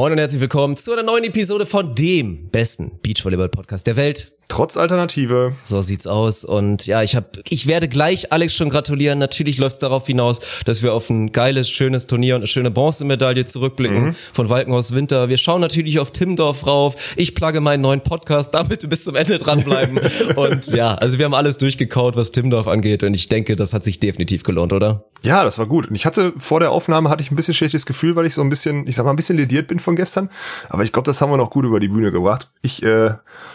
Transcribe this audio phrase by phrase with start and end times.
[0.00, 4.39] Moin und herzlich willkommen zu einer neuen Episode von dem besten Beachvolleyball-Podcast der Welt.
[4.50, 5.52] Trotz Alternative.
[5.62, 6.44] So sieht's aus.
[6.44, 9.20] Und ja, ich hab, ich werde gleich Alex schon gratulieren.
[9.20, 13.44] Natürlich läuft's darauf hinaus, dass wir auf ein geiles, schönes Turnier und eine schöne Bronzemedaille
[13.44, 14.12] zurückblicken mhm.
[14.12, 15.28] von Walkenhaus Winter.
[15.28, 17.14] Wir schauen natürlich auf Timdorf rauf.
[17.16, 20.00] Ich plage meinen neuen Podcast, damit wir bis zum Ende dranbleiben.
[20.34, 23.04] und ja, also wir haben alles durchgekaut, was Timdorf angeht.
[23.04, 25.04] Und ich denke, das hat sich definitiv gelohnt, oder?
[25.22, 25.88] Ja, das war gut.
[25.88, 28.42] Und ich hatte vor der Aufnahme hatte ich ein bisschen schlechtes Gefühl, weil ich so
[28.42, 30.28] ein bisschen, ich sag mal, ein bisschen lediert bin von gestern.
[30.68, 32.50] Aber ich glaube, das haben wir noch gut über die Bühne gebracht.
[32.62, 33.10] Ich äh,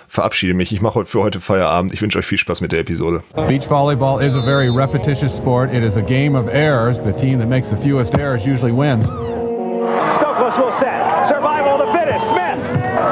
[0.07, 0.71] verabschiede mich.
[0.71, 1.91] Ich mache für heute Feierabend.
[1.93, 3.23] Ich wünsche euch viel Spaß mit der Episode.
[3.47, 5.73] Beach volleyball is a very repetitious sport.
[5.73, 6.99] It is a game of errors.
[6.99, 9.05] The team that makes the fewest errors usually wins.
[9.07, 11.27] Stokos will set.
[11.27, 12.27] Survival the fittest.
[12.29, 12.61] Smith.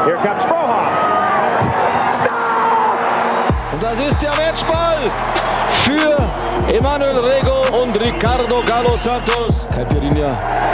[0.06, 0.86] Here comes Frohoff.
[2.22, 3.74] Stop!
[3.74, 5.12] Und das ist der Matchball
[5.84, 9.52] für Emanuel Rego und Ricardo Galo Santos.
[9.74, 10.30] Caipirinha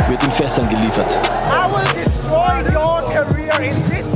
[0.10, 1.18] wird in Fässern geliefert.
[1.46, 4.09] I will destroy your career in this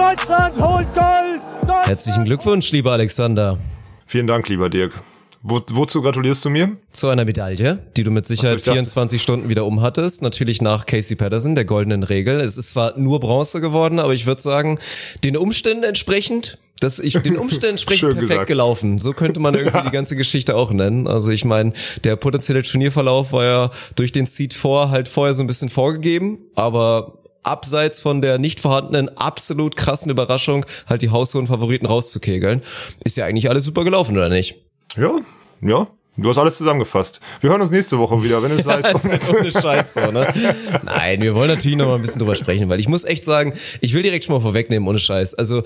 [0.00, 1.42] Deutschland holt Gold!
[1.60, 3.58] Deutschland Herzlichen Glückwunsch, lieber Alexander.
[4.06, 4.94] Vielen Dank, lieber Dirk.
[5.42, 6.78] Wo, wozu gratulierst du mir?
[6.90, 10.22] Zu einer Medaille, die du mit Sicherheit so, 24 Stunden wieder umhattest.
[10.22, 12.40] Natürlich nach Casey Patterson, der goldenen Regel.
[12.40, 14.78] Es ist zwar nur Bronze geworden, aber ich würde sagen,
[15.22, 18.46] den Umständen entsprechend das ich den Umständen entsprechend perfekt gesagt.
[18.46, 18.98] gelaufen.
[18.98, 19.82] So könnte man irgendwie ja.
[19.84, 21.06] die ganze Geschichte auch nennen.
[21.08, 21.74] Also ich meine,
[22.04, 26.38] der potenzielle Turnierverlauf war ja durch den Seed vor halt vorher so ein bisschen vorgegeben,
[26.54, 32.62] aber abseits von der nicht vorhandenen absolut krassen Überraschung, halt die haushohen Favoriten rauszukegeln,
[33.04, 34.56] ist ja eigentlich alles super gelaufen, oder nicht?
[34.96, 35.16] Ja,
[35.62, 37.20] ja, Du hast alles zusammengefasst.
[37.40, 39.06] Wir hören uns nächste Woche wieder, wenn es ja, heißt.
[39.06, 40.32] Ist ohne Scheiß so, ne?
[40.84, 43.54] Nein, wir wollen natürlich noch mal ein bisschen drüber sprechen, weil ich muss echt sagen,
[43.80, 45.34] ich will direkt schon mal vorwegnehmen, ohne Scheiß.
[45.34, 45.62] Also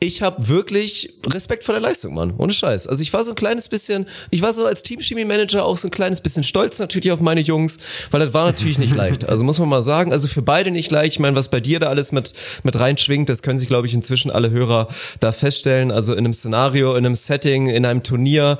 [0.00, 2.32] ich habe wirklich Respekt vor der Leistung, Mann.
[2.38, 2.86] Ohne Scheiß.
[2.86, 5.90] Also ich war so ein kleines bisschen, ich war so als Teamchemie-Manager auch so ein
[5.90, 7.78] kleines bisschen stolz natürlich auf meine Jungs,
[8.12, 9.28] weil das war natürlich nicht leicht.
[9.28, 11.14] Also muss man mal sagen, also für beide nicht leicht.
[11.14, 12.32] Ich meine, was bei dir da alles mit,
[12.62, 14.86] mit reinschwingt, das können sich, glaube ich, inzwischen alle Hörer
[15.18, 15.90] da feststellen.
[15.90, 18.58] Also in einem Szenario, in einem Setting, in einem Turnier,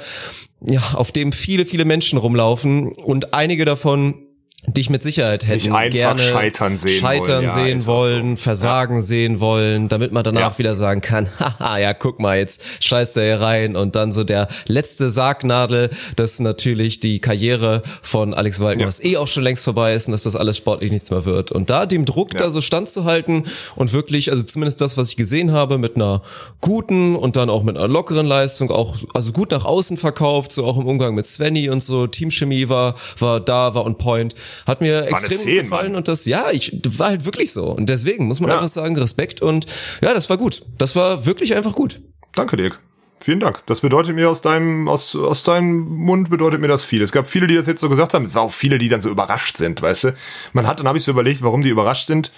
[0.61, 4.28] ja, auf dem viele, viele Menschen rumlaufen und einige davon
[4.67, 8.43] dich mit Sicherheit hätten gerne scheitern sehen scheitern wollen, sehen wollen so.
[8.43, 9.01] Versagen ja.
[9.01, 10.59] sehen wollen, damit man danach ja.
[10.59, 14.25] wieder sagen kann, haha, ja, guck mal, jetzt scheißt er hier rein und dann so
[14.25, 18.79] der letzte Sargnadel, dass natürlich die Karriere von Alex ja.
[18.81, 21.53] was eh auch schon längst vorbei ist und dass das alles sportlich nichts mehr wird.
[21.53, 23.45] Und da dem Druck da so standzuhalten
[23.77, 26.23] und wirklich, also zumindest das, was ich gesehen habe, mit einer
[26.61, 30.65] guten und dann auch mit einer lockeren Leistung, auch, also gut nach außen verkauft, so
[30.67, 34.35] auch im Umgang mit Svenny und so, Teamchemie war, war da, war on point
[34.67, 35.97] hat mir war extrem 10, gefallen Mann.
[35.97, 37.67] und das, ja, ich war halt wirklich so.
[37.67, 38.57] Und deswegen muss man ja.
[38.57, 39.67] einfach sagen, Respekt und
[40.03, 40.63] ja, das war gut.
[40.79, 42.01] Das war wirklich einfach gut.
[42.35, 42.81] Danke, Dirk.
[43.21, 43.67] Vielen Dank.
[43.67, 47.03] Das bedeutet mir aus deinem, aus, aus deinem Mund bedeutet mir das viel.
[47.03, 48.27] Es gab viele, die das jetzt so gesagt haben.
[48.27, 50.15] Es war auch viele, die dann so überrascht sind, weißt du.
[50.53, 52.33] Man hat, dann habe ich so überlegt, warum die überrascht sind.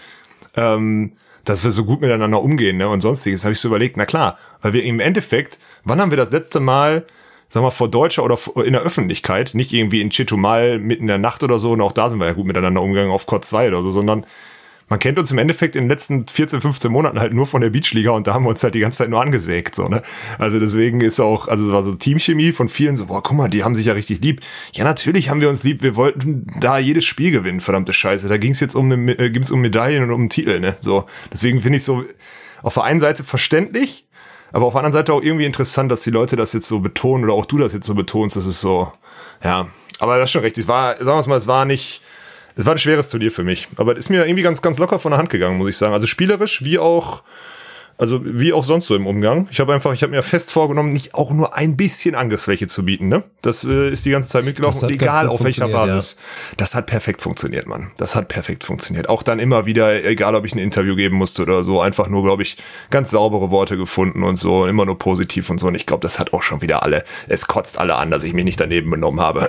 [0.57, 1.13] Ähm,
[1.45, 4.39] dass wir so gut miteinander umgehen ne, und sonstiges, habe ich so überlegt, na klar,
[4.63, 7.07] weil wir im Endeffekt, wann haben wir das letzte Mal
[7.51, 11.19] sag mal, vor Deutscher oder in der Öffentlichkeit, nicht irgendwie in Chetumal mitten in der
[11.19, 13.69] Nacht oder so, und auch da sind wir ja gut miteinander umgegangen auf Court 2
[13.69, 14.25] oder so, sondern
[14.89, 17.71] man kennt uns im Endeffekt in den letzten 14, 15 Monaten halt nur von der
[17.71, 20.03] Beachliga und da haben wir uns halt die ganze Zeit nur angesägt, so, ne?
[20.39, 23.49] Also deswegen ist auch, also es war so Teamchemie von vielen so, boah, guck mal,
[23.49, 24.41] die haben sich ja richtig lieb.
[24.73, 28.29] Ja, natürlich haben wir uns lieb, wir wollten da jedes Spiel gewinnen, verdammte Scheiße.
[28.29, 30.77] Da ging es jetzt um, äh, ging's um Medaillen und um einen Titel, ne?
[30.81, 32.05] So, deswegen finde ich so
[32.63, 34.07] auf der einen Seite verständlich,
[34.53, 37.25] aber auf der anderen Seite auch irgendwie interessant, dass die Leute das jetzt so betonen
[37.25, 38.37] oder auch du das jetzt so betonst.
[38.37, 38.93] Das ist so,
[39.43, 39.69] ja.
[39.99, 40.59] Aber das ist schon recht.
[40.59, 42.03] Es war, sagen wir es mal, es war nicht,
[42.57, 43.69] es war ein schweres Turnier für mich.
[43.77, 45.93] Aber es ist mir irgendwie ganz, ganz locker von der Hand gegangen, muss ich sagen.
[45.93, 47.23] Also spielerisch wie auch
[48.01, 49.47] also wie auch sonst so im Umgang.
[49.51, 52.87] Ich habe einfach, ich habe mir fest vorgenommen, nicht auch nur ein bisschen Angriffsfläche zu
[52.87, 53.09] bieten.
[53.09, 53.25] Ne?
[53.43, 56.17] Das äh, ist die ganze Zeit mitgelaufen, egal auf welcher Basis.
[56.17, 56.55] Ja.
[56.57, 57.91] Das hat perfekt funktioniert, Mann.
[57.99, 59.11] Das hat perfekt funktioniert.
[59.11, 62.23] Auch dann immer wieder, egal ob ich ein Interview geben musste oder so, einfach nur,
[62.23, 62.57] glaube ich,
[62.89, 65.67] ganz saubere Worte gefunden und so, immer nur positiv und so.
[65.67, 68.33] Und ich glaube, das hat auch schon wieder alle, es kotzt alle an, dass ich
[68.33, 69.47] mich nicht daneben benommen habe.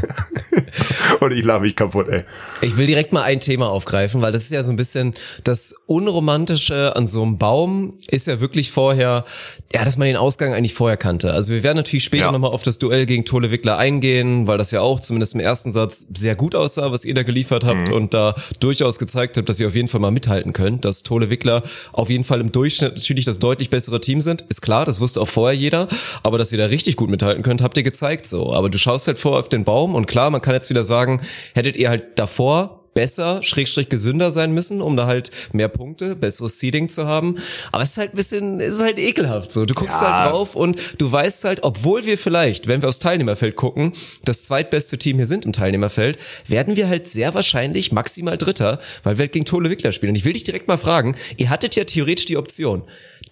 [1.20, 2.24] und ich lache mich kaputt, ey.
[2.60, 5.14] Ich will direkt mal ein Thema aufgreifen, weil das ist ja so ein bisschen
[5.44, 9.24] das Unromantische an so einem Baum ist ja wirklich vorher,
[9.72, 11.32] ja, dass man den Ausgang eigentlich vorher kannte.
[11.32, 12.32] Also wir werden natürlich später ja.
[12.32, 15.72] nochmal auf das Duell gegen Tole Wickler eingehen, weil das ja auch zumindest im ersten
[15.72, 17.94] Satz sehr gut aussah, was ihr da geliefert habt mhm.
[17.94, 21.30] und da durchaus gezeigt habt, dass ihr auf jeden Fall mal mithalten könnt, dass Tole
[21.30, 21.62] Wickler
[21.92, 24.42] auf jeden Fall im Durchschnitt natürlich das deutlich bessere Team sind.
[24.48, 25.88] Ist klar, das wusste auch vorher jeder,
[26.22, 28.54] aber dass ihr da richtig gut mithalten könnt, habt ihr gezeigt so.
[28.54, 31.20] Aber du schaust halt vor auf den Baum und klar, man kann jetzt wieder sagen,
[31.54, 36.58] hättet ihr halt davor besser, schrägstrich gesünder sein müssen, um da halt mehr Punkte, besseres
[36.58, 37.36] Seeding zu haben.
[37.70, 39.64] Aber es ist halt ein bisschen, es ist halt ekelhaft so.
[39.66, 40.18] Du guckst Ja.
[40.24, 43.92] halt drauf und du weißt halt, obwohl wir vielleicht, wenn wir aufs Teilnehmerfeld gucken,
[44.24, 46.18] das zweitbeste Team hier sind im Teilnehmerfeld,
[46.48, 50.10] werden wir halt sehr wahrscheinlich maximal Dritter, weil wir halt gegen Tole Wickler spielen.
[50.10, 52.82] Und ich will dich direkt mal fragen, ihr hattet ja theoretisch die Option.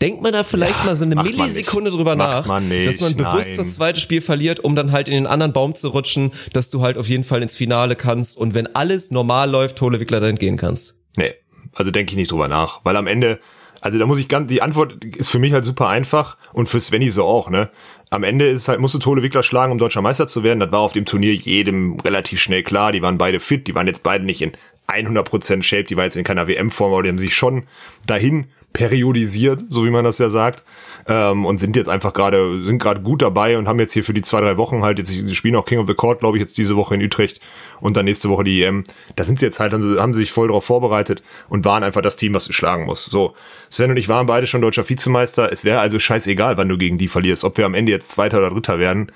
[0.00, 3.48] Denkt man da vielleicht mal so eine Millisekunde drüber Macht nach, nicht, dass man bewusst
[3.48, 3.56] nein.
[3.56, 6.82] das zweite Spiel verliert, um dann halt in den anderen Baum zu rutschen, dass du
[6.82, 10.36] halt auf jeden Fall ins Finale kannst und wenn alles normal läuft, Tole Wickler dann
[10.36, 11.02] gehen kannst.
[11.16, 11.34] Nee,
[11.74, 13.40] also denke ich nicht drüber nach, weil am Ende,
[13.80, 16.80] also da muss ich ganz, die Antwort ist für mich halt super einfach und für
[16.80, 17.70] Svenny so auch, ne?
[18.08, 20.60] Am Ende ist halt, musst du Tole Wickler schlagen, um deutscher Meister zu werden.
[20.60, 22.92] Das war auf dem Turnier jedem relativ schnell klar.
[22.92, 24.52] Die waren beide fit, die waren jetzt beide nicht in
[24.86, 27.64] 100% Shape, die war jetzt in keiner WM-Form, aber die haben sich schon
[28.06, 30.62] dahin periodisiert, so wie man das ja sagt,
[31.08, 34.12] ähm, und sind jetzt einfach gerade, sind gerade gut dabei und haben jetzt hier für
[34.12, 36.42] die zwei, drei Wochen halt, jetzt, die spielen auch King of the Court, glaube ich,
[36.42, 37.40] jetzt diese Woche in Utrecht
[37.80, 38.84] und dann nächste Woche die EM.
[39.14, 42.16] Da sind sie jetzt halt, haben sie, sich voll darauf vorbereitet und waren einfach das
[42.16, 43.10] Team, was du schlagen musst.
[43.10, 43.34] So,
[43.70, 45.50] Sven und ich waren beide schon deutscher Vizemeister.
[45.50, 47.44] Es wäre also scheißegal, wann du gegen die verlierst.
[47.44, 49.10] Ob wir am Ende jetzt Zweiter oder Dritter werden,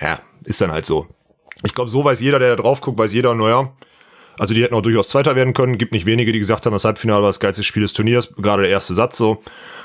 [0.00, 1.06] ja, ist dann halt so.
[1.64, 3.72] Ich glaube, so weiß jeder, der da drauf guckt, weiß jeder, naja,
[4.38, 5.78] also die hätten auch durchaus Zweiter werden können.
[5.78, 8.34] Gibt nicht wenige, die gesagt haben, das Halbfinale war das geilste Spiel des Turniers.
[8.36, 9.42] Gerade der erste Satz so.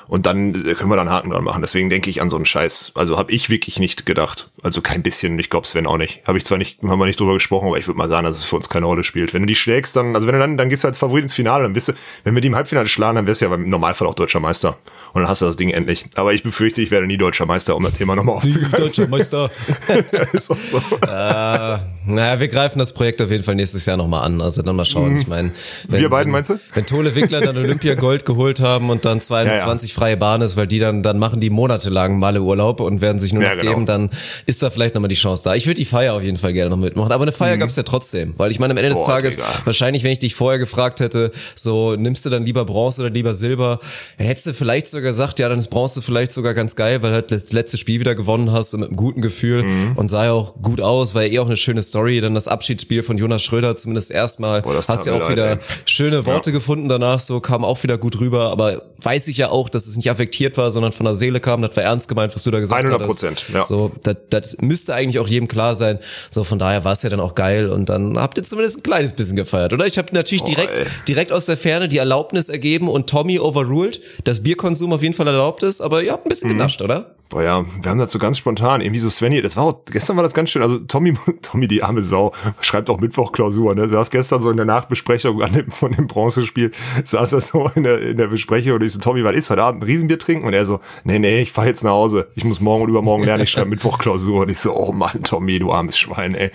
[0.09, 1.61] Und dann äh, können wir da einen Haken dran machen.
[1.61, 2.93] Deswegen denke ich an so einen Scheiß.
[2.95, 4.49] Also habe ich wirklich nicht gedacht.
[4.63, 5.37] Also kein bisschen.
[5.37, 6.25] Ich glaube Sven auch nicht.
[6.25, 8.37] Habe ich zwar nicht, haben wir nicht drüber gesprochen, aber ich würde mal sagen, dass
[8.37, 9.35] es für uns keine Rolle spielt.
[9.35, 11.33] Wenn du die schlägst, dann, also wenn du dann, dann gehst du als Favorit ins
[11.33, 11.93] Finale, dann bist du,
[12.23, 14.77] wenn wir die im Halbfinale schlagen, dann wärst du ja im Normalfall auch deutscher Meister.
[15.13, 16.05] Und dann hast du das Ding endlich.
[16.15, 19.09] Aber ich befürchte, ich werde nie deutscher Meister, um das Thema nochmal aufzugreifen.
[19.11, 19.51] Meister.
[20.33, 20.81] ist auch so.
[21.05, 24.38] Naja, wir greifen das Projekt auf jeden Fall nächstes Jahr nochmal an.
[24.41, 25.17] Also dann mal schauen.
[25.17, 25.51] Ich meine,
[25.87, 26.01] wenn, Mhm.
[26.03, 26.59] Wir beiden, meinst du?
[26.73, 30.67] Wenn Tole Wickler dann Olympia Gold geholt haben und dann 22 freie Bahn ist, weil
[30.67, 33.71] die dann, dann machen die monatelang Malle Urlaub und werden sich nur noch Ja, genau.
[33.71, 34.09] geben, dann
[34.45, 35.55] ist da vielleicht nochmal die Chance da.
[35.55, 37.11] Ich würde die Feier auf jeden Fall gerne noch mitmachen.
[37.11, 38.33] Aber eine Feier gab's ja trotzdem.
[38.37, 39.03] Weil ich meine, am Ende des Mhm.
[39.03, 39.47] Boah, Tages, Digga.
[39.65, 43.33] wahrscheinlich, wenn ich dich vorher gefragt hätte, so, nimmst du dann lieber Bronze oder lieber
[43.33, 43.79] Silber,
[44.17, 47.31] hättest du vielleicht sogar gesagt, ja, dann ist Bronze vielleicht sogar ganz geil, weil halt
[47.31, 49.93] das letzte Spiel wieder gewonnen hast und mit einem guten Gefühl Mhm.
[49.95, 52.21] und sah ja auch gut aus, war ja eh auch eine schöne Story.
[52.21, 54.61] Dann das Abschiedsspiel von Jonas Schröder zumindest erstmal.
[54.61, 55.57] Boah, Hast ja auch leid, wieder ey.
[55.85, 59.69] schöne Worte gefunden danach, so kam auch wieder gut rüber, aber weiß ich ja auch,
[59.69, 62.43] dass es nicht affektiert war, sondern von der Seele kam, das war ernst gemeint, was
[62.43, 62.91] du da gesagt 100%,
[63.25, 63.49] hattest.
[63.53, 63.63] ja.
[63.65, 65.99] So, das, das müsste eigentlich auch jedem klar sein.
[66.29, 68.83] So, von daher war es ja dann auch geil und dann habt ihr zumindest ein
[68.83, 69.85] kleines bisschen gefeiert, oder?
[69.85, 70.85] Ich habe natürlich direkt, ey.
[71.07, 75.27] direkt aus der Ferne die Erlaubnis ergeben und Tommy overruled, dass Bierkonsum auf jeden Fall
[75.27, 77.15] erlaubt ist, aber ihr habt ein bisschen genascht, oder?
[77.29, 80.15] Boah ja, wir haben das so ganz spontan, irgendwie so Svenny, das war auch, gestern
[80.15, 84.09] war das ganz schön, also Tommy, Tommy, die arme Sau, schreibt auch Mittwoch-Klausur, ne, saß
[84.09, 86.71] gestern so in der Nachbesprechung an dem, von dem Bronzespiel,
[87.03, 89.61] saß er so in der, in der Besprechung und ich so, Tommy, was ist heute
[89.61, 90.47] Abend, ein Riesenbier trinken?
[90.47, 93.23] Und er so, nee, nee, ich fahr jetzt nach Hause, ich muss morgen und übermorgen
[93.23, 96.49] lernen, ich schreibe Mittwoch-Klausur und ich so, oh Mann, Tommy, du armes Schwein, ey.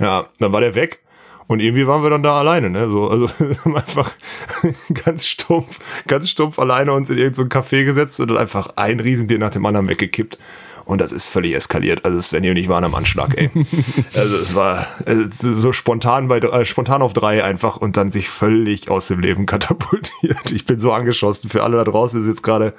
[0.00, 1.03] Ja, dann war der weg.
[1.46, 2.88] Und irgendwie waren wir dann da alleine, ne?
[2.88, 3.28] So, also
[3.64, 4.10] haben einfach
[5.04, 9.00] ganz stumpf, ganz stumpf alleine uns in irgendein so Café gesetzt und dann einfach ein
[9.00, 10.38] Riesenbier nach dem anderen weggekippt.
[10.84, 12.04] Und das ist völlig eskaliert.
[12.04, 13.50] Also Svenny und ich waren am Anschlag, ey.
[14.14, 18.28] Also es war äh, so spontan bei äh, spontan auf drei einfach und dann sich
[18.28, 20.52] völlig aus dem Leben katapultiert.
[20.52, 21.48] Ich bin so angeschossen.
[21.48, 22.74] Für alle da draußen ist jetzt gerade,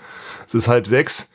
[0.45, 1.31] es ist halb sechs.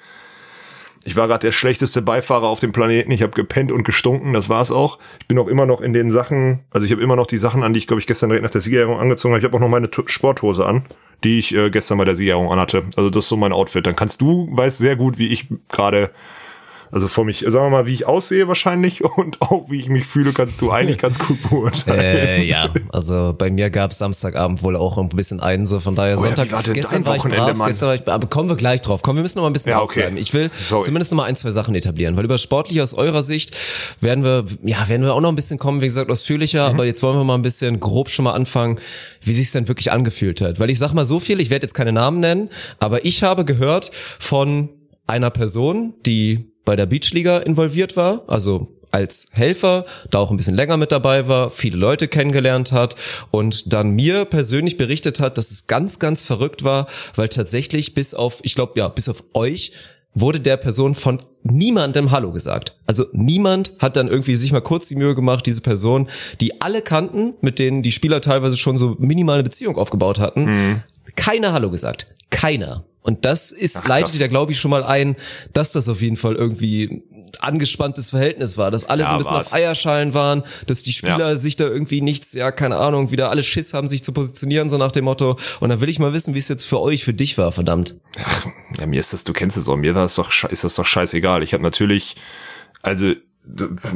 [1.04, 3.10] Ich war gerade der schlechteste Beifahrer auf dem Planeten.
[3.10, 4.98] Ich habe gepennt und gestunken, das war's auch.
[5.20, 7.62] Ich bin auch immer noch in den Sachen, also ich habe immer noch die Sachen
[7.62, 9.38] an, die ich glaube ich gestern direkt nach der Siegerehrung angezogen habe.
[9.38, 10.84] Ich habe auch noch meine Sporthose an,
[11.24, 12.82] die ich äh, gestern bei der Siegerehrung anhatte.
[12.96, 13.86] Also das ist so mein Outfit.
[13.86, 16.10] Dann kannst du, weißt sehr gut, wie ich gerade
[16.92, 20.04] also vor mich, sagen wir mal, wie ich aussehe wahrscheinlich und auch wie ich mich
[20.06, 22.00] fühle, kannst du eigentlich ganz gut beurteilen.
[22.00, 26.18] Äh, ja, also bei mir gab's Samstagabend wohl auch ein bisschen einen, so von daher
[26.18, 26.48] Oh ja, Sonntag.
[26.48, 27.68] wie war denn gestern war ich brav, Mann?
[27.68, 29.02] gestern war ich, aber kommen wir gleich drauf.
[29.02, 30.00] Kommen, wir müssen noch mal ein bisschen Ja, okay.
[30.00, 30.18] draufbleiben.
[30.18, 30.84] Ich will Sorry.
[30.84, 33.56] zumindest noch mal ein, zwei Sachen etablieren, weil über sportlich aus eurer Sicht
[34.00, 36.74] werden wir, ja, werden wir auch noch ein bisschen kommen, wie gesagt, ausführlicher, Mhm.
[36.74, 38.78] aber jetzt wollen wir mal ein bisschen grob schon mal anfangen,
[39.22, 40.58] wie sich's denn wirklich angefühlt hat.
[40.58, 43.44] Weil ich sag mal so viel, ich werde jetzt keine Namen nennen, aber ich habe
[43.44, 44.68] gehört von
[45.06, 50.56] einer Person, die bei der Beachliga involviert war, also als Helfer, da auch ein bisschen
[50.56, 52.96] länger mit dabei war, viele Leute kennengelernt hat
[53.30, 58.14] und dann mir persönlich berichtet hat, dass es ganz, ganz verrückt war, weil tatsächlich bis
[58.14, 59.72] auf, ich glaube, ja, bis auf euch
[60.12, 62.76] wurde der Person von niemandem Hallo gesagt.
[62.86, 66.08] Also niemand hat dann irgendwie sich mal kurz die Mühe gemacht, diese Person,
[66.40, 70.82] die alle kannten, mit denen die Spieler teilweise schon so minimale Beziehung aufgebaut hatten,
[71.14, 72.14] keiner Hallo gesagt.
[72.30, 72.84] Keiner.
[73.02, 75.16] Und das ist, Ach, leitet da glaube ich schon mal ein,
[75.54, 77.02] dass das auf jeden Fall irgendwie
[77.40, 79.48] angespanntes Verhältnis war, dass alle so Ja, ein bisschen war's.
[79.52, 81.36] auf Eierschalen waren, dass die Spieler Ja.
[81.36, 84.76] sich da irgendwie nichts, ja, keine Ahnung, wieder alle Schiss haben, sich zu positionieren, so
[84.76, 85.38] nach dem Motto.
[85.60, 87.96] Und dann will ich mal wissen, wie es jetzt für euch, für dich war, verdammt.
[88.78, 90.86] Ja, mir ist das, du kennst es auch, mir war es doch, ist das doch
[90.86, 91.42] scheißegal.
[91.42, 92.16] Ich habe natürlich,
[92.82, 93.14] also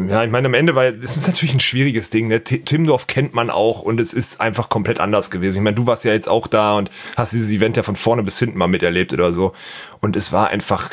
[0.09, 2.29] ja, ich meine, am Ende, weil es ist natürlich ein schwieriges Ding.
[2.29, 2.43] Ne?
[2.43, 5.59] Timdorf kennt man auch und es ist einfach komplett anders gewesen.
[5.59, 8.23] Ich meine, du warst ja jetzt auch da und hast dieses Event ja von vorne
[8.23, 9.53] bis hinten mal miterlebt oder so.
[10.01, 10.91] Und es war einfach,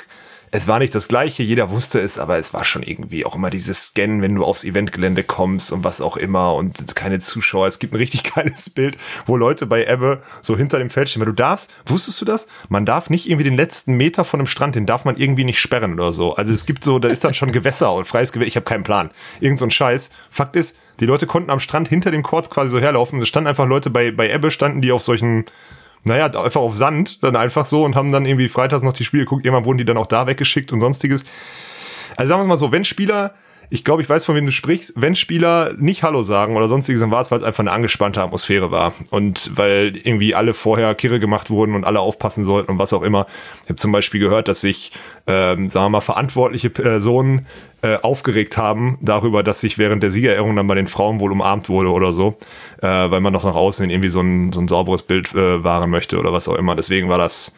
[0.54, 3.50] es war nicht das gleiche, jeder wusste es, aber es war schon irgendwie auch immer
[3.50, 7.68] dieses Scannen, wenn du aufs Eventgelände kommst und was auch immer und keine Zuschauer.
[7.68, 11.22] Es gibt ein richtig geiles Bild, wo Leute bei Ebbe so hinter dem Feld stehen.
[11.22, 12.48] Weil du darfst, wusstest du das?
[12.68, 15.60] Man darf nicht irgendwie den letzten Meter von dem Strand, den darf man irgendwie nicht
[15.60, 16.36] sperren oder so.
[16.36, 18.48] Also es gibt so, da ist dann schon Gewässer und freies Gewässer.
[18.48, 19.10] Ich habe keinen Plan.
[19.40, 20.12] Irgend so ein Scheiß.
[20.30, 23.22] Fakt ist, die Leute konnten am Strand hinter dem Courts quasi so herlaufen.
[23.22, 25.46] Es standen einfach Leute bei, bei Ebbe, standen die auf solchen
[26.04, 29.24] naja, einfach auf Sand, dann einfach so und haben dann irgendwie freitags noch die Spiele
[29.24, 29.46] geguckt.
[29.46, 31.26] Irgendwann wurden die dann auch da weggeschickt und sonstiges.
[32.18, 33.34] Also sagen wir mal so, wenn Spieler
[33.74, 37.00] ich glaube, ich weiß, von wem du sprichst, wenn Spieler nicht Hallo sagen oder sonstiges,
[37.00, 38.94] dann war es, weil es einfach eine angespannte Atmosphäre war.
[39.12, 43.02] Und weil irgendwie alle vorher Kirre gemacht wurden und alle aufpassen sollten und was auch
[43.02, 43.28] immer.
[43.64, 44.92] Ich habe zum Beispiel gehört, dass sich,
[45.26, 47.48] ähm, sagen wir mal, verantwortliche Personen
[47.82, 51.70] äh, aufgeregt haben darüber, dass sich während der Siegerehrung dann bei den Frauen wohl umarmt
[51.70, 52.36] wurde oder so,
[52.82, 55.90] äh, weil man noch nach außen irgendwie so ein, so ein sauberes Bild äh, wahren
[55.90, 56.76] möchte oder was auch immer.
[56.76, 57.56] Deswegen war das,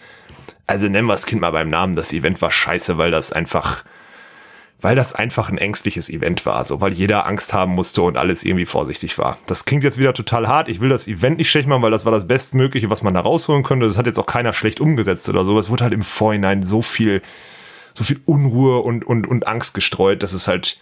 [0.67, 3.83] also nennen wir das Kind mal beim Namen, das Event war scheiße, weil das einfach
[4.83, 8.43] weil das einfach ein ängstliches Event war, so weil jeder Angst haben musste und alles
[8.43, 9.37] irgendwie vorsichtig war.
[9.47, 10.67] Das klingt jetzt wieder total hart.
[10.67, 13.21] Ich will das Event nicht schlecht machen, weil das war das Bestmögliche, was man da
[13.21, 13.85] rausholen könnte.
[13.87, 15.57] Das hat jetzt auch keiner schlecht umgesetzt oder so.
[15.57, 17.21] Es wurde halt im Vorhinein so viel,
[17.93, 20.81] so viel Unruhe und, und, und Angst gestreut, dass es halt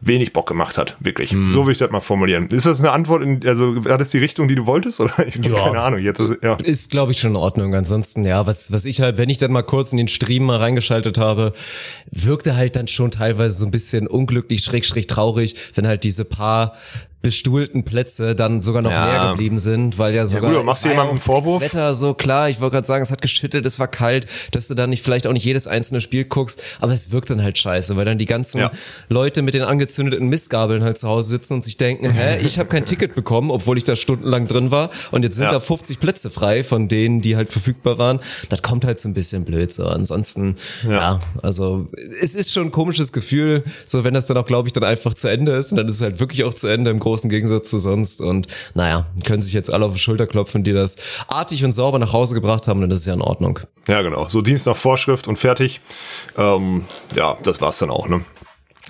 [0.00, 1.32] wenig Bock gemacht hat, wirklich.
[1.32, 1.52] Mhm.
[1.52, 2.48] So würde ich das mal formulieren.
[2.48, 5.00] Ist das eine Antwort, in, also war das die Richtung, die du wolltest?
[5.00, 5.64] Oder ich habe ja.
[5.64, 6.00] keine Ahnung.
[6.00, 6.54] Jetzt ist, ja.
[6.54, 7.74] ist glaube ich, schon in Ordnung.
[7.74, 10.56] Ansonsten, ja, was, was ich halt, wenn ich dann mal kurz in den Stream mal
[10.56, 11.52] reingeschaltet habe,
[12.10, 16.24] wirkte halt dann schon teilweise so ein bisschen unglücklich, schräg, schräg traurig, wenn halt diese
[16.24, 16.74] paar
[17.22, 19.04] bestuhlten Plätze dann sogar noch ja.
[19.04, 21.62] mehr geblieben sind, weil ja sogar ja, gut, machst du jemandem einen Vorwurf?
[21.62, 24.68] Das Wetter so klar, ich wollte gerade sagen, es hat geschüttet, es war kalt, dass
[24.68, 27.58] du dann nicht vielleicht auch nicht jedes einzelne Spiel guckst, aber es wirkt dann halt
[27.58, 28.70] scheiße, weil dann die ganzen ja.
[29.10, 32.70] Leute mit den angezündeten Mistgabeln halt zu Hause sitzen und sich denken, hä, ich habe
[32.70, 35.52] kein Ticket bekommen, obwohl ich da stundenlang drin war und jetzt sind ja.
[35.52, 38.20] da 50 Plätze frei von denen, die halt verfügbar waren.
[38.48, 39.86] Das kommt halt so ein bisschen blöd so.
[39.86, 40.56] Ansonsten
[40.88, 41.88] ja, also
[42.22, 45.12] es ist schon ein komisches Gefühl, so wenn das dann auch glaube ich dann einfach
[45.12, 47.70] zu Ende ist und dann ist es halt wirklich auch zu Ende im großen Gegensatz
[47.70, 48.20] zu sonst.
[48.20, 50.96] Und naja, können sich jetzt alle auf die Schulter klopfen, die das
[51.28, 53.60] artig und sauber nach Hause gebracht haben, dann ist es ja in Ordnung.
[53.88, 54.28] Ja, genau.
[54.28, 55.80] So Dienst nach Vorschrift und fertig.
[56.36, 58.20] Ähm, ja, das war's dann auch, ne?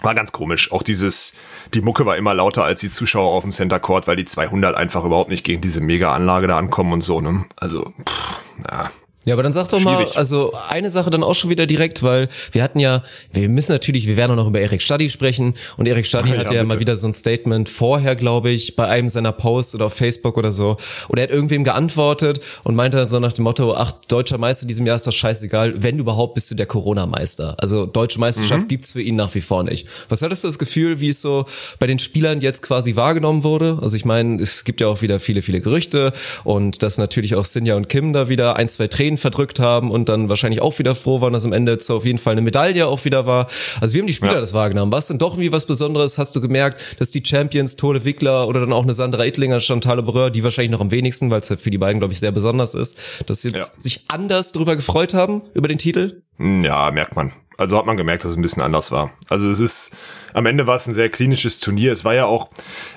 [0.03, 0.73] War ganz komisch.
[0.73, 1.35] Auch dieses,
[1.75, 4.75] die Mucke war immer lauter als die Zuschauer auf dem Center Court, weil die 200
[4.75, 7.45] einfach überhaupt nicht gegen diese Mega-Anlage da ankommen und so, ne?
[7.57, 8.37] Also, pff,
[8.71, 8.91] ja,
[9.27, 12.29] ja, aber dann sag doch mal, also eine Sache dann auch schon wieder direkt, weil
[12.53, 15.87] wir hatten ja, wir müssen natürlich, wir werden auch noch über Erik Stadi sprechen und
[15.87, 16.65] Erik Stadi ja, hat ja bitte.
[16.65, 20.39] mal wieder so ein Statement vorher, glaube ich, bei einem seiner Posts oder auf Facebook
[20.39, 23.93] oder so und er hat irgendwem geantwortet und meinte dann so nach dem Motto, ach,
[24.09, 27.57] deutscher Meister diesem Jahr ist doch scheißegal, wenn überhaupt bist du der Corona-Meister.
[27.59, 28.69] Also deutsche Meisterschaft mhm.
[28.69, 29.87] gibt's für ihn nach wie vor nicht.
[30.09, 31.45] Was hattest du das Gefühl, wie es so
[31.79, 33.79] bei den Spielern jetzt quasi wahrgenommen wurde?
[33.83, 36.13] Also ich meine, es gibt ja auch wieder viele, viele Gerüchte
[36.45, 40.09] und dass natürlich auch Sinja und Kim da wieder ein, zwei Tränen verdrückt haben und
[40.09, 43.05] dann wahrscheinlich auch wieder froh waren, dass am Ende auf jeden Fall eine Medaille auch
[43.05, 43.49] wieder war.
[43.81, 44.41] Also wie haben die Spieler ja.
[44.41, 44.93] das wahrgenommen?
[44.93, 46.19] War es denn doch irgendwie was Besonderes?
[46.19, 50.03] Hast du gemerkt, dass die Champions, Tole Wickler oder dann auch eine Sandra Edlinger, Chantal
[50.03, 52.33] Bereur, die wahrscheinlich noch am wenigsten, weil es halt für die beiden, glaube ich, sehr
[52.33, 53.81] besonders ist, dass sie jetzt ja.
[53.81, 56.23] sich anders darüber gefreut haben, über den Titel?
[56.41, 57.33] Ja, merkt man.
[57.59, 59.11] Also hat man gemerkt, dass es ein bisschen anders war.
[59.29, 59.95] Also es ist,
[60.33, 61.93] am Ende war es ein sehr klinisches Turnier.
[61.93, 62.49] Es war ja auch,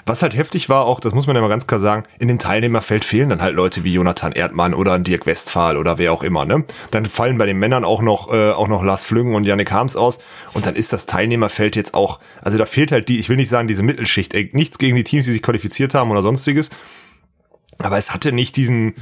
[0.06, 2.40] was halt heftig war, auch, das muss man ja mal ganz klar sagen, in dem
[2.40, 6.46] Teilnehmerfeld fehlen dann halt Leute wie Jonathan Erdmann oder Dirk Westphal oder wer auch immer,
[6.46, 6.64] ne?
[6.92, 9.98] Dann fallen bei den Männern auch noch, äh, auch noch Lars Flüngen und Yannick Harms
[9.98, 10.20] aus.
[10.54, 13.50] Und dann ist das Teilnehmerfeld jetzt auch, also da fehlt halt die, ich will nicht
[13.50, 16.70] sagen diese Mittelschicht, ey, nichts gegen die Teams, die sich qualifiziert haben oder sonstiges.
[17.80, 18.94] Aber es hatte nicht diesen,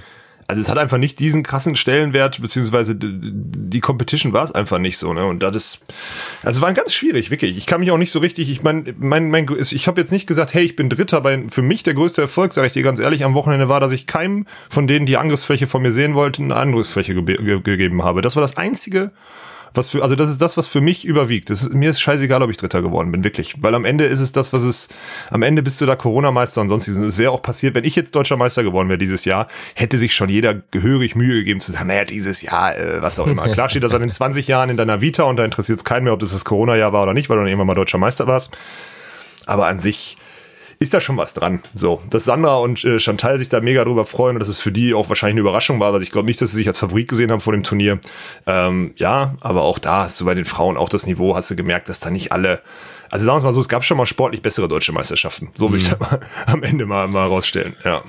[0.52, 4.98] also es hat einfach nicht diesen krassen Stellenwert, beziehungsweise die Competition war es einfach nicht
[4.98, 5.26] so, ne?
[5.26, 5.86] Und das ist,
[6.44, 7.56] also war ganz schwierig, wirklich.
[7.56, 10.28] Ich kann mich auch nicht so richtig, ich mein, mein, mein ich habe jetzt nicht
[10.28, 13.00] gesagt, hey, ich bin Dritter, bei, für mich der größte Erfolg, sage ich dir ganz
[13.00, 16.52] ehrlich, am Wochenende war, dass ich keinem von denen, die Angriffsfläche von mir sehen wollten,
[16.52, 18.22] eine Angriffsfläche ge ge gegeben habe.
[18.22, 19.12] Das war das einzige,
[19.74, 21.50] was für, also das ist das, was für mich überwiegt.
[21.50, 23.56] Ist, mir ist scheißegal, ob ich Dritter geworden bin, wirklich.
[23.62, 24.90] Weil am Ende ist es das, was es,
[25.30, 27.00] am Ende bist du da Corona-Meister und sonstiges.
[27.00, 30.14] Es wäre auch passiert, wenn ich jetzt deutscher Meister geworden wäre dieses Jahr, hätte sich
[30.14, 33.48] schon jeder gehörig Mühe gegeben zu sagen, naja, dieses Jahr, äh, was auch immer.
[33.54, 36.04] Klar steht das an den 20 Jahren in deiner Vita und da interessiert es keinen
[36.04, 38.28] mehr, ob das das Corona-Jahr war oder nicht, weil du dann irgendwann mal deutscher Meister
[38.28, 38.52] warst.
[39.46, 40.18] Aber an sich,
[40.82, 41.62] ist da schon was dran.
[41.76, 44.72] So, dass Sandra und äh, Chantal sich da mega drüber freuen und dass es für
[44.72, 47.08] die auch wahrscheinlich eine Überraschung war, weil ich glaube nicht, dass sie sich als Favorit
[47.08, 48.00] gesehen haben vor dem Turnier.
[48.48, 51.56] Ähm, ja, aber auch da hast du bei den Frauen auch das Niveau, hast du
[51.56, 52.62] gemerkt, dass da nicht alle
[53.12, 55.50] also sagen wir mal so, es gab schon mal sportlich bessere deutsche Meisterschaften.
[55.56, 55.84] So will mhm.
[55.84, 57.76] ich das mal am Ende mal, mal rausstellen.
[57.84, 58.04] Ja.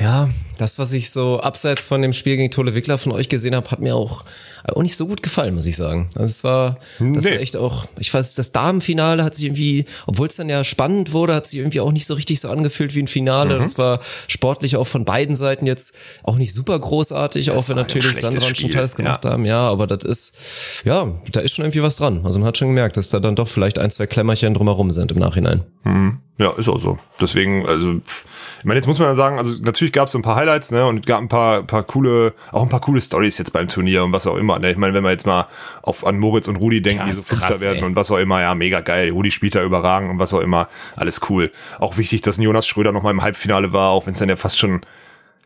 [0.00, 3.54] Ja, das, was ich so abseits von dem Spiel gegen Tole Wickler von euch gesehen
[3.54, 4.24] habe, hat mir auch,
[4.64, 6.08] auch nicht so gut gefallen, muss ich sagen.
[6.14, 7.32] Also es war, das nee.
[7.32, 11.12] war echt auch, ich weiß, das Damenfinale hat sich irgendwie, obwohl es dann ja spannend
[11.12, 13.56] wurde, hat sich irgendwie auch nicht so richtig so angefühlt wie ein Finale.
[13.56, 13.62] Mhm.
[13.62, 17.76] Das war sportlich auch von beiden Seiten jetzt auch nicht super großartig, das auch wenn
[17.76, 19.30] natürlich Sandra und Teils gemacht ja.
[19.30, 19.44] haben.
[19.44, 22.22] Ja, aber das ist, ja, da ist schon irgendwie was dran.
[22.24, 25.12] Also man hat schon gemerkt, dass da dann doch vielleicht ein, zwei Klemmerchen drumherum sind
[25.12, 25.64] im Nachhinein.
[25.84, 26.20] Mhm.
[26.36, 26.98] Ja, ist auch so.
[27.20, 30.34] Deswegen, also, ich meine, jetzt muss man ja sagen, also natürlich gab es ein paar
[30.34, 33.68] Highlights, ne, und gab ein paar, paar coole, auch ein paar coole Stories jetzt beim
[33.68, 34.58] Turnier und was auch immer.
[34.58, 34.72] Ne?
[34.72, 35.46] Ich meine, wenn man jetzt mal
[35.82, 37.84] auf an Moritz und Rudi denkt, die so Fünfter werden ey.
[37.84, 39.10] und was auch immer, ja, mega geil.
[39.10, 41.52] Rudi spielt da überragend und was auch immer, alles cool.
[41.78, 44.36] Auch wichtig, dass Jonas Schröder noch mal im Halbfinale war, auch wenn es dann ja
[44.36, 44.80] fast schon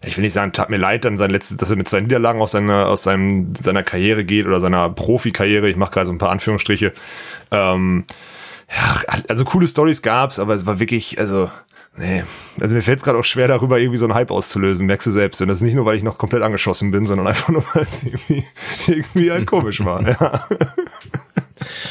[0.04, 2.40] ich will nicht sagen, tat mir leid, dann sein letztes, dass er mit zwei Niederlagen
[2.40, 5.68] aus seiner, aus seinem, seiner Karriere geht oder seiner Profikarriere.
[5.68, 6.92] Ich mache gerade so ein paar Anführungsstriche.
[7.50, 8.04] Ähm,
[8.71, 11.51] ja, also coole Stories gab's, aber es war wirklich, also
[11.97, 12.23] nee,
[12.61, 15.11] also mir fällt es gerade auch schwer darüber irgendwie so einen Hype auszulösen, merkst du
[15.11, 15.41] selbst.
[15.41, 17.85] Und das ist nicht nur, weil ich noch komplett angeschossen bin, sondern einfach nur, weil
[17.85, 18.45] es irgendwie,
[18.87, 20.07] irgendwie halt komisch war.
[20.07, 20.49] Ja.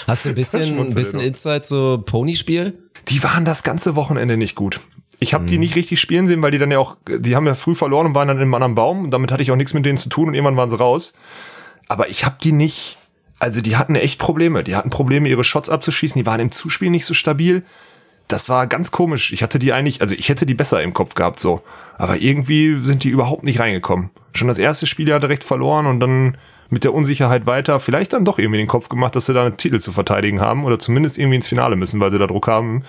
[0.07, 2.77] Hast du ein bisschen, ein bisschen Insight so Pony-Spiel?
[3.09, 4.79] Die waren das ganze Wochenende nicht gut.
[5.19, 5.47] Ich habe mhm.
[5.47, 8.07] die nicht richtig spielen sehen, weil die dann ja auch, die haben ja früh verloren
[8.07, 9.05] und waren dann in einem anderen Baum.
[9.05, 11.17] Und damit hatte ich auch nichts mit denen zu tun und irgendwann waren sie raus.
[11.87, 12.97] Aber ich habe die nicht
[13.39, 14.63] also die hatten echt Probleme.
[14.63, 16.19] Die hatten Probleme, ihre Shots abzuschießen.
[16.19, 17.63] Die waren im Zuspiel nicht so stabil.
[18.27, 19.31] Das war ganz komisch.
[19.31, 21.61] Ich hatte die eigentlich, also ich hätte die besser im Kopf gehabt, so.
[21.97, 24.09] Aber irgendwie sind die überhaupt nicht reingekommen.
[24.33, 26.37] Schon das erste Spiel ja direkt verloren und dann
[26.69, 29.55] mit der Unsicherheit weiter, vielleicht dann doch irgendwie den Kopf gemacht, dass sie da einen
[29.55, 32.83] Titel zu verteidigen haben oder zumindest irgendwie ins Finale müssen, weil sie da Druck haben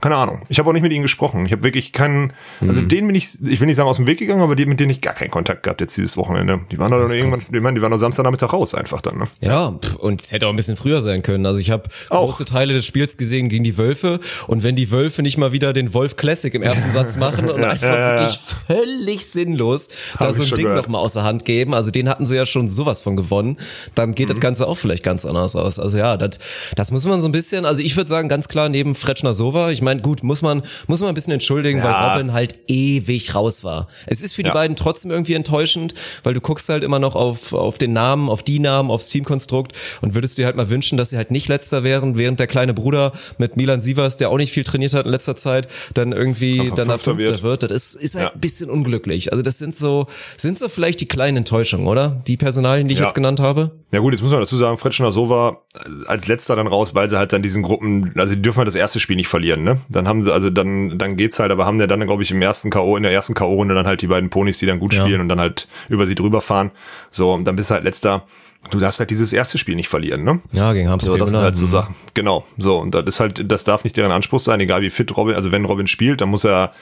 [0.00, 0.42] keine Ahnung.
[0.48, 1.44] Ich habe auch nicht mit ihnen gesprochen.
[1.46, 2.88] Ich habe wirklich keinen, also mhm.
[2.88, 4.90] denen bin ich, ich will nicht sagen aus dem Weg gegangen, aber die, mit denen
[4.90, 6.60] ich gar keinen Kontakt gehabt jetzt dieses Wochenende.
[6.70, 9.18] Die waren dann irgendwann, ich meine, die waren am Samstagnachmittag raus einfach dann.
[9.18, 9.24] Ne?
[9.40, 11.46] Ja, und es hätte auch ein bisschen früher sein können.
[11.46, 15.22] Also ich habe große Teile des Spiels gesehen gegen die Wölfe und wenn die Wölfe
[15.22, 18.38] nicht mal wieder den Wolf Classic im ersten Satz machen und einfach ja, ja, wirklich
[18.38, 19.88] völlig sinnlos
[20.18, 23.02] da so ein Ding nochmal außer Hand geben, also den hatten sie ja schon sowas
[23.02, 23.56] von gewonnen,
[23.94, 24.34] dann geht mhm.
[24.34, 25.78] das Ganze auch vielleicht ganz anders aus.
[25.78, 26.38] Also ja, das,
[26.76, 29.70] das muss man so ein bisschen, also ich würde sagen, ganz klar neben Fretschner Sova,
[29.70, 31.84] ich meine, gut, muss man, muss man ein bisschen entschuldigen, ja.
[31.84, 33.88] weil Robin halt ewig raus war.
[34.06, 34.54] Es ist für die ja.
[34.54, 38.42] beiden trotzdem irgendwie enttäuschend, weil du guckst halt immer noch auf, auf den Namen, auf
[38.42, 41.82] die Namen, aufs Teamkonstrukt und würdest dir halt mal wünschen, dass sie halt nicht letzter
[41.84, 45.12] wären, während der kleine Bruder mit Milan Sievers, der auch nicht viel trainiert hat in
[45.12, 47.42] letzter Zeit, dann irgendwie dann Fünfter wird.
[47.42, 47.62] wird.
[47.70, 48.32] Das ist, ist halt ja.
[48.34, 49.32] ein bisschen unglücklich.
[49.32, 52.22] Also das sind so, sind so vielleicht die kleinen Enttäuschungen, oder?
[52.26, 53.70] Die Personalien, die ich jetzt genannt habe.
[53.90, 55.62] Ja gut, jetzt muss man dazu sagen, Fretschner Sova
[56.06, 58.74] als letzter dann raus, weil sie halt dann diesen Gruppen, also die dürfen halt das
[58.74, 59.77] erste Spiel nicht verlieren, ne?
[59.88, 62.42] Dann haben sie, also dann, dann geht's halt, aber haben ja dann, glaube ich, im
[62.42, 65.02] ersten K.O., in der ersten K.O.-Runde dann halt die beiden Ponys, die dann gut ja.
[65.02, 66.70] spielen und dann halt über sie drüber fahren.
[67.10, 68.24] So, und dann bist du halt letzter.
[68.70, 70.40] Du darfst halt dieses erste Spiel nicht verlieren, ne?
[70.52, 71.02] Ja, gegen Hamburg.
[71.02, 71.94] So, das sind halt so Sachen.
[72.14, 72.44] Genau.
[72.58, 75.36] So, und das ist halt, das darf nicht deren Anspruch sein, egal wie fit Robin,
[75.36, 76.72] also wenn Robin spielt, dann muss er,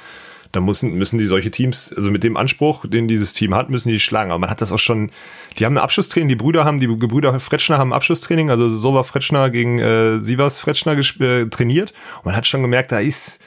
[0.53, 3.89] dann müssen, müssen die solche Teams, also mit dem Anspruch, den dieses Team hat, müssen
[3.89, 4.31] die schlagen.
[4.31, 5.11] Aber man hat das auch schon,
[5.59, 8.95] die haben ein Abschlusstraining, die Brüder haben, die Gebrüder Fretschner haben ein Abschlusstraining, also so
[8.95, 11.93] war Fretschner gegen äh, Sievers Fretschner äh, trainiert.
[12.19, 13.43] Und man hat schon gemerkt, da ist,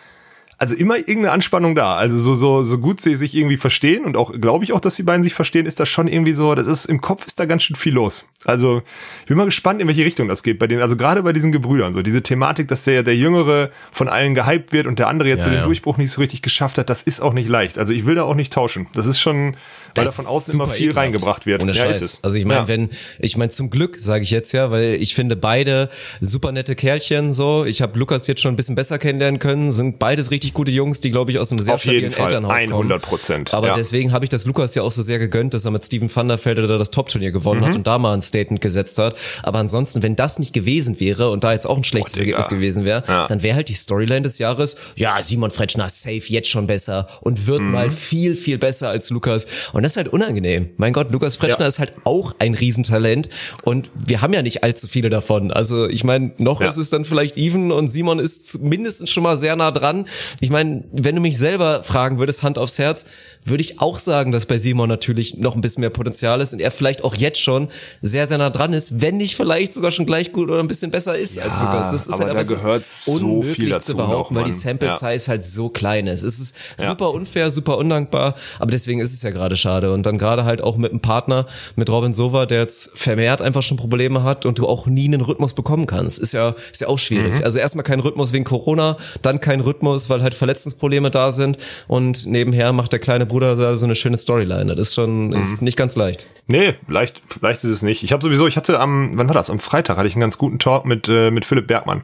[0.59, 1.95] also immer irgendeine Anspannung da.
[1.95, 4.97] Also so, so, so gut sie sich irgendwie verstehen und auch, glaube ich auch, dass
[4.97, 7.45] die beiden sich verstehen, ist das schon irgendwie so, das ist, im Kopf ist da
[7.45, 8.29] ganz schön viel los.
[8.45, 8.81] Also,
[9.21, 11.51] ich bin mal gespannt, in welche Richtung das geht bei denen, also gerade bei diesen
[11.51, 15.29] Gebrüdern, so diese Thematik, dass der, der Jüngere von allen gehypt wird und der andere
[15.29, 15.65] jetzt ja, so den ja.
[15.65, 17.77] Durchbruch nicht so richtig geschafft hat, das ist auch nicht leicht.
[17.77, 18.87] Also ich will da auch nicht tauschen.
[18.93, 19.55] Das ist schon,
[19.95, 20.97] weil da von außen immer viel ekelhaft.
[20.97, 21.63] reingebracht wird.
[21.63, 22.01] Ohne ja, Scheiß.
[22.01, 22.23] Ist es.
[22.23, 22.67] Also ich meine, ja.
[22.67, 25.89] wenn, ich meine zum Glück, sage ich jetzt ja, weil ich finde beide
[26.21, 27.65] super nette Kerlchen so.
[27.65, 30.99] Ich habe Lukas jetzt schon ein bisschen besser kennenlernen können, sind beides richtig gute Jungs,
[31.01, 33.53] die glaube ich, aus einem sehr Auf stabilen Elternhaus 100 Prozent.
[33.53, 33.73] Aber ja.
[33.73, 36.27] deswegen habe ich das Lukas ja auch so sehr gegönnt, dass er mit Steven van
[36.27, 37.65] der Velde da das Top-Turnier gewonnen mhm.
[37.65, 39.15] hat und da mal ein Statement gesetzt hat.
[39.43, 42.47] Aber ansonsten, wenn das nicht gewesen wäre und da jetzt auch ein schlechtes oh, Ergebnis
[42.47, 43.27] gewesen wäre, ja.
[43.27, 47.47] dann wäre halt die Storyline des Jahres, ja, Simon Fretschner safe jetzt schon besser und
[47.47, 47.71] wird mhm.
[47.71, 49.47] mal viel, viel besser als Lukas.
[49.73, 50.69] Und das ist halt unangenehm.
[50.77, 51.67] Mein Gott, Lukas Fretschner ja.
[51.67, 53.29] ist halt auch ein Riesentalent
[53.63, 55.51] und wir haben ja nicht allzu viele davon.
[55.51, 59.37] Also ich meine, noch ist es dann vielleicht even und Simon ist mindestens schon mal
[59.37, 60.05] sehr nah dran.
[60.41, 63.05] Ich meine, wenn du mich selber fragen würdest, Hand aufs Herz,
[63.43, 66.59] würde ich auch sagen, dass bei Simon natürlich noch ein bisschen mehr Potenzial ist und
[66.59, 67.67] er vielleicht auch jetzt schon
[68.01, 70.91] sehr, sehr nah dran ist, wenn nicht vielleicht sogar schon gleich gut oder ein bisschen
[70.91, 71.91] besser ist ja, als Lukas.
[71.91, 74.51] Das ist aber halt da gehört so unmöglich viel dazu zu behaupten, noch, weil die
[74.51, 76.23] Sample Size halt so klein ist.
[76.23, 79.91] Es ist super unfair, super undankbar, aber deswegen ist es ja gerade schade.
[79.93, 83.63] Und dann gerade halt auch mit einem Partner, mit Robin Sova, der jetzt vermehrt einfach
[83.63, 86.19] schon Probleme hat und du auch nie einen Rhythmus bekommen kannst.
[86.19, 87.39] Ist ja, ist ja auch schwierig.
[87.39, 87.43] Mhm.
[87.43, 92.25] Also erstmal kein Rhythmus wegen Corona, dann kein Rhythmus, weil halt Verletzungsprobleme da sind und
[92.27, 94.75] nebenher macht der kleine Bruder da so eine schöne Storyline.
[94.75, 95.35] Das ist schon mhm.
[95.35, 96.27] ist nicht ganz leicht.
[96.47, 98.03] Nee, leicht, leicht ist es nicht.
[98.03, 99.49] Ich habe sowieso, ich hatte am, wann war das?
[99.49, 102.01] Am Freitag hatte ich einen ganz guten Talk mit, äh, mit Philipp Bergmann.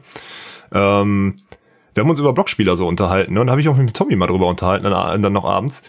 [0.72, 1.36] Ähm,
[1.94, 3.40] wir haben uns über Blockspieler so unterhalten ne?
[3.40, 5.82] und habe ich auch mit Tommy mal drüber unterhalten, dann, dann noch abends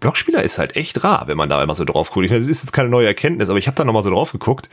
[0.00, 2.26] Blockspieler ist halt echt rar, wenn man da immer so drauf guckt.
[2.26, 4.32] Ich meine, das ist jetzt keine neue Erkenntnis, aber ich habe da nochmal so drauf
[4.32, 4.68] geguckt.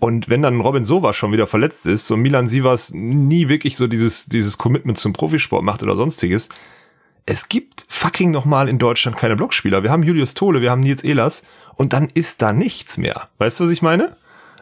[0.00, 3.86] Und wenn dann Robin Sova schon wieder verletzt ist und Milan Sivas nie wirklich so
[3.86, 6.48] dieses, dieses Commitment zum Profisport macht oder sonstiges,
[7.26, 9.82] es gibt fucking nochmal in Deutschland keine Blockspieler.
[9.82, 13.28] Wir haben Julius Tole, wir haben Nils Ehlers und dann ist da nichts mehr.
[13.38, 14.16] Weißt du, was ich meine?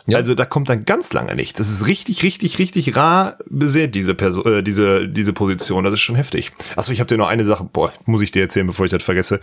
[0.07, 0.17] Ja.
[0.17, 1.59] Also da kommt dann ganz lange nichts.
[1.59, 5.85] Das ist richtig, richtig, richtig rar besät, diese, Person, äh, diese, diese Position.
[5.85, 6.51] Das ist schon heftig.
[6.77, 9.05] Achso, ich habe dir noch eine Sache, boah, muss ich dir erzählen, bevor ich das
[9.05, 9.41] vergesse.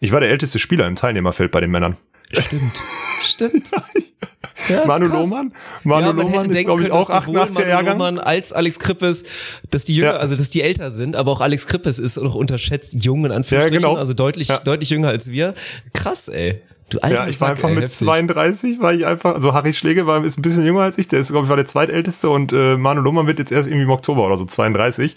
[0.00, 1.96] Ich war der älteste Spieler im Teilnehmerfeld bei den Männern.
[2.32, 2.82] Stimmt,
[3.22, 3.70] stimmt.
[4.68, 5.52] Ja, Manu Lohmann,
[5.84, 7.98] Manu ja, Lohmann ist, glaube ich, auch 88er Jahrgang.
[7.98, 9.24] Lohmann als Alex Krippes,
[9.70, 10.16] dass die jünger, ja.
[10.16, 13.82] also dass die älter sind, aber auch Alex Krippes ist noch unterschätzt jung in Anführungsstrichen,
[13.82, 13.98] ja, genau.
[13.98, 15.54] also deutlich, deutlich jünger als wir.
[15.92, 16.60] Krass, ey.
[16.90, 17.98] Du alter ja, ich war einfach ey, mit heftig.
[17.98, 21.20] 32, war ich einfach, also Harry Schläge war ist ein bisschen jünger als ich, der
[21.20, 23.90] ist, glaube ich, war der zweitälteste und äh, Manu Lohmann wird jetzt erst irgendwie im
[23.90, 25.14] Oktober oder so 32.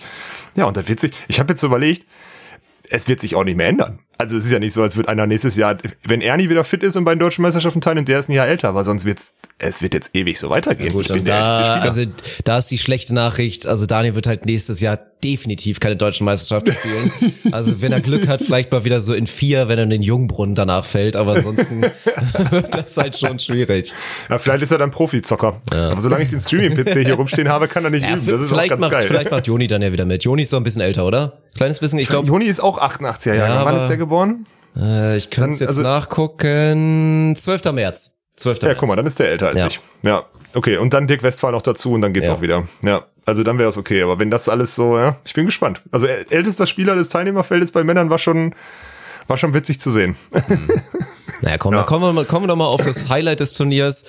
[0.56, 2.06] Ja, und da wird sich, ich habe jetzt überlegt,
[2.90, 4.00] es wird sich auch nicht mehr ändern.
[4.22, 6.84] Also es ist ja nicht so, als würde einer nächstes Jahr, wenn Ernie wieder fit
[6.84, 9.36] ist und bei den deutschen Meisterschaften teilnimmt, der ist ein Jahr älter, aber sonst wird's,
[9.58, 10.88] es wird jetzt ewig so weitergehen.
[10.88, 11.82] Ja gut, ich bin da, der Spieler.
[11.82, 12.06] Also
[12.46, 13.68] da ist die schlechte Nachricht.
[13.68, 17.34] Also Daniel wird halt nächstes Jahr definitiv keine deutschen Meisterschaften spielen.
[17.52, 20.02] also wenn er Glück hat, vielleicht mal wieder so in vier, wenn er in den
[20.02, 21.16] Jungbrunnen danach fällt.
[21.16, 21.82] Aber ansonsten
[22.52, 23.94] wird das halt schon schwierig.
[24.30, 25.62] Ja, vielleicht ist er dann Profizocker.
[25.72, 25.90] Ja.
[25.90, 28.26] Aber solange ich den Streaming-PC hier rumstehen habe, kann er nicht ja, üben.
[28.26, 29.02] Das ist auch ganz macht, geil.
[29.02, 30.24] Vielleicht macht Joni dann ja wieder mit.
[30.24, 31.34] Joni ist so ein bisschen älter, oder?
[31.56, 32.28] Kleines bisschen, ich glaube.
[32.28, 33.54] Joni ist auch 88er Jahre.
[33.54, 34.46] Ja, Wann ist der geboren?
[34.78, 37.36] Äh, ich könnte es jetzt also, nachgucken.
[37.36, 37.72] 12.
[37.74, 38.22] März.
[38.38, 38.62] 12.
[38.62, 38.80] Ja, März.
[38.80, 39.68] guck mal, dann ist der älter als ja.
[39.68, 39.80] ich.
[40.04, 40.78] Ja, okay.
[40.78, 42.34] Und dann Dirk Westphal noch dazu und dann geht's ja.
[42.34, 42.64] auch wieder.
[42.84, 44.02] Ja, also dann wäre es okay.
[44.04, 45.82] Aber wenn das alles so, ja, ich bin gespannt.
[45.90, 48.54] Also ältester Spieler des Teilnehmerfeldes bei Männern war schon,
[49.28, 50.18] war schon witzig zu sehen.
[50.34, 50.70] Hm.
[51.40, 51.84] Naja, komm, ja.
[51.84, 54.04] kommen, wir, kommen wir doch mal auf das Highlight des Turniers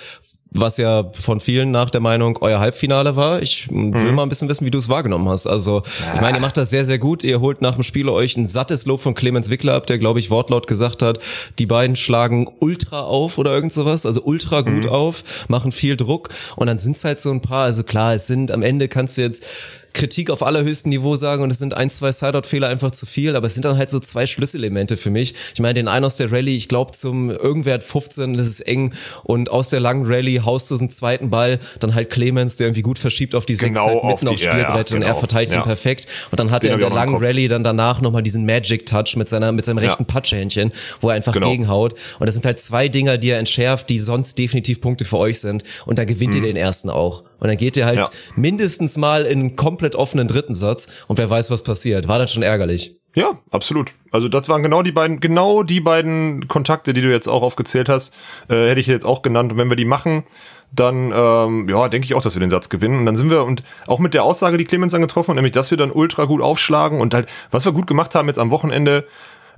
[0.55, 3.43] was ja von vielen nach der Meinung euer Halbfinale war.
[3.43, 4.15] Ich will mhm.
[4.15, 5.47] mal ein bisschen wissen, wie du es wahrgenommen hast.
[5.47, 5.83] Also,
[6.15, 7.25] ich meine, ihr macht das sehr, sehr gut.
[7.25, 10.21] Ihr holt nach dem Spiel euch ein sattes Lob von Clemens Wickler ab, der, glaube
[10.21, 11.19] ich, wortlaut gesagt hat,
[11.59, 14.91] die beiden schlagen ultra auf oder irgend sowas, also ultra gut mhm.
[14.91, 18.27] auf, machen viel Druck und dann sind es halt so ein paar, also klar, es
[18.27, 19.45] sind am Ende kannst du jetzt
[19.93, 23.47] Kritik auf allerhöchstem Niveau sagen und es sind ein, zwei Sideout-Fehler einfach zu viel, aber
[23.47, 25.35] es sind dann halt so zwei Schlüsselelemente für mich.
[25.55, 28.61] Ich meine, den einen aus der Rallye, ich glaube zum irgendwer hat 15, das ist
[28.61, 32.57] eng und aus der langen Rallye haust du so einen zweiten Ball, dann halt Clemens,
[32.57, 34.83] der irgendwie gut verschiebt auf die genau Sechs halt mitten auf aufs Spielbrett ja, ja,
[34.83, 34.97] genau.
[34.97, 35.61] und er verteidigt ja.
[35.61, 38.47] ihn perfekt und dann hat den er in der langen Rallye dann danach nochmal diesen
[38.47, 41.51] Magic Touch mit seiner mit seinem rechten Patschehändchen, wo er einfach genau.
[41.51, 45.19] gegenhaut und das sind halt zwei Dinger, die er entschärft, die sonst definitiv Punkte für
[45.19, 46.41] euch sind und da gewinnt mhm.
[46.41, 47.25] ihr den ersten auch.
[47.43, 48.05] Und dann geht ihr halt ja.
[48.37, 52.07] mindestens mal in einen komplett offenen dritten Satz und wer weiß, was passiert.
[52.07, 53.01] War das schon ärgerlich.
[53.17, 53.93] Ja, absolut.
[54.13, 57.89] Also das waren genau die beiden, genau die beiden Kontakte, die du jetzt auch aufgezählt
[57.89, 58.15] hast,
[58.49, 59.51] äh, hätte ich jetzt auch genannt.
[59.51, 60.23] Und wenn wir die machen,
[60.71, 63.01] dann ähm, ja, denke ich auch, dass wir den Satz gewinnen.
[63.01, 65.53] Und dann sind wir und auch mit der Aussage, die Clemens dann getroffen hat, nämlich,
[65.53, 68.53] dass wir dann ultra gut aufschlagen und halt, was wir gut gemacht haben jetzt am
[68.53, 69.05] Wochenende,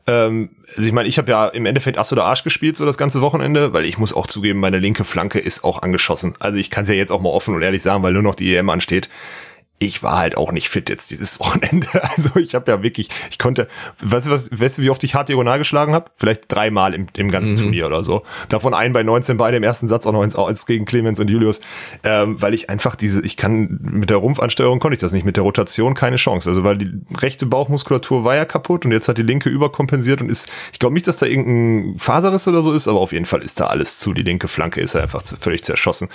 [0.07, 2.99] ähm, also ich meine, ich habe ja im Endeffekt Ass oder Arsch gespielt so das
[2.99, 6.35] ganze Wochenende, weil ich muss auch zugeben, meine linke Flanke ist auch angeschossen.
[6.41, 8.35] Also ich kann es ja jetzt auch mal offen und ehrlich sagen, weil nur noch
[8.35, 9.09] die EM ansteht
[9.81, 11.89] ich war halt auch nicht fit jetzt dieses Wochenende.
[12.17, 13.69] Also ich habe ja wirklich, ich konnte,
[14.01, 16.11] weißt du, was, weißt du, wie oft ich hart diagonal geschlagen habe?
[16.17, 17.59] Vielleicht dreimal im, im ganzen mhm.
[17.59, 18.23] Turnier oder so.
[18.49, 21.29] Davon einen bei 19 Beine im ersten Satz auch noch ins Aus gegen Clemens und
[21.29, 21.61] Julius,
[22.05, 25.37] ähm, weil ich einfach diese, ich kann mit der Rumpfansteuerung konnte ich das nicht, mit
[25.37, 26.49] der Rotation keine Chance.
[26.49, 30.29] Also weil die rechte Bauchmuskulatur war ja kaputt und jetzt hat die linke überkompensiert und
[30.29, 33.43] ist, ich glaube nicht, dass da irgendein Faserriss oder so ist, aber auf jeden Fall
[33.43, 34.13] ist da alles zu.
[34.13, 36.09] Die linke Flanke ist ja einfach völlig zerschossen.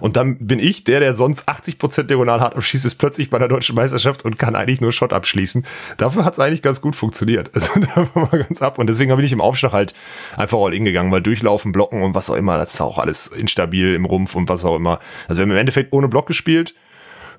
[0.00, 3.38] Und dann bin ich, der, der sonst 80 Prozent diagonal hart abschießt, ist plötzlich bei
[3.38, 5.66] der deutschen Meisterschaft und kann eigentlich nur Shot abschließen.
[5.98, 7.50] Dafür hat es eigentlich ganz gut funktioniert.
[7.52, 8.78] Also da war mal ganz ab.
[8.78, 9.92] Und deswegen habe ich im Aufschlag halt
[10.38, 13.26] einfach all in gegangen, weil durchlaufen, blocken und was auch immer, das ist auch alles
[13.26, 15.00] instabil im Rumpf und was auch immer.
[15.28, 16.74] Also wir haben im Endeffekt ohne Block gespielt.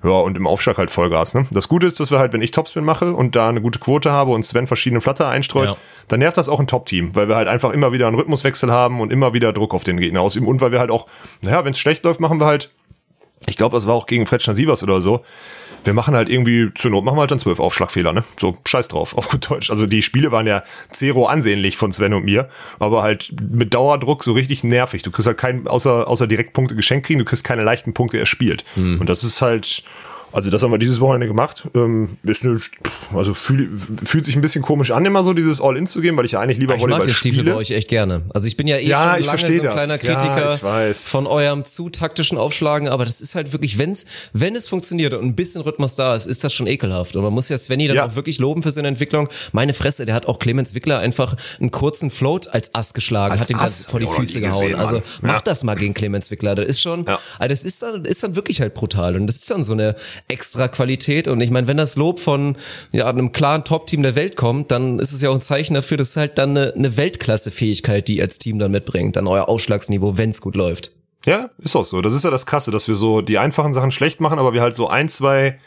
[0.04, 1.34] Ja, und im Aufschlag halt Vollgas.
[1.34, 1.46] Ne?
[1.50, 4.12] Das Gute ist, dass wir halt, wenn ich Topspin mache und da eine gute Quote
[4.12, 5.76] habe und Sven verschiedene Flatter einstreut, ja.
[6.06, 9.00] dann nervt das auch ein Top-Team, weil wir halt einfach immer wieder einen Rhythmuswechsel haben
[9.00, 10.46] und immer wieder Druck auf den Gegner ausüben.
[10.46, 11.08] Und weil wir halt auch,
[11.42, 12.70] naja, wenn es schlecht läuft, machen wir halt,
[13.48, 15.22] ich glaube, das war auch gegen Fretschner Sievers oder so,
[15.84, 18.24] wir machen halt irgendwie, zur Not machen wir halt dann zwölf Aufschlagfehler, ne?
[18.38, 19.70] So, scheiß drauf, auf gut Deutsch.
[19.70, 24.24] Also die Spiele waren ja zero ansehnlich von Sven und mir, aber halt mit Dauerdruck
[24.24, 25.02] so richtig nervig.
[25.02, 28.64] Du kriegst halt keinen, außer, außer Direktpunkte geschenkt kriegen, du kriegst keine leichten Punkte erspielt.
[28.74, 29.00] Mhm.
[29.00, 29.84] Und das ist halt,
[30.36, 31.66] also das haben wir dieses Wochenende gemacht.
[31.74, 32.60] Ähm, ist eine,
[33.14, 33.70] also fühl,
[34.04, 36.40] fühlt sich ein bisschen komisch an, immer so dieses All-In zu gehen, weil ich ja
[36.40, 38.20] eigentlich lieber ich Volleyball mag den Stiefel bei euch echt gerne.
[38.34, 41.64] Also ich bin ja eh ja, schon lange so ein kleiner Kritiker ja, von eurem
[41.64, 45.62] zu taktischen Aufschlagen, aber das ist halt wirklich, wenn's, wenn es funktioniert und ein bisschen
[45.62, 47.16] Rhythmus da ist, ist das schon ekelhaft.
[47.16, 48.04] Und man muss ja Svenny dann ja.
[48.04, 49.30] auch wirklich loben für seine Entwicklung.
[49.52, 53.40] Meine Fresse, der hat auch Clemens Wickler einfach einen kurzen Float als Ass geschlagen, als
[53.40, 54.60] hat ihm das vor die Füße gehauen.
[54.60, 56.54] Gesehen, also mach das mal gegen Clemens Wickler.
[56.54, 59.16] Das ist schon, also das ist dann, ist dann wirklich halt brutal.
[59.16, 59.94] Und das ist dann so eine
[60.28, 61.28] extra Qualität.
[61.28, 62.56] Und ich meine, wenn das Lob von
[62.92, 65.96] ja, einem klaren Top-Team der Welt kommt, dann ist es ja auch ein Zeichen dafür,
[65.96, 69.48] dass es halt dann eine, eine Weltklasse-Fähigkeit, die ihr als Team dann mitbringt, dann euer
[69.48, 70.92] Ausschlagsniveau, wenn es gut läuft.
[71.26, 72.00] Ja, ist auch so.
[72.00, 74.62] Das ist ja das Krasse, dass wir so die einfachen Sachen schlecht machen, aber wir
[74.62, 75.58] halt so ein, zwei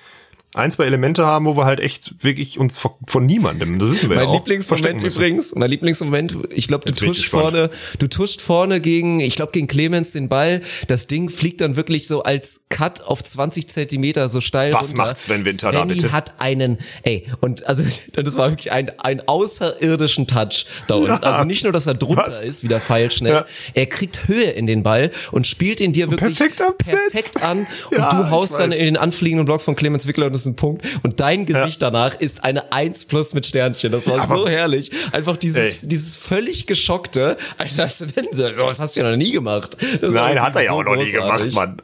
[0.56, 4.16] ein, zwei Elemente haben, wo wir halt echt wirklich uns von, niemandem, das wissen wir
[4.16, 8.82] mein ja auch, Lieblingsmoment übrigens, mein Lieblingsmoment, ich glaube, du tuscht vorne, du tuscht vorne
[8.82, 13.02] gegen, ich glaube, gegen Clemens den Ball, das Ding fliegt dann wirklich so als Cut
[13.04, 15.04] auf 20 Zentimeter so steil Was runter.
[15.04, 16.12] macht Sven Winter Svenny da bitte?
[16.12, 17.84] hat einen, ey, und also
[18.14, 21.10] das war wirklich ein, ein außerirdischen Touch da unten.
[21.10, 21.20] Ja.
[21.20, 22.42] Also nicht nur, dass er drunter Was?
[22.42, 23.46] ist, wieder feilschnell, Ja.
[23.76, 27.98] er kriegt Höhe in den Ball und spielt ihn dir wirklich perfekt perfekt an und
[27.98, 31.20] du haust dann in den anfliegenden Block von Clemens Wickler und ist ein Punkt und
[31.20, 33.92] dein Gesicht danach ist eine 1 plus mit Sternchen.
[33.92, 34.92] Das war Aber- so herrlich.
[35.12, 35.90] Einfach dieses, Ey.
[35.90, 39.78] dieses völlig geschockte, Alter, Sven, sowas hast du ja noch nie gemacht.
[40.02, 41.82] Das Nein, hat er ja so auch noch nie gemacht, Mann.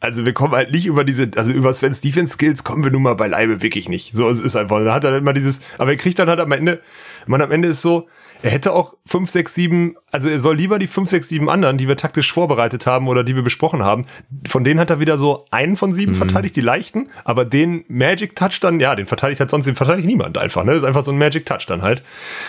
[0.00, 3.00] Also wir kommen halt nicht über diese, also über Sven's Defense Skills kommen wir nun
[3.02, 4.14] mal beileibe wirklich nicht.
[4.14, 4.84] So es ist einfach.
[4.84, 6.80] Da hat er dann immer dieses, aber er kriegt dann halt am Ende,
[7.26, 8.06] man am Ende ist so,
[8.44, 11.78] er hätte auch 5, 6, 7, also er soll lieber die 5, 6, 7 anderen,
[11.78, 14.04] die wir taktisch vorbereitet haben oder die wir besprochen haben,
[14.46, 18.36] von denen hat er wieder so einen von sieben verteidigt, die leichten, aber den Magic
[18.36, 20.72] Touch dann, ja, den verteidigt halt sonst, den verteidigt niemand einfach, ne?
[20.72, 22.02] Das ist einfach so ein Magic Touch dann halt.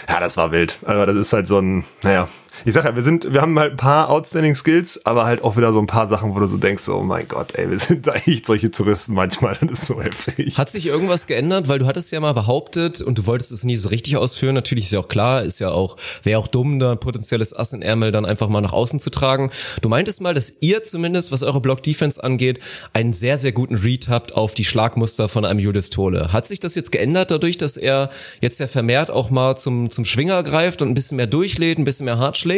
[0.09, 0.79] Ja, das war wild.
[0.83, 2.27] Aber das ist halt so ein, naja,
[2.65, 5.55] ich sag ja, wir sind, wir haben halt ein paar outstanding Skills, aber halt auch
[5.55, 8.07] wieder so ein paar Sachen, wo du so denkst, oh mein Gott, ey, wir sind
[8.07, 10.57] da echt solche Touristen manchmal, das ist so heftig.
[10.57, 11.67] Hat sich irgendwas geändert?
[11.67, 14.55] Weil du hattest ja mal behauptet und du wolltest es nie so richtig ausführen.
[14.55, 17.73] Natürlich ist ja auch klar, ist ja auch, wäre auch dumm, da ein potenzielles Ass
[17.73, 19.51] in Ärmel dann einfach mal nach außen zu tragen.
[19.81, 22.59] Du meintest mal, dass ihr zumindest, was eure Block-Defense angeht,
[22.93, 26.33] einen sehr, sehr guten Read habt auf die Schlagmuster von einem Julius Tole.
[26.33, 28.09] Hat sich das jetzt geändert dadurch, dass er
[28.41, 31.85] jetzt ja vermehrt auch mal zum, zum Schwinger greift und ein bisschen mehr durchlädt, ein
[31.85, 32.54] bisschen mehr hart schlägt?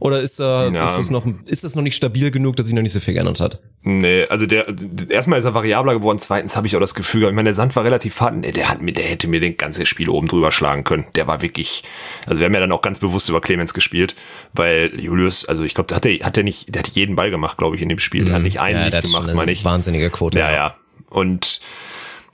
[0.00, 0.84] Oder ist, da, Ja.
[0.84, 3.14] ist, das noch, ist das noch nicht stabil genug, dass sich noch nicht so viel
[3.14, 3.60] geändert hat?
[3.82, 4.66] Nee, also der,
[5.08, 7.54] erstmal ist er variabler geworden, zweitens habe ich auch das Gefühl, gehabt, ich meine, der
[7.54, 10.26] Sand war relativ hart, nee, der hat mir, der hätte mir den ganze Spiel oben
[10.26, 11.06] drüber schlagen können.
[11.14, 11.84] Der war wirklich,
[12.26, 14.16] also wir haben ja dann auch ganz bewusst über Clemens gespielt,
[14.52, 17.56] weil Julius, also ich glaube, hat er, hat er nicht, der hat jeden Ball gemacht,
[17.56, 18.24] glaube ich, in dem Spiel.
[18.24, 18.90] Der hat nicht einen Mhm.
[18.92, 19.64] ja, nicht gemacht, meine ich.
[19.64, 20.38] wahnsinnige Quote.
[20.38, 20.74] Ja, ja.
[21.10, 21.60] Und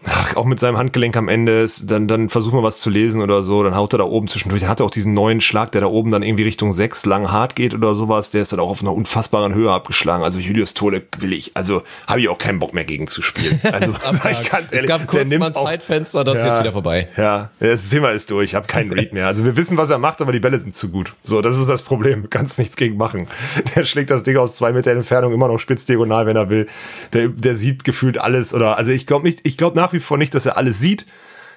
[0.06, 3.20] ach, auch mit seinem Handgelenk am Ende, ist, dann, dann versuchen wir was zu lesen
[3.22, 5.80] oder so, dann haut er da oben zwischendurch, der hatte auch diesen neuen Schlag, der
[5.82, 8.70] da oben dann irgendwie Richtung 6 lang hart geht oder sowas, der ist dann auch
[8.70, 10.24] auf einer unfassbaren Höhe abgeschlagen.
[10.24, 13.60] Also Julius Tole will ich, also habe ich auch keinen Bock mehr gegen zu spielen.
[13.72, 16.60] Also ich ganz es ehrlich, gab der kurz mal ein auch- Zeitfenster, das ist jetzt
[16.60, 17.08] wieder vorbei.
[17.16, 18.50] ja, das Thema ist durch.
[18.50, 19.26] Ich habe keinen Read mehr.
[19.26, 21.12] Also wir wissen, was er macht, aber die Bälle sind zu gut.
[21.24, 22.22] So, das ist das Problem.
[22.22, 23.26] Du kannst nichts gegen machen.
[23.74, 26.66] Der schlägt das Ding aus zwei Meter Entfernung immer noch spitz diagonal, wenn er will.
[27.12, 28.52] Der, der sieht gefühlt alles.
[28.54, 31.07] Oder also ich glaube nicht, ich glaube nach wie vor nicht, dass er alles sieht.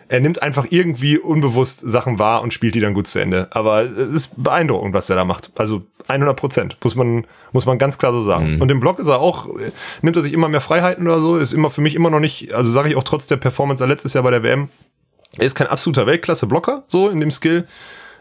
[0.10, 3.48] Er nimmt einfach irgendwie unbewusst Sachen wahr und spielt die dann gut zu Ende.
[3.52, 5.52] Aber es ist beeindruckend, was er da macht.
[5.56, 8.62] Also 100 Prozent muss man muss man ganz klar so sagen.
[8.62, 9.48] Und im Block ist er auch
[10.02, 11.38] nimmt er sich immer mehr Freiheiten oder so.
[11.38, 12.54] Ist immer für mich immer noch nicht.
[12.54, 14.68] Also sage ich auch trotz der Performance er letztes Jahr bei der WM
[15.38, 17.66] er ist kein absoluter Weltklasse-Blocker, so in dem Skill,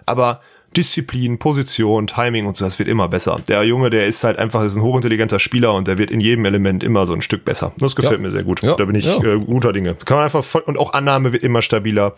[0.07, 0.41] aber
[0.77, 3.41] Disziplin, Position, Timing und so, das wird immer besser.
[3.49, 6.45] Der Junge, der ist halt einfach ist ein hochintelligenter Spieler und der wird in jedem
[6.45, 7.73] Element immer so ein Stück besser.
[7.79, 8.19] Das gefällt Ja.
[8.19, 8.63] mir sehr gut.
[8.63, 8.75] Ja.
[8.77, 9.23] Da bin ich Ja.
[9.23, 9.95] äh, guter Dinge.
[10.05, 12.15] Kann man einfach voll, und auch Annahme wird immer stabiler.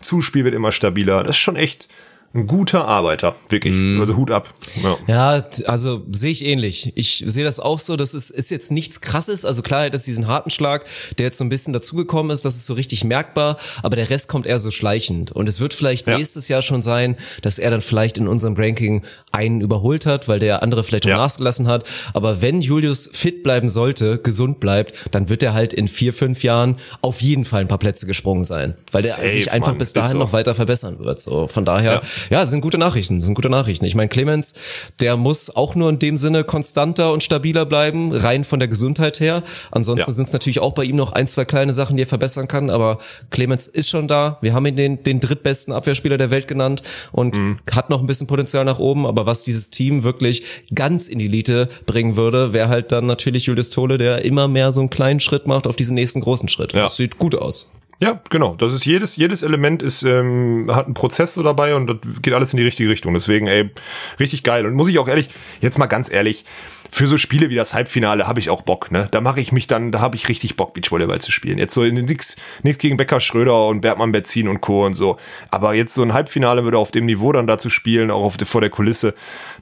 [0.00, 1.22] Zuspiel wird immer stabiler.
[1.22, 1.88] Das ist schon echt
[2.34, 3.74] ein guter Arbeiter, wirklich.
[3.74, 4.00] Mhm.
[4.00, 4.48] Also Hut ab.
[4.82, 4.96] Ja.
[5.36, 6.92] Ja, also sehe ich ähnlich.
[6.94, 9.44] Ich sehe das auch so, dass es ist jetzt nichts krasses.
[9.44, 10.86] Also klar, dass diesen harten Schlag,
[11.18, 14.28] der jetzt so ein bisschen dazugekommen ist, das ist so richtig merkbar, aber der Rest
[14.28, 15.30] kommt eher so schleichend.
[15.32, 16.16] Und es wird vielleicht Ja.
[16.16, 20.38] nächstes Jahr schon sein, dass er dann vielleicht in unserem Ranking einen überholt hat, weil
[20.38, 21.16] der andere vielleicht auch Ja.
[21.18, 21.84] nachgelassen hat.
[22.14, 26.42] Aber wenn Julius fit bleiben sollte, gesund bleibt, dann wird er halt in vier, fünf
[26.42, 29.78] Jahren auf jeden Fall ein paar Plätze gesprungen sein, weil der Safe, sich einfach Mann.
[29.78, 30.18] bis dahin so.
[30.18, 31.20] noch weiter verbessern wird.
[31.20, 33.84] So von daher, ja, sind gute Nachrichten, sind gute Nachrichten.
[33.84, 34.54] Ich meine, Clemens,
[35.00, 39.20] der muss auch nur in dem Sinne konstanter und stabiler bleiben, rein von der Gesundheit
[39.20, 39.42] her.
[39.70, 40.14] Ansonsten Ja.
[40.14, 42.70] sind es natürlich auch bei ihm noch ein, zwei kleine Sachen, die er verbessern kann.
[42.70, 42.98] Aber
[43.30, 44.38] Clemens ist schon da.
[44.40, 46.82] Wir haben ihn den, den drittbesten Abwehrspieler der Welt genannt
[47.12, 47.58] und Mhm.
[47.70, 49.06] hat noch ein bisschen Potenzial nach oben.
[49.06, 50.42] Aber was dieses Team wirklich
[50.74, 54.72] ganz in die Elite bringen würde, wäre halt dann natürlich Julius Tole, der immer mehr
[54.72, 56.72] so einen kleinen Schritt macht auf diesen nächsten großen Schritt.
[56.72, 56.82] Ja.
[56.82, 57.70] Das sieht gut aus.
[58.02, 58.56] Ja, genau.
[58.56, 62.34] Das ist jedes, jedes Element ist, ähm, hat einen Prozess so dabei und das geht
[62.34, 63.14] alles in die richtige Richtung.
[63.14, 63.70] Deswegen, ey,
[64.18, 64.66] richtig geil.
[64.66, 65.28] Und muss ich auch ehrlich,
[65.60, 66.44] jetzt mal ganz ehrlich,
[66.92, 69.08] für so Spiele wie das Halbfinale habe ich auch Bock, ne?
[69.10, 71.56] Da mache ich mich dann, da habe ich richtig Bock, Beachvolleyball zu spielen.
[71.56, 74.84] Jetzt so nix, nichts gegen Becker Schröder und Bergmann Berzin und Co.
[74.84, 75.16] und so.
[75.50, 78.36] Aber jetzt so ein Halbfinale wieder auf dem Niveau dann da zu spielen, auch auf,
[78.44, 79.14] vor der Kulisse,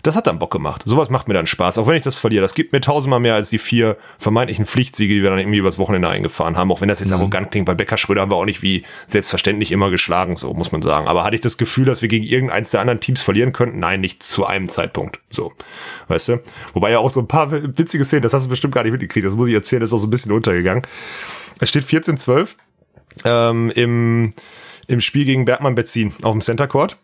[0.03, 0.83] das hat dann Bock gemacht.
[0.85, 1.79] Sowas macht mir dann Spaß.
[1.79, 2.43] Auch wenn ich das verliere.
[2.43, 5.79] Das gibt mir tausendmal mehr als die vier vermeintlichen Pflichtsiege, die wir dann irgendwie übers
[5.79, 6.73] Wochenende eingefahren haben.
[6.73, 8.85] Auch wenn das jetzt arrogant klingt, weil Becker Schröder haben haben wir auch nicht wie
[9.07, 11.09] selbstverständlich immer geschlagen, so muss man sagen.
[11.09, 13.79] Aber hatte ich das Gefühl, dass wir gegen irgendeins der anderen Teams verlieren könnten?
[13.81, 15.21] Nein, nicht zu einem Zeitpunkt.
[15.31, 15.53] So,
[16.09, 16.41] weißt du?
[16.75, 19.27] Wobei ja auch so ein paar witzige Szenen, das hast du bestimmt gar nicht mitgekriegt,
[19.27, 20.83] das muss ich erzählen, das ist auch so ein bisschen untergegangen.
[21.61, 22.57] Es steht 14-12
[23.25, 24.31] ähm, im,
[24.87, 26.99] im Spiel gegen Bergmann Betzin auf dem Center Court.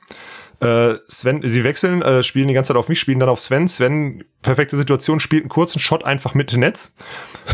[0.61, 3.69] Äh, Sven, sie wechseln, äh, spielen die ganze Zeit auf mich, spielen dann auf Sven.
[3.69, 6.97] Sven, perfekte Situation, spielt einen kurzen Shot einfach mit Netz,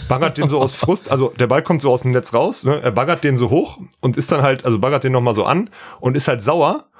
[0.08, 2.80] baggert den so aus Frust, also der Ball kommt so aus dem Netz raus, ne?
[2.80, 5.68] er baggert den so hoch und ist dann halt, also baggert den nochmal so an
[5.98, 6.90] und ist halt sauer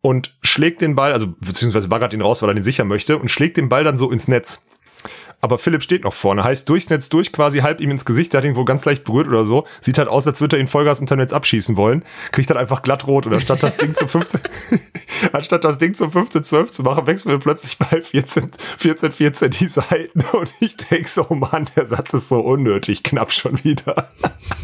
[0.00, 3.30] und schlägt den Ball, also beziehungsweise baggert ihn raus, weil er den sicher möchte und
[3.30, 4.66] schlägt den Ball dann so ins Netz
[5.40, 6.44] aber Philipp steht noch vorne.
[6.44, 9.04] Heißt, durchs Netz durch, quasi halb ihm ins Gesicht, der hat ihn wohl ganz leicht
[9.04, 9.66] berührt oder so.
[9.80, 12.04] Sieht halt aus, als würde er ihn Vollgas unter Netz abschießen wollen.
[12.30, 14.40] Kriegt dann einfach glatt rot und anstatt das Ding zum 15,
[15.32, 19.50] anstatt das Ding zum 15, 12 zu machen, wechseln wir plötzlich bei 14, 14, 14
[19.50, 24.08] die Seiten und ich denk so, Mann, der Satz ist so unnötig, knapp schon wieder.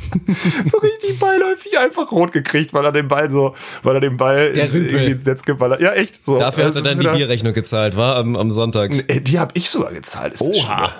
[0.66, 4.52] so richtig beiläufig einfach rot gekriegt, weil er den Ball so, weil er den Ball
[4.52, 5.80] der irgendwie ins Netz geballert.
[5.80, 6.24] Ja, echt.
[6.26, 6.36] So.
[6.36, 8.92] Dafür hat er dann die Bierrechnung gezahlt, war am, am Sonntag.
[9.24, 10.34] Die habe ich sogar gezahlt.
[10.34, 10.65] Ist oh.
[10.66, 10.92] Oha.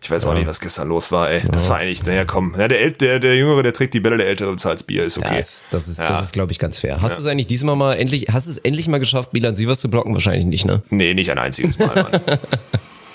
[0.00, 1.42] Ich weiß auch nicht, was gestern los war, ey.
[1.50, 2.54] Das war eigentlich, naja, komm.
[2.56, 5.36] Ja, der, der, der Jüngere, der trägt die Bälle, der Ältere bezahlt Bier, ist okay.
[5.36, 6.08] Das, das ist, ja.
[6.08, 7.02] das ist glaube ich, ganz fair.
[7.02, 9.80] Hast du es eigentlich diesmal mal endlich, hast du es endlich mal geschafft, Bilan Sievers
[9.80, 10.14] zu blocken?
[10.14, 10.82] Wahrscheinlich nicht, ne?
[10.90, 12.20] Nee, nicht ein einziges Mal, Mann.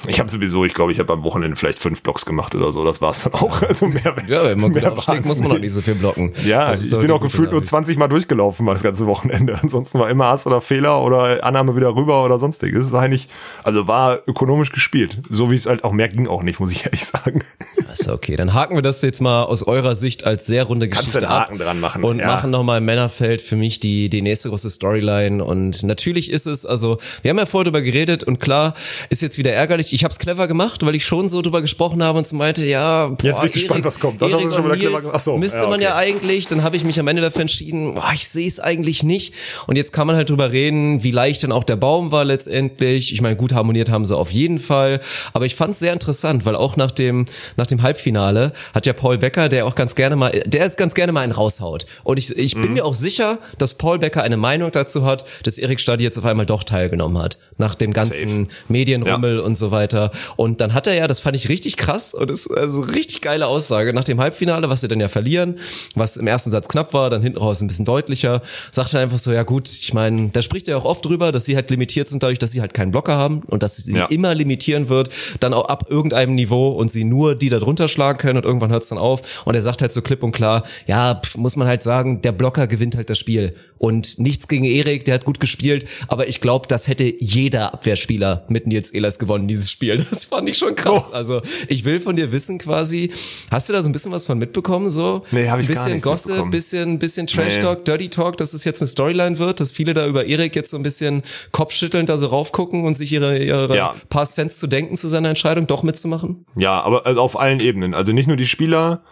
[0.08, 2.84] Ich habe sowieso, ich glaube, ich habe am Wochenende vielleicht fünf Blocks gemacht oder so.
[2.84, 3.62] Das war's dann auch.
[3.62, 6.34] Also mehr, ja, wenn man gut aufschlägt, muss man noch nicht so viel blocken.
[6.46, 9.58] Ja, ich bin auch gefühlt nur 20 Mal durchgelaufen das ganze Wochenende.
[9.62, 12.92] Ansonsten war immer Hass oder Fehler oder Annahme wieder rüber oder sonstiges.
[12.92, 13.30] War eigentlich,
[13.64, 15.20] also war ökonomisch gespielt.
[15.30, 17.44] So wie es halt auch mehr ging auch nicht, muss ich ehrlich sagen.
[17.92, 18.36] Ist okay.
[18.36, 21.54] Dann haken wir das jetzt mal aus eurer Sicht als sehr runde Geschichte Kannst Haken
[21.54, 22.04] ab dran machen.
[22.04, 22.28] und ja.
[22.28, 25.44] machen nochmal Männerfeld für mich die, die nächste große Storyline.
[25.44, 28.74] Und natürlich ist es, also wir haben ja vorher darüber geredet und klar,
[29.10, 29.93] ist jetzt wieder ärgerlich.
[29.94, 32.66] Ich habe es clever gemacht weil ich schon so drüber gesprochen habe und so meinte,
[32.66, 34.22] ja, boah, jetzt bin ich gespannt, was kommt.
[34.22, 35.14] Das hast du schon wieder clever gemacht.
[35.14, 35.72] Achso, müsste ja, okay.
[35.72, 38.60] man ja eigentlich, dann habe ich mich am Ende dafür entschieden, boah, ich sehe es
[38.60, 39.34] eigentlich nicht.
[39.68, 43.14] Und jetzt kann man halt drüber reden, wie leicht dann auch der Baum war letztendlich.
[43.14, 45.00] Ich meine, gut harmoniert haben sie auf jeden Fall,
[45.32, 47.26] aber ich fand es sehr interessant, weil auch nach dem
[47.56, 50.96] nach dem Halbfinale hat ja Paul Becker, der auch ganz gerne mal, der jetzt ganz
[50.96, 51.86] gerne mal einen raushaut.
[52.04, 52.62] Und ich, ich mhm.
[52.62, 56.18] bin mir auch sicher, dass Paul Becker eine Meinung dazu hat, dass Erik Stadi jetzt
[56.18, 58.64] auf einmal doch teilgenommen hat nach dem ganzen Safe.
[58.68, 59.42] Medienrummel ja.
[59.44, 60.12] und so weiter.
[60.36, 63.48] Und dann hat er ja, das fand ich richtig krass und ist also richtig geile
[63.48, 63.94] Aussage.
[63.94, 65.60] Nach dem Halbfinale, was sie dann ja verlieren,
[65.96, 69.18] was im ersten Satz knapp war, dann hinten raus ein bisschen deutlicher, sagt er einfach
[69.18, 72.10] so, ja gut, ich meine, da spricht er auch oft drüber, dass sie halt limitiert
[72.10, 74.06] sind dadurch, dass sie halt keinen Blocker haben und dass sie ja.
[74.06, 78.18] immer limitieren wird, dann auch ab irgendeinem Niveau und sie nur die da drunter schlagen
[78.18, 79.46] können und irgendwann hört es dann auf.
[79.46, 82.32] Und er sagt halt so klipp und klar, ja, pff, muss man halt sagen, der
[82.32, 83.56] Blocker gewinnt halt das Spiel.
[83.78, 88.46] Und nichts gegen Erik, der hat gut gespielt, aber ich glaube, das hätte jeder Abwehrspieler
[88.48, 90.06] mit Nils Ehlers gewonnen, dieses Spiel.
[90.10, 91.10] Das fand ich schon krass.
[91.12, 91.14] Oh.
[91.14, 93.12] Also ich will von dir wissen quasi,
[93.52, 94.90] hast du da so ein bisschen was von mitbekommen?
[94.90, 95.24] So?
[95.32, 97.84] Nee, habe ich bisschen gar nicht Gossip, bisschen, bisschen Trash Talk, nee.
[97.86, 100.78] Dirty Talk, dass es jetzt eine Storyline wird, dass viele da über Erik jetzt so
[100.78, 103.96] ein bisschen kopfschüttelnd da so raufgucken und sich ihre, ihre ja.
[104.10, 106.46] paar Cents zu denken zu seiner Entscheidung, doch mitzumachen?
[106.56, 107.94] Ja, aber also auf allen Ebenen.
[107.94, 109.04] Also nicht nur die Spieler,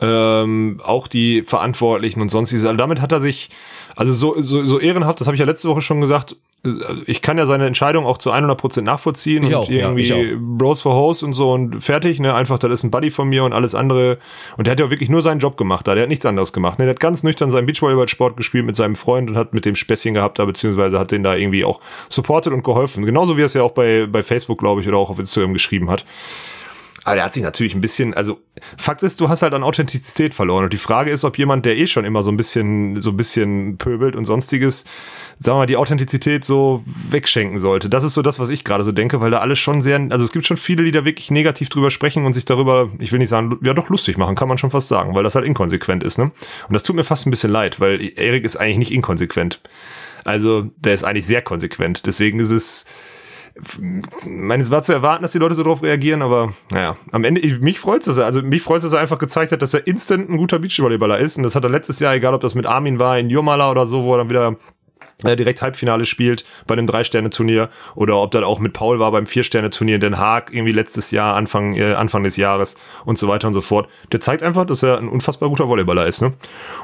[0.00, 2.64] ähm, auch die Verantwortlichen und sonstiges.
[2.64, 3.50] Also damit hat er sich,
[3.96, 6.70] also so, so, so ehrenhaft, das habe ich ja letzte Woche schon gesagt, äh,
[7.06, 10.80] ich kann ja seine Entscheidung auch zu 100% nachvollziehen ich und auch, irgendwie ja, Bros
[10.80, 13.52] for Host und so und fertig, ne, einfach, das ist ein Buddy von mir und
[13.52, 14.18] alles andere.
[14.56, 16.78] Und der hat ja wirklich nur seinen Job gemacht da, der hat nichts anderes gemacht,
[16.78, 19.76] ne, der hat ganz nüchtern seinen Beachvolleyball-Sport gespielt mit seinem Freund und hat mit dem
[19.76, 23.46] Späßchen gehabt da, beziehungsweise hat den da irgendwie auch supportet und geholfen, genauso wie er
[23.46, 26.04] es ja auch bei, bei Facebook, glaube ich, oder auch auf Instagram geschrieben hat.
[27.04, 28.40] Aber der hat sich natürlich ein bisschen, also
[28.78, 30.64] Fakt ist, du hast halt an Authentizität verloren.
[30.64, 33.16] Und die Frage ist, ob jemand, der eh schon immer so ein bisschen, so ein
[33.16, 34.84] bisschen pöbelt und sonstiges,
[35.38, 37.90] sagen wir mal, die Authentizität so wegschenken sollte.
[37.90, 40.24] Das ist so das, was ich gerade so denke, weil da alles schon sehr, also
[40.24, 43.18] es gibt schon viele, die da wirklich negativ drüber sprechen und sich darüber, ich will
[43.18, 46.02] nicht sagen, ja doch lustig machen, kann man schon fast sagen, weil das halt inkonsequent
[46.02, 46.24] ist, ne?
[46.68, 49.60] Und das tut mir fast ein bisschen leid, weil Erik ist eigentlich nicht inkonsequent.
[50.24, 52.06] Also, der ist eigentlich sehr konsequent.
[52.06, 52.86] Deswegen ist es,
[54.24, 57.40] meine, es war zu erwarten, dass die Leute so drauf reagieren, aber naja, am Ende,
[57.40, 59.86] ich, mich freut's, dass er, also mich freut's, dass er einfach gezeigt hat, dass er
[59.86, 61.36] instant ein guter Beachvolleyballer ist.
[61.36, 63.86] Und das hat er letztes Jahr, egal ob das mit Armin war, in Jurmala oder
[63.86, 64.56] so, wo er dann wieder
[65.22, 69.96] direkt Halbfinale spielt bei einem Drei-Sterne-Turnier oder ob das auch mit Paul war beim Vier-Sterne-Turnier
[69.96, 73.54] in Den Haag irgendwie letztes Jahr, Anfang, äh, Anfang des Jahres und so weiter und
[73.54, 73.88] so fort.
[74.12, 76.22] Der zeigt einfach, dass er ein unfassbar guter Volleyballer ist.
[76.22, 76.34] Ne?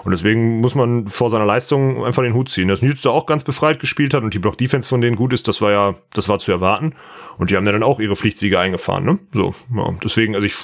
[0.04, 2.68] Und deswegen muss man vor seiner Leistung einfach den Hut ziehen.
[2.68, 5.48] Dass Nils da auch ganz befreit gespielt hat und die Block-Defense von denen gut ist,
[5.48, 6.94] das war ja, das war zu erwarten.
[7.38, 9.04] Und die haben dann auch ihre Pflichtsiege eingefahren.
[9.04, 9.18] Ne?
[9.32, 10.54] So, ja, deswegen, also ich,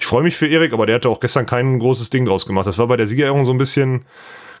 [0.00, 2.66] ich freue mich für Erik, aber der hatte auch gestern kein großes Ding draus gemacht.
[2.66, 4.04] Das war bei der Siegerehrung so ein bisschen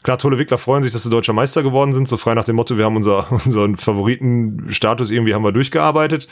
[0.02, 2.56] Klar, tolle Wickler freuen sich, dass sie deutscher Meister geworden sind, so frei nach dem
[2.56, 6.28] Motto, wir haben unser, unseren Favoritenstatus irgendwie haben wir durchgearbeitet.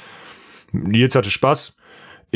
[0.72, 1.78] Nils hatte Spaß.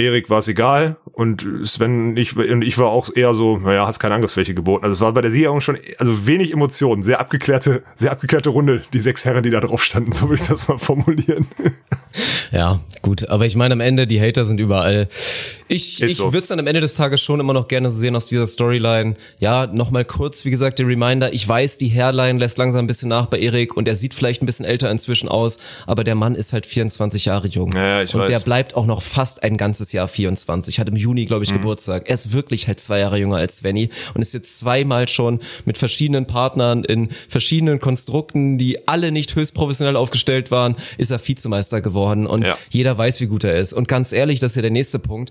[0.01, 3.99] Erik war es egal und Sven ich, und ich war auch eher so, naja, hast
[3.99, 4.85] keine Angriffsfläche geboten.
[4.85, 8.83] Also es war bei der Siegerung schon, also wenig Emotionen, sehr abgeklärte, sehr abgeklärte Runde,
[8.93, 11.47] die sechs Herren, die da drauf standen, so würde ich das mal formulieren.
[12.53, 15.07] Ja, gut, aber ich meine am Ende, die Hater sind überall.
[15.69, 16.33] Ich, ich so.
[16.33, 19.15] würde es dann am Ende des Tages schon immer noch gerne sehen aus dieser Storyline.
[19.39, 23.09] Ja, nochmal kurz, wie gesagt, der Reminder, ich weiß, die Hairline lässt langsam ein bisschen
[23.09, 26.35] nach bei Erik und er sieht vielleicht ein bisschen älter inzwischen aus, aber der Mann
[26.35, 27.73] ist halt 24 Jahre jung.
[27.73, 28.31] Ja, ja, ich und weiß.
[28.31, 30.81] der bleibt auch noch fast ein ganzes Jahr 24.
[30.81, 31.57] Hat im Juni, glaube ich, mhm.
[31.57, 32.09] Geburtstag.
[32.09, 35.79] Er ist wirklich halt zwei Jahre jünger als Svenny und ist jetzt zweimal schon mit
[35.79, 41.81] verschiedenen Partnern in verschiedenen Konstrukten, die alle nicht höchst professionell aufgestellt waren, ist er Vizemeister
[41.81, 42.57] geworden und ja.
[42.71, 43.73] jeder weiß, wie gut er ist.
[43.73, 45.31] Und ganz ehrlich, das ist ja der nächste Punkt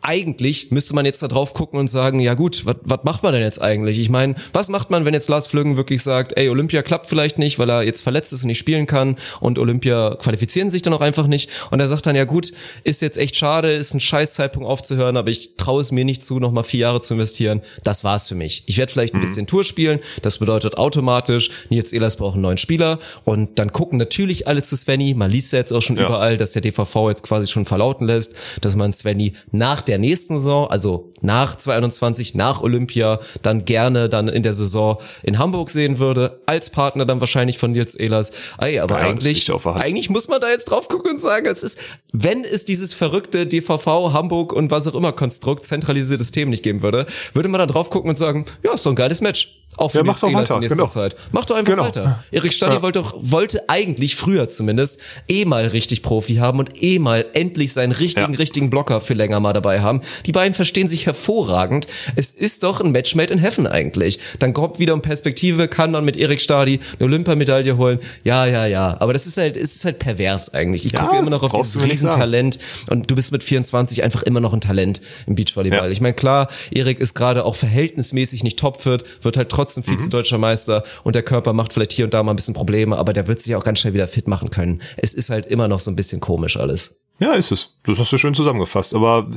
[0.00, 3.42] eigentlich müsste man jetzt da drauf gucken und sagen, ja gut, was macht man denn
[3.42, 3.98] jetzt eigentlich?
[3.98, 7.38] Ich meine, was macht man, wenn jetzt Lars Flüggen wirklich sagt, ey, Olympia klappt vielleicht
[7.38, 10.94] nicht, weil er jetzt verletzt ist und nicht spielen kann und Olympia qualifizieren sich dann
[10.94, 12.52] auch einfach nicht und er sagt dann, ja gut,
[12.84, 16.24] ist jetzt echt schade, ist ein scheiß Zeitpunkt aufzuhören, aber ich traue es mir nicht
[16.24, 17.60] zu, nochmal vier Jahre zu investieren.
[17.82, 18.62] Das war's für mich.
[18.66, 19.22] Ich werde vielleicht ein mhm.
[19.22, 23.98] bisschen Tour spielen, das bedeutet automatisch, Nils Ehlers braucht einen neuen Spieler und dann gucken
[23.98, 26.06] natürlich alle zu Svenny, man liest ja jetzt auch schon ja.
[26.06, 30.36] überall, dass der DVV jetzt quasi schon verlauten lässt, dass man Svenny nach der nächsten
[30.36, 35.98] Saison, also nach 2021, nach Olympia, dann gerne dann in der Saison in Hamburg sehen
[35.98, 38.32] würde, als Partner dann wahrscheinlich von Nils Ehlers.
[38.58, 41.78] Ey, aber ja, eigentlich, eigentlich muss man da jetzt drauf gucken und sagen, es ist,
[42.12, 46.82] wenn es dieses verrückte DVV, Hamburg und was auch immer Konstrukt, zentralisiertes System nicht geben
[46.82, 49.58] würde, würde man da drauf gucken und sagen, ja, ist doch ein geiles Match.
[49.76, 50.88] Auch für ja, Nils Ehlers in nächster genau.
[50.88, 51.14] Zeit.
[51.30, 51.84] Mach doch einfach genau.
[51.84, 52.24] weiter.
[52.32, 52.82] Erik Stadi ja.
[52.82, 57.74] wollte doch, wollte eigentlich früher zumindest eh mal richtig Profi haben und eh mal endlich
[57.74, 58.38] seinen richtigen, ja.
[58.38, 60.00] richtigen Blocker für länger mal dabei haben.
[60.26, 61.86] Die beiden verstehen sich hervorragend.
[62.16, 64.18] Es ist doch ein Match made in heaven eigentlich.
[64.38, 68.00] Dann kommt wieder um Perspektive, kann man mit Erik Stadi eine Olympiamedaille holen.
[68.24, 68.96] Ja, ja, ja.
[69.00, 70.86] Aber das ist halt, es ist halt pervers eigentlich.
[70.86, 74.52] Ich gucke immer noch auf dieses Riesentalent und du bist mit 24 einfach immer noch
[74.52, 75.86] ein Talent im Beachvolleyball.
[75.86, 75.90] Ja.
[75.90, 79.98] Ich meine, klar, Erik ist gerade auch verhältnismäßig nicht topfit, wird halt trotzdem mhm.
[79.98, 83.12] Vize-Deutscher Meister und der Körper macht vielleicht hier und da mal ein bisschen Probleme, aber
[83.12, 84.80] der wird sich auch ganz schnell wieder fit machen können.
[84.96, 87.02] Es ist halt immer noch so ein bisschen komisch alles.
[87.20, 87.76] Ja, ist es.
[87.84, 88.94] Das hast du schön zusammengefasst.
[88.94, 89.28] Aber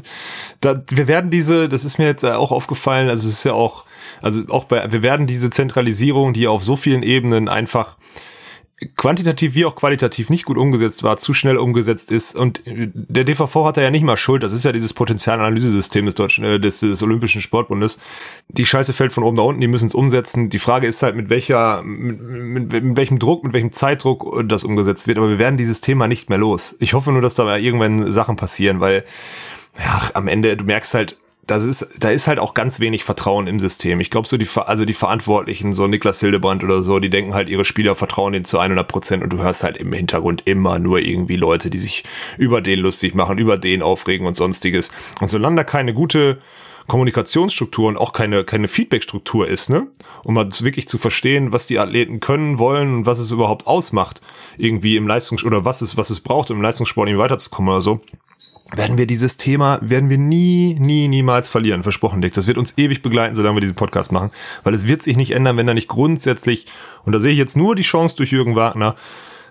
[0.60, 3.86] da, wir werden diese, das ist mir jetzt auch aufgefallen, also es ist ja auch,
[4.22, 7.98] also auch bei, wir werden diese Zentralisierung, die auf so vielen Ebenen einfach
[8.96, 12.36] quantitativ wie auch qualitativ nicht gut umgesetzt war, zu schnell umgesetzt ist.
[12.36, 14.42] Und der DVV hat da ja nicht mal Schuld.
[14.42, 18.00] Das ist ja dieses Potenzialanalyse-System des deutschen, äh, des, des Olympischen Sportbundes.
[18.50, 20.50] Die Scheiße fällt von oben nach unten, die müssen es umsetzen.
[20.50, 24.64] Die Frage ist halt, mit welcher, mit, mit, mit welchem Druck, mit welchem Zeitdruck das
[24.64, 25.20] umgesetzt wird.
[25.20, 26.76] Aber wir werden dieses Thema nicht mehr los.
[26.80, 29.06] Ich hoffe nur, dass da irgendwann Sachen passieren, weil
[29.78, 31.18] ja, am Ende, du merkst halt,
[31.48, 34.00] das ist, da ist halt auch ganz wenig Vertrauen im System.
[34.00, 37.50] Ich glaube, so die, also die Verantwortlichen, so Niklas Hildebrand oder so, die denken halt,
[37.50, 41.00] ihre Spieler vertrauen denen zu 100 Prozent und du hörst halt im Hintergrund immer nur
[41.00, 42.04] irgendwie Leute, die sich
[42.38, 44.92] über den lustig machen, über den aufregen und sonstiges.
[45.20, 46.38] Und solange da keine gute
[46.88, 49.88] Kommunikationsstruktur und auch keine, keine Feedbackstruktur ist, ne?
[50.24, 54.22] Um mal wirklich zu verstehen, was die Athleten können, wollen und was es überhaupt ausmacht,
[54.58, 57.82] irgendwie im Leistungs- oder was es, was es braucht, um im Leistungssport irgendwie weiterzukommen oder
[57.82, 58.02] so
[58.76, 61.84] werden wir dieses Thema, werden wir nie, nie, niemals verlieren.
[61.84, 62.34] Versprochen, Dick.
[62.34, 64.32] Das wird uns ewig begleiten, solange wir diesen Podcast machen.
[64.64, 66.68] Weil es wird sich nicht ändern, wenn da nicht grundsätzlich,
[67.04, 68.96] und da sehe ich jetzt nur die Chance durch Jürgen Wagner,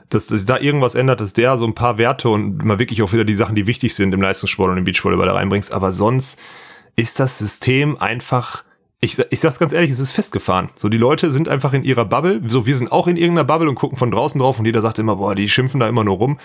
[0.09, 3.13] dass, dass da irgendwas ändert, dass der so ein paar Werte und mal wirklich auch
[3.13, 5.73] wieder die Sachen, die wichtig sind im Leistungssport und im Beachvolleyball da reinbringst.
[5.73, 6.41] Aber sonst
[6.97, 8.65] ist das System einfach,
[9.01, 10.69] ich, ich sag's ganz ehrlich, es ist festgefahren.
[10.75, 12.43] So, die Leute sind einfach in ihrer Bubble.
[12.47, 14.99] So, wir sind auch in irgendeiner Bubble und gucken von draußen drauf und jeder sagt
[14.99, 16.39] immer, boah, die schimpfen da immer nur rum.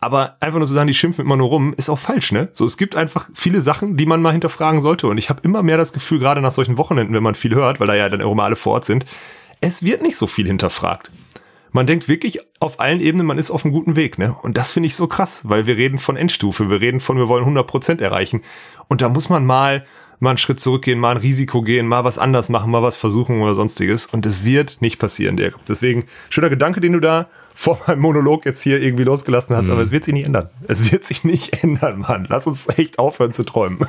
[0.00, 2.48] Aber einfach nur zu sagen, die schimpfen immer nur rum, ist auch falsch, ne?
[2.52, 5.08] So, es gibt einfach viele Sachen, die man mal hinterfragen sollte.
[5.08, 7.80] Und ich habe immer mehr das Gefühl, gerade nach solchen Wochenenden, wenn man viel hört,
[7.80, 9.04] weil da ja dann auch immer alle vor Ort sind,
[9.60, 11.10] es wird nicht so viel hinterfragt.
[11.72, 14.36] Man denkt wirklich auf allen Ebenen, man ist auf einem guten Weg, ne?
[14.42, 17.28] Und das finde ich so krass, weil wir reden von Endstufe, wir reden von, wir
[17.28, 18.42] wollen 100 Prozent erreichen.
[18.86, 19.84] Und da muss man mal,
[20.20, 23.42] mal einen Schritt zurückgehen, mal ein Risiko gehen, mal was anders machen, mal was versuchen
[23.42, 24.06] oder sonstiges.
[24.06, 25.56] Und es wird nicht passieren, Dirk.
[25.68, 27.28] Deswegen, schöner Gedanke, den du da
[27.58, 29.72] vor meinem Monolog jetzt hier irgendwie losgelassen hast, mhm.
[29.72, 30.48] aber es wird sich nicht ändern.
[30.68, 32.24] Es wird sich nicht ändern, Mann.
[32.28, 33.80] Lass uns echt aufhören zu träumen.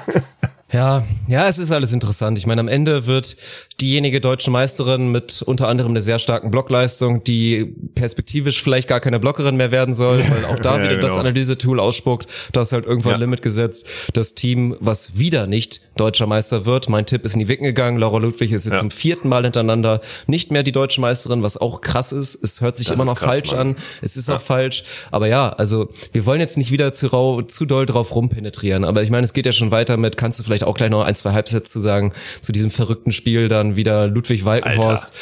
[0.72, 2.38] Ja, ja, es ist alles interessant.
[2.38, 3.38] Ich meine, am Ende wird
[3.82, 9.20] diejenige deutsche Meisterin mit unter anderem einer sehr starken Blockleistung, die perspektivisch vielleicht gar keine
[9.20, 11.07] Blockerin mehr werden soll, weil auch da ja, wieder genau.
[11.07, 13.15] das Analysetool ausspuckt, da ist halt irgendwann ja.
[13.17, 13.88] ein Limit gesetzt.
[14.13, 17.97] Das Team, was wieder nicht deutscher Meister wird, mein Tipp ist in die Wicken gegangen.
[17.97, 18.80] Laura Ludwig ist jetzt ja.
[18.80, 22.36] zum vierten Mal hintereinander nicht mehr die deutsche Meisterin, was auch krass ist.
[22.43, 23.70] Es hört sich das immer noch krass, falsch Mann.
[23.70, 23.76] an.
[24.01, 24.84] Es ist auch falsch.
[25.11, 28.84] Aber ja, also wir wollen jetzt nicht wieder zu, rau, zu doll drauf rumpenetrieren.
[28.84, 30.89] Aber ich meine, es geht ja schon weiter mit, kannst du vielleicht vielleicht auch gleich
[30.89, 35.14] noch ein, zwei Halbsätze zu sagen, zu diesem verrückten Spiel dann wieder Ludwig Walkenhorst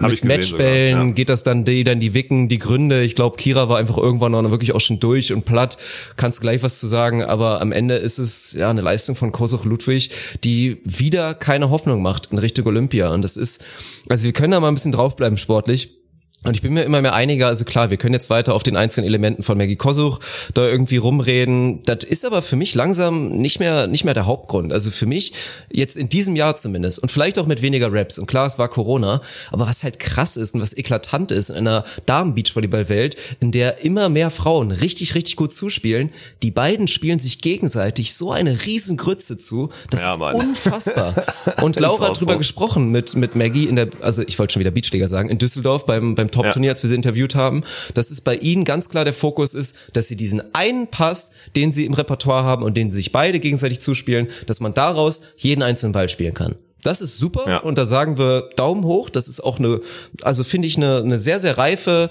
[0.00, 1.12] Hab mit Matchbällen, sogar, ja.
[1.12, 3.02] geht das dann die, dann die Wicken, die Gründe.
[3.02, 5.76] Ich glaube, Kira war einfach irgendwann noch wirklich auch schon durch und platt.
[6.16, 9.64] Kannst gleich was zu sagen, aber am Ende ist es ja eine Leistung von Kosuch
[9.64, 10.10] Ludwig,
[10.44, 13.12] die wieder keine Hoffnung macht in Richtung Olympia.
[13.12, 13.64] Und das ist,
[14.08, 15.92] also wir können da mal ein bisschen draufbleiben sportlich.
[16.44, 18.76] Und ich bin mir immer mehr einiger, also klar, wir können jetzt weiter auf den
[18.76, 20.20] einzelnen Elementen von Maggie Kosuch
[20.54, 21.82] da irgendwie rumreden.
[21.84, 24.72] Das ist aber für mich langsam nicht mehr, nicht mehr der Hauptgrund.
[24.72, 25.32] Also für mich
[25.72, 28.18] jetzt in diesem Jahr zumindest und vielleicht auch mit weniger Raps.
[28.18, 31.56] Und klar, es war Corona, aber was halt krass ist und was eklatant ist in
[31.56, 36.10] einer Damen-Beachvolleyball-Welt, in der immer mehr Frauen richtig, richtig gut zuspielen,
[36.44, 39.70] die beiden spielen sich gegenseitig so eine riesen Grütze zu.
[39.90, 40.34] Das Ja, ist Mann.
[40.36, 41.14] unfassbar.
[41.62, 42.38] Und Laura hat drüber so.
[42.38, 45.86] gesprochen mit, mit Maggie in der, also ich wollte schon wieder Beachliga sagen, in Düsseldorf
[45.86, 47.64] beim, beim Top-Turnier, als wir sie interviewt haben,
[47.94, 51.72] dass es bei ihnen ganz klar der Fokus ist, dass sie diesen einen Pass, den
[51.72, 55.62] sie im Repertoire haben und den sie sich beide gegenseitig zuspielen, dass man daraus jeden
[55.62, 56.56] einzelnen Ball spielen kann.
[56.82, 57.58] Das ist super Ja.
[57.58, 59.10] und da sagen wir Daumen hoch.
[59.10, 59.80] Das ist auch eine,
[60.22, 62.10] also finde ich eine, eine sehr, sehr reife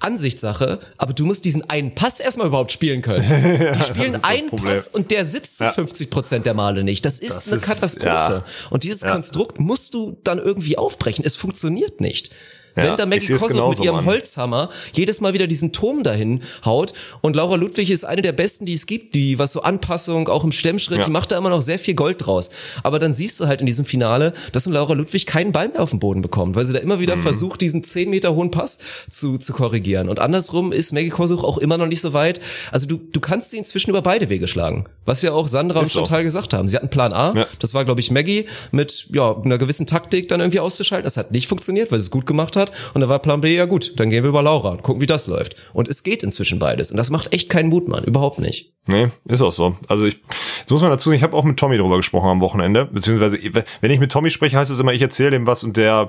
[0.00, 3.22] Ansichtssache, aber du musst diesen einen Pass erstmal überhaupt spielen können.
[3.74, 4.74] Die spielen einen Problem.
[4.74, 5.72] Pass und der sitzt zu Ja.
[5.72, 7.04] 50 Prozent der Male nicht.
[7.04, 8.06] Das ist Das eine ist- Katastrophe.
[8.06, 8.44] ja.
[8.70, 9.12] Und dieses Ja.
[9.12, 11.24] Konstrukt musst du dann irgendwie aufbrechen.
[11.24, 12.30] Es funktioniert nicht.
[12.76, 14.06] Ja, Wenn da Maggie Kosow mit ihrem Mann.
[14.06, 18.64] Holzhammer jedes Mal wieder diesen Turm dahin haut und Laura Ludwig ist eine der besten,
[18.64, 21.04] die es gibt, die was so Anpassung, auch im Stemmschritt, Ja.
[21.04, 22.50] die macht da immer noch sehr viel Gold draus.
[22.82, 25.90] Aber dann siehst du halt in diesem Finale, dass Laura Ludwig keinen Ball mehr auf
[25.90, 27.20] den Boden bekommt, weil sie da immer wieder Mhm.
[27.22, 28.78] versucht, diesen 10 Meter hohen Pass
[29.10, 30.08] zu, zu korrigieren.
[30.08, 32.40] Und andersrum ist Maggie Kosuch auch immer noch nicht so weit.
[32.70, 34.86] Also du, du kannst sie inzwischen über beide Wege schlagen.
[35.04, 36.00] Was ja auch Sandra und Ist so.
[36.00, 36.68] Chantal gesagt haben.
[36.68, 37.46] Sie hatten Plan A, Ja.
[37.58, 41.04] das war, glaube ich, Maggie mit ja, einer gewissen Taktik dann irgendwie auszuschalten.
[41.04, 42.72] Das hat nicht funktioniert, weil sie es gut gemacht hat.
[42.94, 45.06] Und da war Plan B, ja gut, dann gehen wir über Laura und gucken, wie
[45.06, 45.56] das läuft.
[45.74, 46.90] Und es geht inzwischen beides.
[46.90, 48.04] Und das macht echt keinen Mut, Mann.
[48.04, 48.72] Überhaupt nicht.
[48.86, 49.76] Nee, ist auch so.
[49.86, 50.18] Also ich,
[50.58, 53.38] jetzt muss man dazu sagen, ich habe auch mit Tommy drüber gesprochen am Wochenende, beziehungsweise
[53.80, 56.08] wenn ich mit Tommy spreche, heißt es immer, ich erzähle ihm was und der,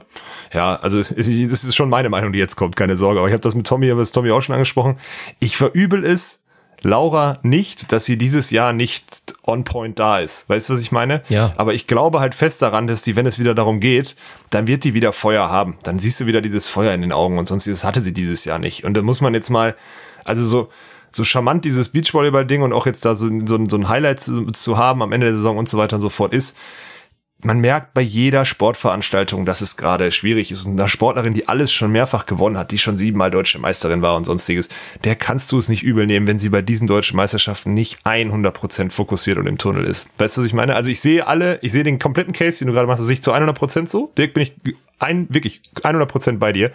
[0.54, 3.20] ja, also es ist schon meine Meinung, die jetzt kommt, keine Sorge.
[3.20, 4.98] Aber ich habe das mit Tommy, habe das Tommy auch schon angesprochen.
[5.40, 6.43] Ich verübel es
[6.84, 10.50] Laura nicht, dass sie dieses Jahr nicht on point da ist.
[10.50, 11.22] Weißt du, was ich meine?
[11.30, 11.54] Ja.
[11.58, 14.16] Aber ich glaube halt fest daran, dass die, wenn es wieder darum geht,
[14.50, 15.78] dann wird die wieder Feuer haben.
[15.84, 18.46] Dann siehst du wieder dieses Feuer in den Augen und sonst das hatte sie dieses
[18.46, 18.84] Jahr nicht.
[18.84, 19.76] Und da muss man jetzt mal,
[20.24, 20.70] also so,
[21.12, 24.78] so charmant dieses Beachvolleyball-Ding und auch jetzt da so, so, so ein Highlight zu, zu
[24.78, 26.58] haben am Ende der Saison und so weiter und so fort ist,
[27.44, 30.66] man merkt bei jeder Sportveranstaltung, dass es gerade schwierig ist.
[30.66, 34.16] Und einer Sportlerin, die alles schon mehrfach gewonnen hat, die schon siebenmal deutsche Meisterin war
[34.16, 34.70] und sonstiges,
[35.04, 38.92] der kannst du es nicht übel nehmen, wenn sie bei diesen deutschen Meisterschaften nicht 100%
[38.92, 40.10] fokussiert und im Tunnel ist.
[40.18, 40.76] Weißt du, was ich meine?
[40.76, 43.16] Also ich sehe alle, ich sehe den kompletten Case, den du gerade machst, das sehe
[43.16, 44.12] ich zu 100% so.
[44.18, 44.54] Dirk, bin ich
[45.00, 46.72] ein, wirklich 100% bei dir.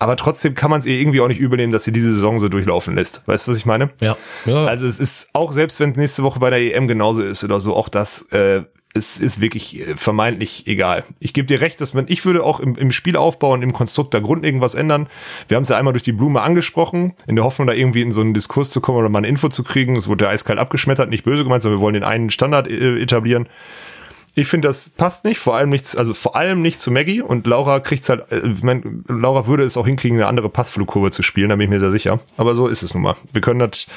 [0.00, 2.38] Aber trotzdem kann man es ihr irgendwie auch nicht übel nehmen, dass sie diese Saison
[2.38, 3.26] so durchlaufen lässt.
[3.26, 3.90] Weißt du, was ich meine?
[4.00, 4.16] Ja.
[4.44, 4.66] ja.
[4.66, 7.74] Also es ist auch selbst wenn nächste Woche bei der EM genauso ist oder so,
[7.74, 8.62] auch das äh,
[8.98, 11.04] es ist wirklich äh, vermeintlich egal.
[11.20, 14.12] Ich gebe dir recht, dass man, ich würde auch im, im Spielaufbau und im Konstrukt
[14.12, 15.06] da grundlegend was ändern.
[15.48, 18.12] Wir haben es ja einmal durch die Blume angesprochen, in der Hoffnung, da irgendwie in
[18.12, 19.96] so einen Diskurs zu kommen oder mal eine Info zu kriegen.
[19.96, 23.00] Es wurde ja eiskalt abgeschmettert, nicht böse gemeint, sondern wir wollen den einen Standard äh,
[23.00, 23.48] etablieren.
[24.38, 27.46] Ich finde, das passt nicht, vor allem nicht, also vor allem nicht zu Maggie und
[27.46, 31.22] Laura kriegt's halt, äh, ich mein, Laura würde es auch hinkriegen, eine andere Passflugkurve zu
[31.22, 32.20] spielen, da bin ich mir sehr sicher.
[32.36, 33.16] Aber so ist es nun mal.
[33.32, 33.88] Wir können das,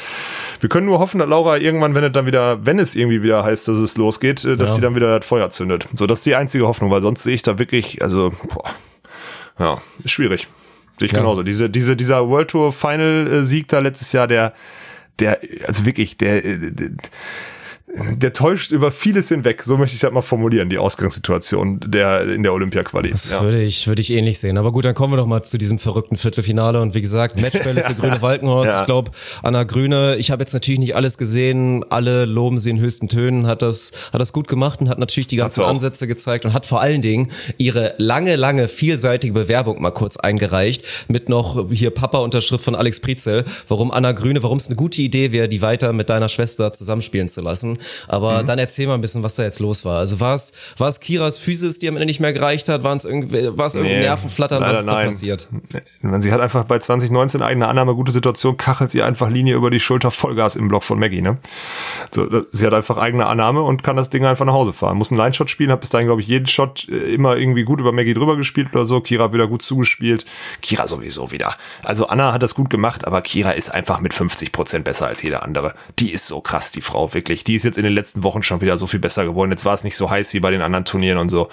[0.60, 3.44] wir können nur hoffen, dass Laura irgendwann, wenn es dann wieder, wenn es irgendwie wieder
[3.44, 4.76] heißt, dass es losgeht, äh, dass Ja.
[4.76, 5.88] sie dann wieder das Feuer zündet.
[5.94, 8.64] So, das ist die einzige Hoffnung, weil sonst sehe ich da wirklich, also, boah,
[9.60, 10.48] ja, ist schwierig.
[11.00, 11.20] Sehe ich Ja.
[11.20, 11.44] genauso.
[11.44, 14.54] Diese, diese, dieser World Tour Final äh, Sieg da letztes Jahr, der,
[15.20, 16.90] der, also wirklich, der, der
[18.16, 22.44] der täuscht über vieles hinweg, so möchte ich das mal formulieren, die Ausgangssituation der in
[22.44, 23.12] der Olympia-Quali.
[23.12, 23.42] Das Ja.
[23.42, 24.58] würde ich, würde ich ähnlich sehen.
[24.58, 26.82] Aber gut, dann kommen wir doch mal zu diesem verrückten Viertelfinale.
[26.82, 28.72] Und wie gesagt, Matchbälle für Grüne Walkenhorst.
[28.72, 28.80] Ja.
[28.82, 29.12] Ich glaube,
[29.44, 31.84] Anna Grüne, ich habe jetzt natürlich nicht alles gesehen.
[31.90, 35.28] Alle loben sie in höchsten Tönen, hat das, hat das gut gemacht und hat natürlich
[35.28, 35.62] die ganzen.
[35.64, 40.84] Ansätze gezeigt und hat vor allen Dingen ihre lange, lange, vielseitige Bewerbung mal kurz eingereicht.
[41.08, 45.32] Mit noch hier Papa-Unterschrift von Alex Prizel, warum Anna Grüne, warum es eine gute Idee
[45.32, 47.78] wäre, die weiter mit deiner Schwester zusammenspielen zu lassen.
[48.08, 50.00] Aber dann erzähl mal ein bisschen, was da jetzt los war.
[50.00, 52.84] Also war es, war es Kiras Physis, die am Ende nicht mehr gereicht hat?
[52.84, 54.62] Waren es irgendwie, war es irgendwie Nee, Nervenflattern?
[54.62, 55.06] leider Was ist da nein.
[55.08, 55.50] passiert?
[56.20, 59.80] Sie hat einfach bei 2019 eigene Annahme, gute Situation, kachelt sie einfach Linie über die
[59.80, 61.38] Schulter Vollgas im Block von Maggie, ne?
[62.14, 64.98] So, sie hat einfach eigene Annahme und kann das Ding einfach nach Hause fahren.
[64.98, 67.80] Muss einen Line-Shot spielen, hat bis dahin, glaube ich, jeden Shot äh, immer irgendwie gut
[67.80, 69.02] über Maggie drüber gespielt oder so.
[69.02, 70.26] Kira wieder gut zugespielt.
[70.62, 71.54] Kira sowieso wieder.
[71.84, 75.22] Also Anna hat das gut gemacht, aber Kira ist einfach mit 50 Prozent besser als
[75.22, 75.74] jeder andere.
[76.00, 77.44] Die ist so krass, die Frau, wirklich.
[77.44, 79.52] Die ist jetzt in den letzten Wochen schon wieder so viel besser geworden.
[79.52, 81.50] Jetzt war es nicht so heiß wie bei den anderen Turnieren und so.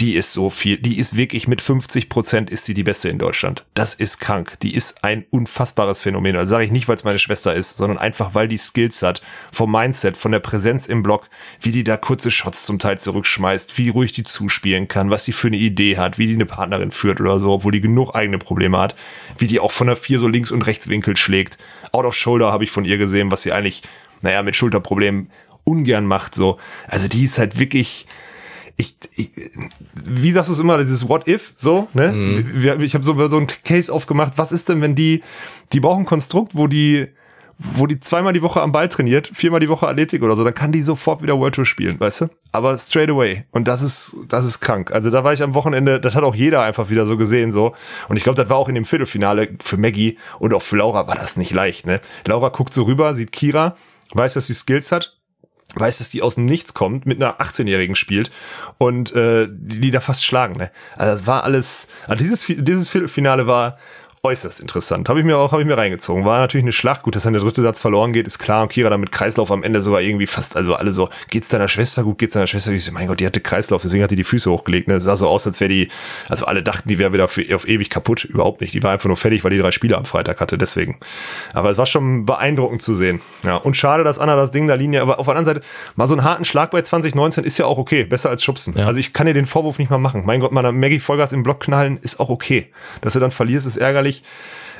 [0.00, 3.18] die ist so viel, die ist wirklich mit 50 Prozent ist sie die beste in
[3.18, 3.64] Deutschland.
[3.72, 4.58] Das ist krank.
[4.60, 6.34] Die ist ein unfassbares Phänomen.
[6.34, 9.22] Das sage ich nicht, weil es meine Schwester ist, sondern einfach, weil die Skills hat,
[9.52, 13.78] vom Mindset, von der Präsenz im Block, wie die da kurze Shots zum Teil zurückschmeißt,
[13.78, 16.90] wie ruhig die zuspielen kann, was sie für eine Idee hat, wie die eine Partnerin
[16.90, 18.94] führt oder so, obwohl die genug eigene Probleme hat,
[19.38, 21.56] wie die auch von der vier so links und rechts Winkel schlägt.
[21.92, 23.82] Out of Shoulder habe ich von ihr gesehen, was sie eigentlich,
[24.20, 25.30] naja, mit Schulterproblemen
[25.66, 26.58] ungern macht, so.
[26.88, 28.06] Also die ist halt wirklich,
[28.76, 29.30] ich, ich
[29.94, 32.12] wie sagst du es immer, dieses What if, so, ne?
[32.12, 32.82] Mhm.
[32.82, 35.22] Ich habe so, so ein Case aufgemacht, was ist denn, wenn die,
[35.72, 37.08] die brauchen ein Konstrukt, wo die,
[37.58, 40.54] wo die zweimal die Woche am Ball trainiert, viermal die Woche Athletik oder so, dann
[40.54, 42.28] kann die sofort wieder World Tour spielen, weißt du?
[42.52, 43.44] Aber straight away.
[43.50, 44.92] Und das ist, das ist krank.
[44.92, 47.74] Also da war ich am Wochenende, das hat auch jeder einfach wieder so gesehen, so.
[48.08, 51.08] Und ich glaube, das war auch in dem Viertelfinale für Maggie und auch für Laura
[51.08, 52.00] war das nicht leicht, ne?
[52.26, 53.74] Laura guckt so rüber, sieht Kira,
[54.12, 55.15] weiß, dass sie Skills hat,
[55.76, 58.30] weiß, dass die aus dem Nichts kommt, mit einer 18-Jährigen spielt
[58.78, 60.56] und äh, die, die da fast schlagen.
[60.56, 60.70] Ne?
[60.96, 63.78] Also das war alles, also dieses, dieses Finale war
[64.26, 65.08] äußerst interessant.
[65.08, 66.24] Habe ich mir auch, habe ich mir reingezogen.
[66.24, 67.02] War natürlich eine Schlacht.
[67.02, 68.62] Gut, dass dann der dritte Satz verloren geht, ist klar.
[68.62, 71.68] Und Kira dann mit Kreislauf am Ende sogar irgendwie fast, also alle so, geht's deiner
[71.68, 72.78] Schwester gut, geht's deiner Schwester gut?
[72.78, 74.88] Ich so, mein Gott, die hatte Kreislauf, deswegen hat die die Füße hochgelegt.
[74.88, 74.94] Ne?
[74.94, 75.88] Das sah so aus, als wäre die,
[76.28, 78.24] also alle dachten, die wäre wieder für, auf ewig kaputt.
[78.24, 78.74] Überhaupt nicht.
[78.74, 80.98] Die war einfach nur fertig, weil die drei Spiele am Freitag hatte, deswegen.
[81.52, 83.20] Aber es war schon beeindruckend zu sehen.
[83.44, 86.06] Ja, und schade, dass Anna das Ding da Linie, aber auf der anderen Seite, mal
[86.06, 88.04] so einen harten Schlag bei 2019 ist ja auch okay.
[88.04, 88.74] Besser als Schubsen.
[88.76, 88.86] Ja.
[88.86, 90.22] Also ich kann dir den Vorwurf nicht mal machen.
[90.24, 92.68] Mein Gott, mal Maggie Vollgas im Block knallen ist auch okay.
[93.00, 94.15] Dass du dann verlierst, ist ärgerlich.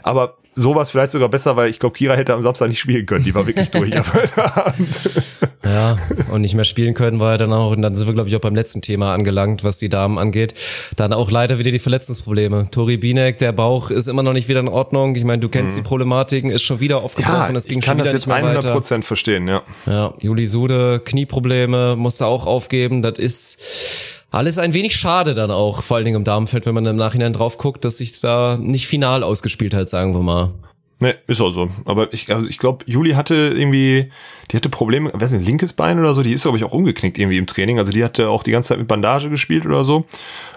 [0.03, 3.25] Aber sowas vielleicht sogar besser, weil ich glaube, Kira hätte am Samstag nicht spielen können.
[3.25, 3.93] Die war wirklich durch.
[5.65, 5.99] ja,
[6.33, 8.37] und nicht mehr spielen können war ja dann auch, und dann sind wir, glaube ich,
[8.37, 10.55] auch beim letzten Thema angelangt, was die Damen angeht.
[10.97, 12.71] Dann auch leider wieder die Verletzungsprobleme.
[12.71, 15.15] Tori Binek, der Bauch ist immer noch nicht wieder in Ordnung.
[15.15, 15.83] Ich meine, du kennst mhm.
[15.83, 17.53] die Problematiken, ist schon wieder aufgebrochen.
[17.53, 19.63] Ja, es ging ich kann schon wieder das jetzt 100 Prozent verstehen, ja.
[19.85, 23.03] Ja, Juli Sude, Knieprobleme, musste auch aufgeben.
[23.03, 26.87] Das ist alles ein wenig schade dann auch, vor allen Dingen im Damenfeld, wenn man
[26.87, 30.53] im Nachhinein drauf guckt, dass sich da nicht final ausgespielt hat, sagen wir mal.
[30.99, 31.69] Ne, ist auch so.
[31.85, 34.11] Aber ich, also ich glaube, Juli hatte irgendwie,
[34.51, 37.19] die hatte Probleme, weiß nicht, linkes Bein oder so, die ist, glaube ich, auch umgeknickt
[37.19, 37.79] irgendwie im Training.
[37.79, 40.07] Also die hatte auch die ganze Zeit mit Bandage gespielt oder so.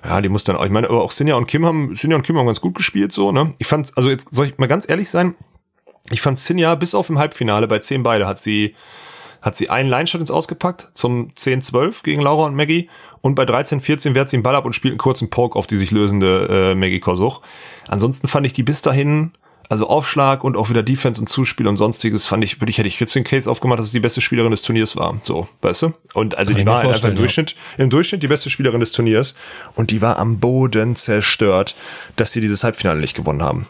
[0.06, 2.24] Ja, die muss dann auch, ich meine, aber auch Sinja und Kim haben, Sinja und
[2.24, 3.52] Kim haben ganz gut gespielt, so, ne?
[3.58, 5.36] Ich fand, also jetzt soll ich mal ganz ehrlich sein,
[6.10, 8.76] ich fand Sinja bis auf im Halbfinale bei 10 beide hat sie,
[9.42, 12.90] hat sie einen Line-Shot ins Ausgepackt zum 10-12 gegen Laura und Maggie
[13.22, 15.78] und bei 13-14 wehrt sie den Ball ab und spielt einen kurzen Poke auf die
[15.78, 17.42] sich lösende äh, Maggie Kosuch.
[17.88, 19.32] Ansonsten fand ich die bis dahin,
[19.70, 22.88] also Aufschlag und auch wieder Defense und Zuspiel und sonstiges, fand ich, würde ich, hätte
[22.88, 25.18] ich jetzt den Case aufgemacht, dass es die beste Spielerin des Turniers war.
[25.22, 25.94] So, weißt du?
[26.14, 27.84] Und also Kann die war einfach im Durchschnitt, ja.
[27.84, 29.36] im Durchschnitt die beste Spielerin des Turniers
[29.76, 31.76] und die war am Boden zerstört,
[32.16, 33.68] dass sie dieses Halbfinale nicht gewonnen haben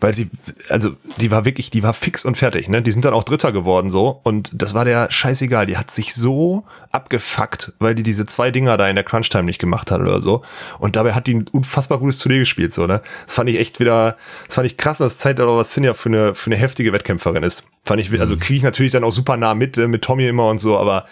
[0.00, 0.30] weil sie,
[0.68, 2.82] also die war wirklich, die war fix und fertig, ne?
[2.82, 5.66] Die sind dann auch Dritter geworden so und das war der scheißegal.
[5.66, 9.58] Die hat sich so abgefuckt, weil die diese zwei Dinger da in der Crunch-Time nicht
[9.58, 10.42] gemacht hat oder so.
[10.78, 13.00] Und dabei hat die ein unfassbar gutes Turnier gespielt, so, ne?
[13.24, 14.16] Das fand ich echt wieder,
[14.46, 17.42] das fand ich krass, das zeigt aber, was Sinja für eine, für eine heftige Wettkämpferin
[17.42, 17.64] ist.
[17.84, 18.40] Fand ich, also mhm.
[18.40, 21.04] kriege ich natürlich dann auch super nah mit, äh, mit Tommy immer und so, aber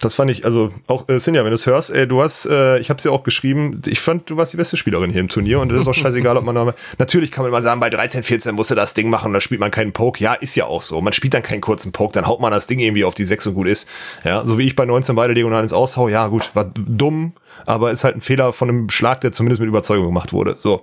[0.00, 2.78] das fand ich, also auch äh, Sinja, wenn du es hörst, ey, du hast, äh,
[2.78, 5.60] ich habe ja auch geschrieben, ich fand, du warst die beste Spielerin hier im Turnier
[5.60, 8.22] und es ist auch scheißegal, ob man da, natürlich kann man mal sagen, bei 13,
[8.22, 10.22] 14 musste das Ding machen, da spielt man keinen Poke.
[10.22, 11.00] Ja, ist ja auch so.
[11.00, 13.48] Man spielt dann keinen kurzen Poke, dann haut man das Ding irgendwie auf die 6
[13.48, 13.88] und gut ist.
[14.24, 17.34] Ja, so wie ich bei 19 beide diagonal ins Aushau, ja gut, war dumm,
[17.66, 20.56] aber ist halt ein Fehler von einem Schlag, der zumindest mit Überzeugung gemacht wurde.
[20.58, 20.82] So,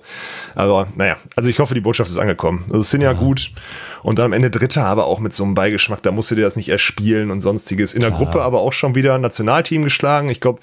[0.55, 2.65] aber naja, also ich hoffe, die Botschaft ist angekommen.
[2.71, 3.17] Also Sinja ja.
[3.17, 3.51] gut
[4.03, 6.55] und dann am Ende Dritter, aber auch mit so einem Beigeschmack, da musste der das
[6.55, 7.93] nicht erspielen und sonstiges.
[7.93, 8.25] In der Klar.
[8.25, 10.30] Gruppe aber auch schon wieder ein Nationalteam geschlagen.
[10.30, 10.59] Ich glaube,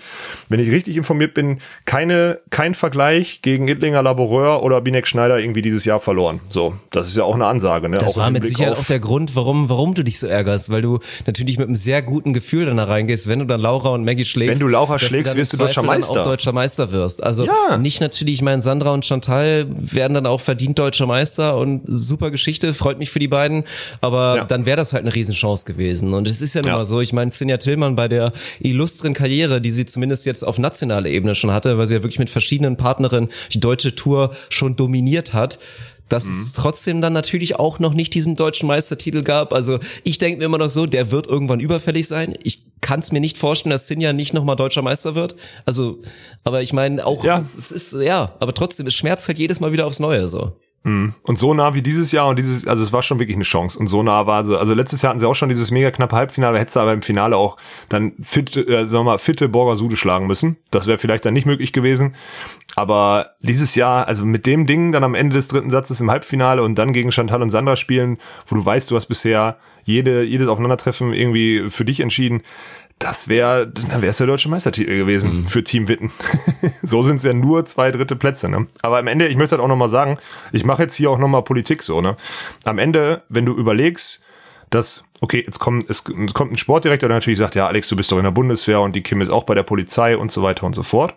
[0.49, 5.63] wenn ich richtig informiert bin, keine, kein Vergleich gegen Ittlinger Laboreur oder Binek Schneider irgendwie
[5.63, 6.41] dieses Jahr verloren.
[6.49, 7.89] So, das ist ja auch eine Ansage.
[7.89, 7.99] Ne?
[7.99, 10.83] Das auch war mit Sicherheit auch der Grund, warum, warum du dich so ärgerst, weil
[10.83, 14.05] du natürlich mit einem sehr guten Gefühl dann da reingehst, wenn du dann Laura und
[14.05, 14.61] Maggie schlägst.
[14.61, 16.04] Wenn du Laura schlägst, wirst du deutscher Meister.
[16.11, 17.23] Auch deutscher Meister wirst.
[17.23, 17.77] Also ja.
[17.77, 22.31] nicht natürlich, ich meine, Sandra und Chantal werden dann auch verdient deutscher Meister und super
[22.31, 23.65] Geschichte, freut mich für die beiden,
[24.01, 24.45] aber ja.
[24.45, 26.15] dann wäre das halt eine Riesenchance gewesen.
[26.15, 26.77] Und es ist ja nun ja.
[26.77, 30.59] mal so, ich meine, Sinja Tillmann bei der illustren Karriere, die sie zumindest jetzt auf
[30.59, 34.77] nationaler Ebene schon hatte, weil sie ja wirklich mit verschiedenen Partnerinnen die deutsche Tour schon
[34.77, 35.59] dominiert hat,
[36.09, 36.33] dass mhm.
[36.33, 39.53] es trotzdem dann natürlich auch noch nicht diesen deutschen Meistertitel gab.
[39.53, 42.37] Also ich denke mir immer noch so, der wird irgendwann überfällig sein.
[42.43, 45.35] Ich kann es mir nicht vorstellen, dass Sinja nicht nochmal deutscher Meister wird.
[45.65, 46.03] Also,
[46.45, 47.43] aber ich meine auch, ja.
[47.57, 50.53] es ist, ja, aber trotzdem, es schmerzt halt jedes Mal wieder aufs Neue so.
[50.83, 51.15] Mhm.
[51.23, 53.79] Und so nah wie dieses Jahr und dieses, also es war schon wirklich eine Chance.
[53.79, 54.59] Und so nah war sie.
[54.59, 57.01] Also letztes Jahr hatten sie auch schon dieses mega knappe Halbfinale, hätte sie aber im
[57.01, 57.57] Finale auch
[57.89, 60.59] dann fit, äh, sagen wir mal, fitte Borger Sude schlagen müssen.
[60.71, 62.15] Das wäre vielleicht dann nicht möglich gewesen.
[62.77, 66.63] Aber dieses Jahr, also mit dem Ding dann am Ende des dritten Satzes im Halbfinale
[66.63, 70.49] und dann gegen Chantal und Sandra spielen, wo du weißt, du hast bisher jede, jedes
[70.49, 72.43] Aufeinandertreffen irgendwie für dich entschieden.
[72.99, 75.47] Das wäre, dann wäre es der deutsche Meistertitel gewesen mhm.
[75.47, 76.11] für Team Witten.
[76.83, 78.49] so sind es ja nur zwei dritte Plätze.
[78.49, 78.67] Ne?
[78.83, 80.19] Aber am Ende, ich möchte halt auch nochmal sagen,
[80.53, 82.01] ich mache jetzt hier auch nochmal Politik so.
[82.01, 82.17] Ne?
[82.65, 84.25] Am Ende, wenn du überlegst,
[84.71, 88.11] dass, okay, jetzt kommt, es kommt ein Sportdirektor, der natürlich sagt, ja, Alex, du bist
[88.11, 90.65] doch in der Bundeswehr und die Kim ist auch bei der Polizei und so weiter
[90.65, 91.15] und so fort.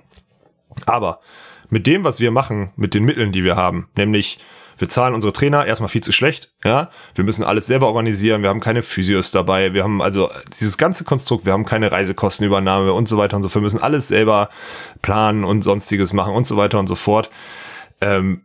[0.86, 1.22] Aber
[1.70, 4.40] mit dem, was wir machen, mit den Mitteln, die wir haben, nämlich
[4.78, 6.90] wir zahlen unsere Trainer erstmal viel zu schlecht, ja.
[7.16, 11.04] Wir müssen alles selber organisieren, wir haben keine Physios dabei, wir haben also dieses ganze
[11.04, 13.62] Konstrukt, wir haben keine Reisekostenübernahme und so weiter und so fort.
[13.62, 14.50] Wir müssen alles selber
[15.02, 17.30] planen und sonstiges machen und so weiter und so fort.
[18.02, 18.42] Ähm,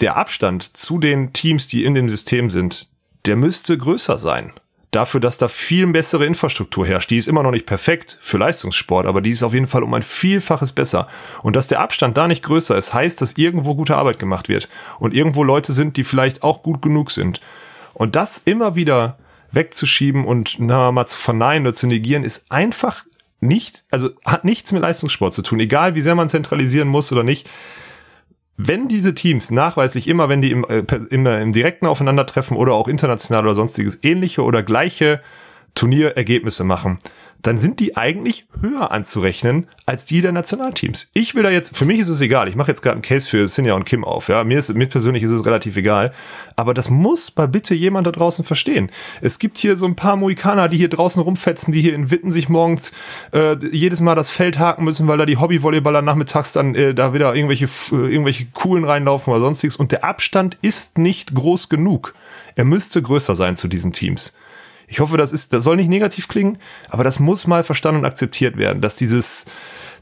[0.00, 2.88] der Abstand zu den Teams, die in dem System sind,
[3.26, 4.52] der müsste größer sein
[4.90, 7.10] dafür, dass da viel bessere Infrastruktur herrscht.
[7.10, 9.94] Die ist immer noch nicht perfekt für Leistungssport, aber die ist auf jeden Fall um
[9.94, 11.06] ein Vielfaches besser.
[11.42, 14.68] Und dass der Abstand da nicht größer ist, heißt, dass irgendwo gute Arbeit gemacht wird
[14.98, 17.40] und irgendwo Leute sind, die vielleicht auch gut genug sind.
[17.94, 19.18] Und das immer wieder
[19.52, 23.04] wegzuschieben und na, mal zu verneinen oder zu negieren, ist einfach
[23.40, 27.22] nicht, also hat nichts mit Leistungssport zu tun, egal wie sehr man zentralisieren muss oder
[27.22, 27.48] nicht
[28.66, 32.88] wenn diese Teams nachweislich immer, wenn die im, äh, immer im direkten Aufeinandertreffen oder auch
[32.88, 35.20] international oder sonstiges ähnliche oder gleiche
[35.74, 36.98] Turnierergebnisse machen,
[37.42, 41.10] dann sind die eigentlich höher anzurechnen als die der Nationalteams.
[41.14, 43.28] Ich will da jetzt, für mich ist es egal, ich mache jetzt gerade einen Case
[43.28, 46.12] für Sinja und Kim auf, ja, mir, ist, mir persönlich ist es relativ egal,
[46.56, 48.90] aber das muss mal bitte jemand da draußen verstehen.
[49.20, 52.32] Es gibt hier so ein paar Mohikaner, die hier draußen rumfetzen, die hier in Witten
[52.32, 52.92] sich morgens
[53.32, 57.14] äh, jedes Mal das Feld haken müssen, weil da die Hobbyvolleyballer nachmittags dann äh, da
[57.14, 62.14] wieder irgendwelche, äh, irgendwelche coolen reinlaufen oder sonstiges und der Abstand ist nicht groß genug.
[62.56, 64.34] Er müsste größer sein zu diesen Teams.
[64.90, 68.06] Ich hoffe, das ist, das soll nicht negativ klingen, aber das muss mal verstanden und
[68.06, 69.44] akzeptiert werden, dass dieses,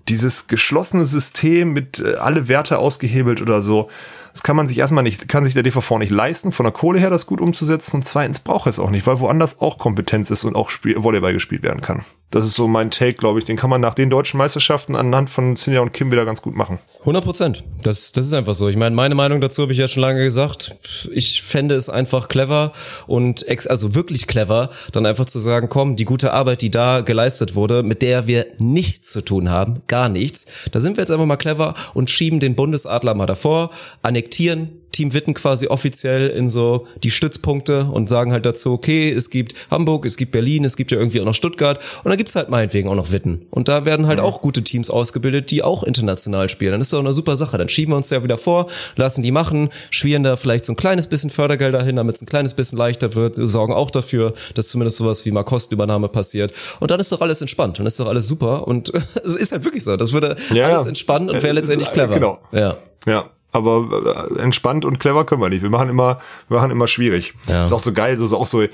[0.09, 3.91] dieses geschlossene System mit äh, alle Werte ausgehebelt oder so,
[4.33, 6.99] das kann man sich erstmal nicht, kann sich der DVV nicht leisten, von der Kohle
[6.99, 10.45] her das gut umzusetzen und zweitens braucht es auch nicht, weil woanders auch Kompetenz ist
[10.45, 12.03] und auch Spiel, Volleyball gespielt werden kann.
[12.31, 13.47] Das ist so mein Take, glaube ich.
[13.47, 16.55] Den kann man nach den deutschen Meisterschaften anhand von Sinja und Kim wieder ganz gut
[16.55, 16.79] machen.
[17.01, 17.65] 100 Prozent.
[17.83, 18.69] Das, das ist einfach so.
[18.69, 20.77] Ich meine, meine Meinung dazu habe ich ja schon lange gesagt.
[21.11, 22.73] Ich fände es einfach clever
[23.07, 27.01] und ex, also wirklich clever, dann einfach zu sagen, komm, die gute Arbeit, die da
[27.01, 31.11] geleistet wurde, mit der wir nichts zu tun haben, gar nichts, da sind wir jetzt
[31.11, 33.71] einfach mal clever und schieben den Bundesadler mal davor,
[34.03, 39.31] annektieren Team Witten quasi offiziell in so die Stützpunkte und sagen halt dazu, okay, es
[39.31, 42.35] gibt Hamburg, es gibt Berlin, es gibt ja irgendwie auch noch Stuttgart und dann gibt's
[42.35, 43.47] halt meinetwegen auch noch Witten.
[43.51, 44.25] Und da werden halt ja.
[44.25, 46.73] auch gute Teams ausgebildet, die auch international spielen.
[46.73, 47.57] Dann ist doch eine super Sache.
[47.59, 50.77] Dann schieben wir uns ja wieder vor, lassen die machen, schwirren da vielleicht so ein
[50.77, 54.67] kleines bisschen Fördergelder hin, damit es ein kleines bisschen leichter wird, sorgen auch dafür, dass
[54.67, 56.53] zumindest sowas wie mal Kostenübernahme passiert.
[56.81, 58.93] Und dann ist doch alles entspannt, dann ist doch alles super und
[59.25, 59.97] es ist halt wirklich so.
[59.97, 62.15] Das würde ja, alles entspannen und wäre letztendlich clever.
[62.15, 62.41] Genau.
[62.51, 62.77] Ja.
[63.07, 65.63] Ja aber äh, entspannt und clever können wir nicht.
[65.63, 67.35] Wir machen immer, wir machen immer schwierig.
[67.47, 67.63] Ja.
[67.63, 68.65] Ist auch so geil, so ist auch so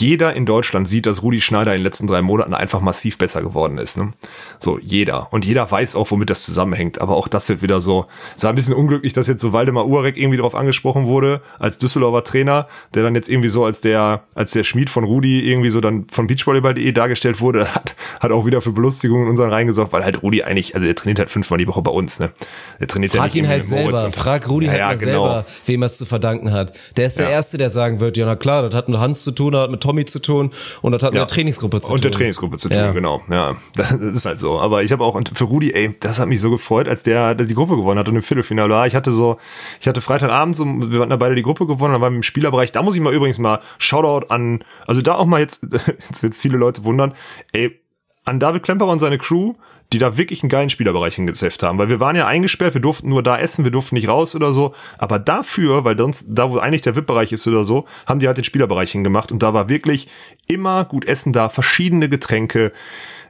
[0.00, 3.42] jeder in Deutschland sieht, dass Rudi Schneider in den letzten drei Monaten einfach massiv besser
[3.42, 3.96] geworden ist.
[3.96, 4.12] Ne?
[4.58, 5.32] So, jeder.
[5.32, 7.00] Und jeder weiß auch, womit das zusammenhängt.
[7.00, 9.86] Aber auch das wird wieder so, es war ein bisschen unglücklich, dass jetzt so Waldemar
[9.86, 14.24] Uhrek irgendwie drauf angesprochen wurde, als Düsseldorfer Trainer, der dann jetzt irgendwie so als der,
[14.34, 18.46] als der Schmied von Rudi irgendwie so dann von Beachvolleyball.de dargestellt wurde, hat, hat auch
[18.46, 21.58] wieder für Belustigung in unseren reingesorgt, weil halt Rudi eigentlich, also er trainiert halt fünfmal
[21.58, 22.32] die Woche bei uns, ne?
[22.80, 24.10] Der trainiert Frag ja nicht ihn halt selber.
[24.10, 25.26] Frag Rudi ja, halt ja, mal genau.
[25.26, 26.72] selber, wem er es zu verdanken hat.
[26.96, 27.32] Der ist der ja.
[27.32, 29.83] Erste, der sagen wird, ja na klar, das hat mit Hans zu tun, hat mit
[29.84, 30.50] Tommy zu tun
[30.82, 31.20] und das hat ja.
[31.20, 31.94] mit der Trainingsgruppe zu tun.
[31.96, 32.92] Und der Trainingsgruppe zu tun, ja.
[32.92, 33.22] genau.
[33.30, 34.58] Ja, das ist halt so.
[34.58, 37.54] Aber ich habe auch für Rudi, ey, das hat mich so gefreut, als der die
[37.54, 38.86] Gruppe gewonnen hat und im Viertelfinale war.
[38.86, 39.36] Ich hatte so,
[39.80, 42.22] ich hatte Freitagabend, so, wir hatten da beide die Gruppe gewonnen, dann waren wir im
[42.22, 42.72] Spielerbereich.
[42.72, 46.38] Da muss ich mal übrigens mal Shoutout an, also da auch mal jetzt, jetzt wird's
[46.38, 47.12] viele Leute wundern,
[47.52, 47.78] ey,
[48.24, 49.54] an David Klemperer und seine Crew,
[49.92, 51.78] die da wirklich einen geilen Spielerbereich hingezeft haben.
[51.78, 54.52] Weil wir waren ja eingesperrt, wir durften nur da essen, wir durften nicht raus oder
[54.52, 54.74] so.
[54.98, 58.36] Aber dafür, weil sonst, da wo eigentlich der VIP-Bereich ist oder so, haben die halt
[58.36, 59.30] den Spielerbereich hingemacht.
[59.30, 60.08] Und da war wirklich
[60.48, 62.72] immer gut Essen da, verschiedene Getränke,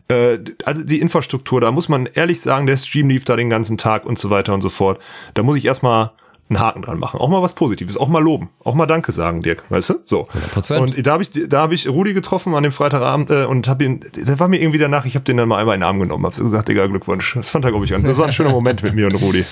[0.09, 3.76] äh, also die Infrastruktur, da muss man ehrlich sagen, der Stream lief da den ganzen
[3.76, 5.00] Tag und so weiter und so fort.
[5.34, 6.12] Da muss ich erstmal
[6.55, 7.20] einen Haken dran machen.
[7.20, 9.94] Auch mal was Positives, auch mal loben, auch mal Danke sagen, Dirk, weißt du?
[10.05, 10.28] So.
[10.55, 10.78] 100%.
[10.78, 13.84] Und da habe ich, da habe ich Rudi getroffen an dem Freitagabend äh, und habe
[13.84, 15.98] ihn, der war mir irgendwie danach, ich habe den dann mal einmal in den Arm
[15.98, 17.34] genommen, habe gesagt, Digga, Glückwunsch.
[17.34, 18.05] Das fand er glaube ich an.
[18.05, 19.44] Das war ein schöner Moment mit mir und Rudi.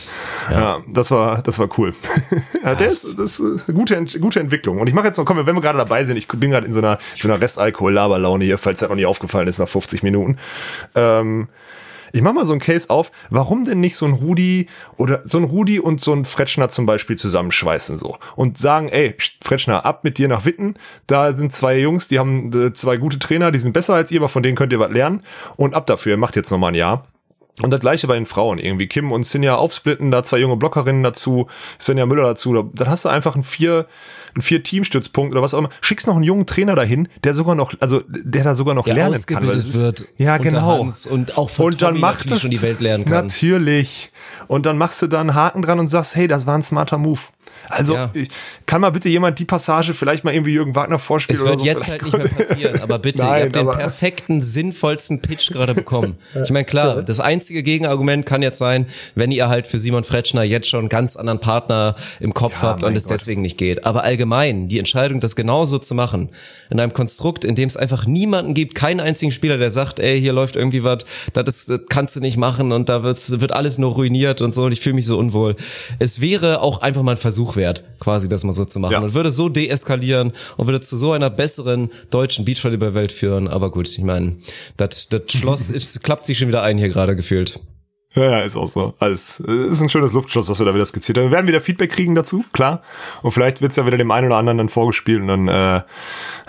[0.50, 0.60] Ja.
[0.60, 1.92] ja, das war, das war cool.
[2.64, 4.80] ja, das ist eine gute, gute Entwicklung.
[4.80, 6.72] Und ich mache jetzt noch, komm, wenn wir gerade dabei sind, ich bin gerade in
[6.72, 10.38] so einer, so einer Restalkohol-Laberlaune hier, falls das noch nicht aufgefallen ist nach 50 Minuten.
[10.94, 11.48] Ähm,
[12.12, 15.38] ich mach mal so ein Case auf, warum denn nicht so ein Rudi oder so
[15.38, 20.04] ein Rudi und so ein Fretschner zum Beispiel zusammenschweißen so und sagen, ey, Fretschner, ab
[20.04, 20.74] mit dir nach Witten.
[21.06, 24.20] Da sind zwei Jungs, die haben äh, zwei gute Trainer, die sind besser als ihr,
[24.20, 25.20] aber von denen könnt ihr was lernen
[25.56, 27.06] und ab dafür, macht jetzt nochmal ein Jahr.
[27.60, 28.86] Und das gleiche bei den Frauen irgendwie.
[28.86, 31.48] Kim und Sinja aufsplitten, da zwei junge Blockerinnen dazu,
[31.78, 32.70] Svenja Müller dazu.
[32.72, 33.86] Dann hast du einfach ein vier,
[34.36, 35.68] ein vier Teamstützpunkt oder was auch immer.
[35.80, 38.94] Schickst noch einen jungen Trainer dahin, der sogar noch, also der da sogar noch Der
[38.94, 39.36] lernen kann.
[39.38, 40.06] ausgebildet ist, wird.
[40.16, 40.80] Ja, genau.
[40.80, 43.26] Hans und auch von und dann Tommy macht das schon die Welt lernen kann.
[43.26, 44.10] Natürlich.
[44.48, 46.98] Und dann machst du da einen Haken dran und sagst, hey, das war ein smarter
[46.98, 47.20] Move.
[47.72, 48.12] Also Ja.
[48.66, 51.64] kann mal bitte jemand die Passage vielleicht mal irgendwie Jürgen Wagner vorspielen Es wird so?
[51.64, 55.74] jetzt halt nicht mehr passieren, aber bitte, Nein, ihr habt den perfekten, sinnvollsten Pitch gerade
[55.74, 56.16] bekommen.
[56.44, 60.42] Ich meine, klar, das einzige Gegenargument kann jetzt sein, wenn ihr halt für Simon Fretschner
[60.42, 63.12] jetzt schon einen ganz anderen Partner im Kopf Ja, habt und es Gott.
[63.12, 63.84] deswegen nicht geht.
[63.86, 66.30] Aber allgemein, die Entscheidung, das genauso zu machen,
[66.70, 70.20] in einem Konstrukt, in dem es einfach niemanden gibt, keinen einzigen Spieler, der sagt, ey,
[70.20, 73.78] hier läuft irgendwie was, das, das kannst du nicht machen und da wird's, wird alles
[73.78, 75.56] nur ruiniert und so und ich fühle mich so unwohl.
[75.98, 77.61] Es wäre auch einfach mal ein Versuch wert,
[78.00, 79.00] quasi das mal so zu machen Ja.
[79.00, 83.48] und würde so deeskalieren und würde zu so einer besseren deutschen Beachvolleyball-Welt führen.
[83.48, 84.36] Aber gut, ich meine,
[84.76, 87.60] das Schloss ist, klappt sich schon wieder ein hier gerade gefühlt.
[88.14, 88.92] Ja, ja, ist auch so.
[88.98, 91.24] Alles äh, ist ein schönes Luftschloss, was wir da wieder skizziert haben.
[91.26, 92.82] Wir werden wieder Feedback kriegen dazu, klar.
[93.22, 95.82] Und vielleicht wird's ja wieder dem einen oder anderen dann vorgespielt und dann, äh,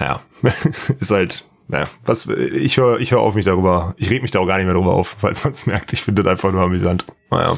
[0.02, 0.20] ja,
[1.00, 4.40] ist halt, ja, was, ich höre ich hör auf mich darüber, ich reg mich da
[4.40, 5.94] auch gar nicht mehr drüber auf, falls man es merkt.
[5.94, 7.06] Ich finde das einfach nur amüsant.
[7.32, 7.58] Naja.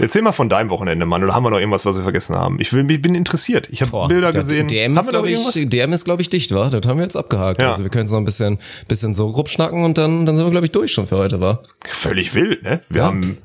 [0.00, 2.58] Erzähl mal von deinem Wochenende, Mann, oder haben wir noch irgendwas, was wir vergessen haben?
[2.60, 3.68] Ich, will, ich bin interessiert.
[3.70, 4.66] Ich habe Bilder das gesehen.
[4.68, 6.70] DM haben ist, wir glaube ich, DM ist, glaube ich, dicht, war.
[6.70, 7.60] Das haben wir jetzt abgehakt.
[7.60, 7.68] Ja.
[7.68, 8.58] Also wir können noch ein bisschen,
[8.88, 11.40] bisschen so grob schnacken und dann, dann sind wir, glaube ich, durch schon für heute,
[11.40, 11.62] war.
[11.86, 12.80] Völlig wild, ne?
[12.88, 13.38] Wir haben,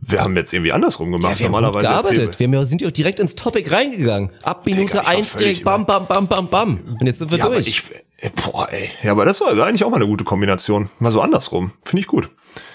[0.00, 1.38] wir haben jetzt irgendwie andersrum gemacht.
[1.38, 2.40] wir haben Normalerweise erzählen gearbeitet.
[2.40, 4.30] Wir haben- sind ja auch direkt ins Topic reingegangen.
[4.42, 6.80] Ab Minute war eins direkt bam, bam, bam, bam, bam.
[7.00, 7.66] Und jetzt sind wir Ja, durch.
[7.68, 7.82] ich,
[8.34, 8.90] boah, ey.
[9.02, 10.88] Ja, aber das war eigentlich auch mal eine gute Kombination.
[10.98, 11.72] Mal so andersrum.
[11.84, 12.30] Finde ich gut.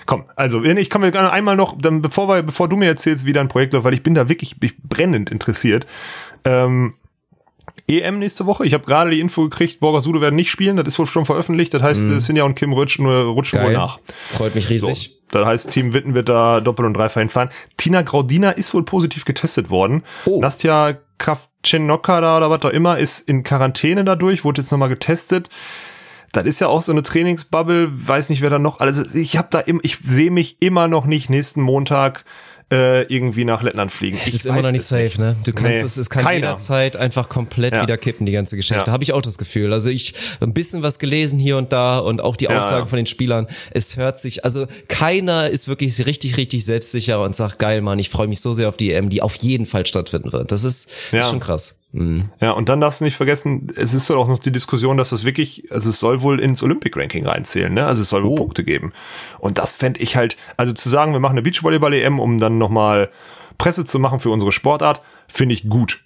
[0.05, 3.25] Komm, also, ich kann mir gerne einmal noch, dann bevor wir, bevor du mir erzählst,
[3.25, 5.85] wie dein Projekt läuft, weil ich bin da wirklich ich brennend interessiert.
[6.45, 6.95] Ähm,
[7.87, 8.65] EM nächste Woche.
[8.65, 10.77] Ich habe gerade die Info gekriegt, Borgasudo werden nicht spielen.
[10.77, 11.73] Das ist wohl schon veröffentlicht.
[11.73, 12.19] Das heißt, mhm.
[12.19, 13.99] Sinja und Kim rutschen, rutschen wohl nach.
[14.29, 15.11] Freut mich riesig.
[15.31, 17.49] So, das heißt, Team Witten wird da doppelt und dreifach hinfahren.
[17.77, 20.03] Tina Graudina ist wohl positiv getestet worden.
[20.25, 20.39] Oh.
[20.39, 25.49] Nastja Kravchenokka da oder was auch immer ist in Quarantäne dadurch, wurde jetzt nochmal getestet.
[26.31, 29.13] Das ist ja auch so eine Trainingsbubble, weiß nicht, wer da noch alles.
[29.13, 32.25] Ich habe da im, ich sehe mich immer noch nicht nächsten Montag
[32.73, 34.17] äh, irgendwie nach Lettland fliegen.
[34.21, 35.35] Es ich ist immer noch nicht safe, ne?
[35.45, 36.35] Du kannst Nee, es, es kann keiner.
[36.47, 37.83] jederzeit einfach komplett Ja.
[37.83, 38.85] wieder kippen, die ganze Geschichte.
[38.87, 38.91] Ja.
[38.91, 39.73] Habe ich auch das Gefühl.
[39.73, 42.85] Also ich ein bisschen was gelesen hier und da und auch die Aussagen ja.
[42.85, 43.47] von den Spielern.
[43.71, 48.09] Es hört sich, also keiner ist wirklich richtig, richtig selbstsicher und sagt, geil, Mann, ich
[48.09, 50.51] freue mich so sehr auf die EM, die auf jeden Fall stattfinden wird.
[50.51, 51.82] Das ist, ist schon krass.
[51.93, 52.31] Mhm.
[52.41, 55.11] Ja, und dann darfst du nicht vergessen, es ist doch auch noch die Diskussion, dass
[55.11, 57.85] das wirklich, also es soll wohl ins Olympic-Ranking reinzählen, ne?
[57.85, 58.93] Also es soll wohl Punkte geben.
[59.37, 63.11] Und das fände ich halt, also zu sagen, wir machen eine Beachvolleyball-EM, um dann nochmal
[63.59, 66.03] Presse zu machen für unsere Sportart, finde ich gut.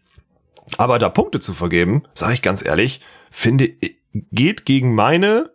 [0.78, 3.00] Aber da Punkte zu vergeben, sage ich ganz ehrlich,
[3.32, 3.72] finde,
[4.14, 5.52] geht gegen meine,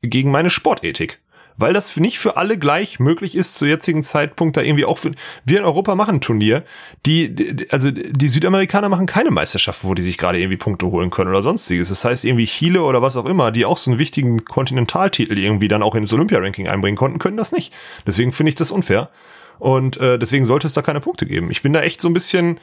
[0.00, 1.20] gegen meine Sportethik.
[1.56, 5.12] Weil das nicht für alle gleich möglich ist, zu jetzigen Zeitpunkt da irgendwie auch für,
[5.44, 6.64] wir in Europa machen ein Turnier,
[7.06, 11.30] die, also die Südamerikaner machen keine Meisterschaften, wo die sich gerade irgendwie Punkte holen können
[11.30, 11.90] oder sonstiges.
[11.90, 15.68] Das heißt irgendwie Chile oder was auch immer, die auch so einen wichtigen Kontinentaltitel irgendwie
[15.68, 17.72] dann auch ins Olympia-Ranking einbringen konnten, können das nicht.
[18.06, 19.10] Deswegen finde ich das unfair.
[19.58, 21.50] Und äh, deswegen sollte es da keine Punkte geben.
[21.50, 22.58] Ich bin da echt so ein bisschen,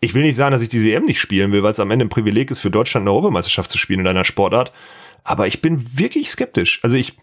[0.00, 2.04] ich will nicht sagen, dass ich diese EM nicht spielen will, weil es am Ende
[2.04, 4.72] ein Privileg ist, für Deutschland eine Europameisterschaft zu spielen in einer Sportart.
[5.24, 6.80] Aber ich bin wirklich skeptisch.
[6.82, 7.16] Also ich,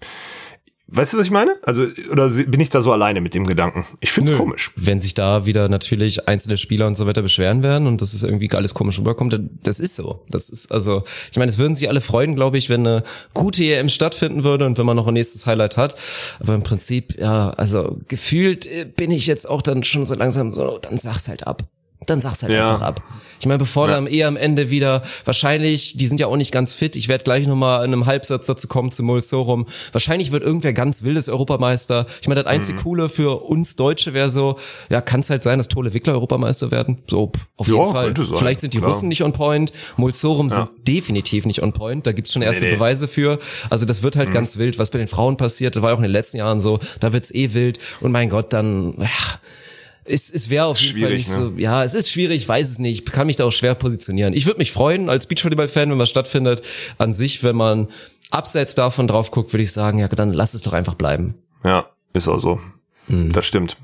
[0.94, 1.56] weißt du, was ich meine?
[1.64, 3.86] Also, oder bin ich da so alleine mit dem Gedanken?
[4.00, 4.38] Ich find's Nö.
[4.38, 4.72] komisch.
[4.76, 8.24] Wenn sich da wieder natürlich einzelne Spieler und so weiter beschweren werden und das ist
[8.24, 10.24] irgendwie alles komisch rüberkommt, dann das ist so.
[10.30, 13.64] Das ist also, ich meine, es würden sich alle freuen, glaube ich, wenn eine gute
[13.64, 15.96] EM stattfinden würde und wenn man noch ein nächstes Highlight hat.
[16.40, 20.52] Aber im Prinzip, ja, also gefühlt äh, bin ich jetzt auch dann schon so langsam
[20.52, 21.64] so, dann sag's halt ab.
[22.08, 22.66] Dann sag's halt Ja.
[22.72, 23.02] einfach ab.
[23.40, 26.74] Ich meine, bevor dann eher am Ende wieder, wahrscheinlich, die sind ja auch nicht ganz
[26.74, 29.66] fit, ich werde gleich nochmal in einem Halbsatz dazu kommen zu Mulsorum.
[29.92, 32.06] Wahrscheinlich wird irgendwer ganz wildes Europameister.
[32.22, 32.84] Ich meine, das einzige Mhm.
[32.84, 34.58] Coole für uns Deutsche wäre so,
[34.90, 37.00] ja, kann es halt sein, dass Tole Wickler Europameister werden.
[37.06, 38.14] So, auf Ja, jeden Fall.
[38.16, 38.92] sein, Vielleicht sind die klar.
[38.92, 39.74] Russen nicht on point.
[39.98, 42.08] Mulsorum sind definitiv nicht on point.
[42.08, 42.76] Da gibt's schon erste Nee, nee.
[42.78, 43.40] Beweise für.
[43.70, 44.34] Also das wird halt Mhm.
[44.34, 45.76] ganz wild, was bei den Frauen passiert.
[45.76, 46.80] Das war ja auch in den letzten Jahren so.
[47.02, 47.78] Da wird's eh wild.
[48.00, 49.08] Und mein Gott, dann, ja,
[50.06, 51.52] es, es wäre auf jeden Fall Schwierig, nicht ne?
[51.52, 54.34] so, ja, es ist schwierig, ich weiß es nicht, kann mich da auch schwer positionieren.
[54.34, 56.62] Ich würde mich freuen als Beachvolleyball-Fan, wenn was stattfindet.
[56.98, 57.88] An sich, wenn man
[58.32, 61.36] abseits davon drauf guckt, würde ich sagen, ja, dann lass es doch einfach bleiben.
[61.64, 62.60] Ja, ist auch so.
[63.08, 63.32] Mhm.
[63.32, 63.78] Das stimmt.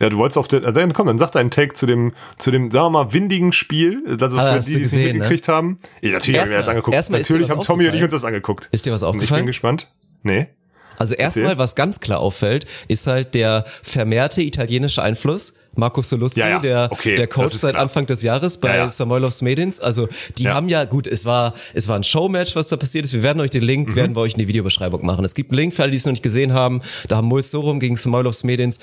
[0.00, 2.70] Ja, du wolltest auf den, dann komm, dann sag deinen Take zu dem, zu dem,
[2.70, 5.76] sagen wir mal, windigen Spiel, also Ah, für die, die es nicht mitgekriegt haben.
[6.00, 7.10] Ja, natürlich haben wir das angeguckt.
[7.10, 8.02] natürlich haben Tommy und ich aufgefallen?
[8.04, 8.68] uns das angeguckt.
[8.72, 9.46] Ist dir was Und ich bin aufgefallen?
[9.46, 9.92] gespannt.
[10.24, 10.48] Nee.
[10.96, 15.54] Also erstmal, was ganz klar auffällt, ist halt der vermehrte italienische Einfluss.
[15.76, 16.58] Marco Solussi, Ja, ja.
[16.60, 17.82] der, Okay, der Coach seit klar.
[17.82, 18.88] Anfang des Jahres bei Ja, ja.
[18.88, 19.80] Samoilovs Medins.
[19.80, 23.12] Also die haben ja, gut, es war, es war ein Showmatch, was da passiert ist.
[23.12, 23.96] Wir werden euch den Link, Mhm.
[23.96, 25.24] werden wir euch in die Videobeschreibung machen.
[25.24, 26.80] Es gibt einen Link für alle, die es noch nicht gesehen haben.
[27.08, 28.78] Da haben Mul Sorum gegen Samoilovs Medins.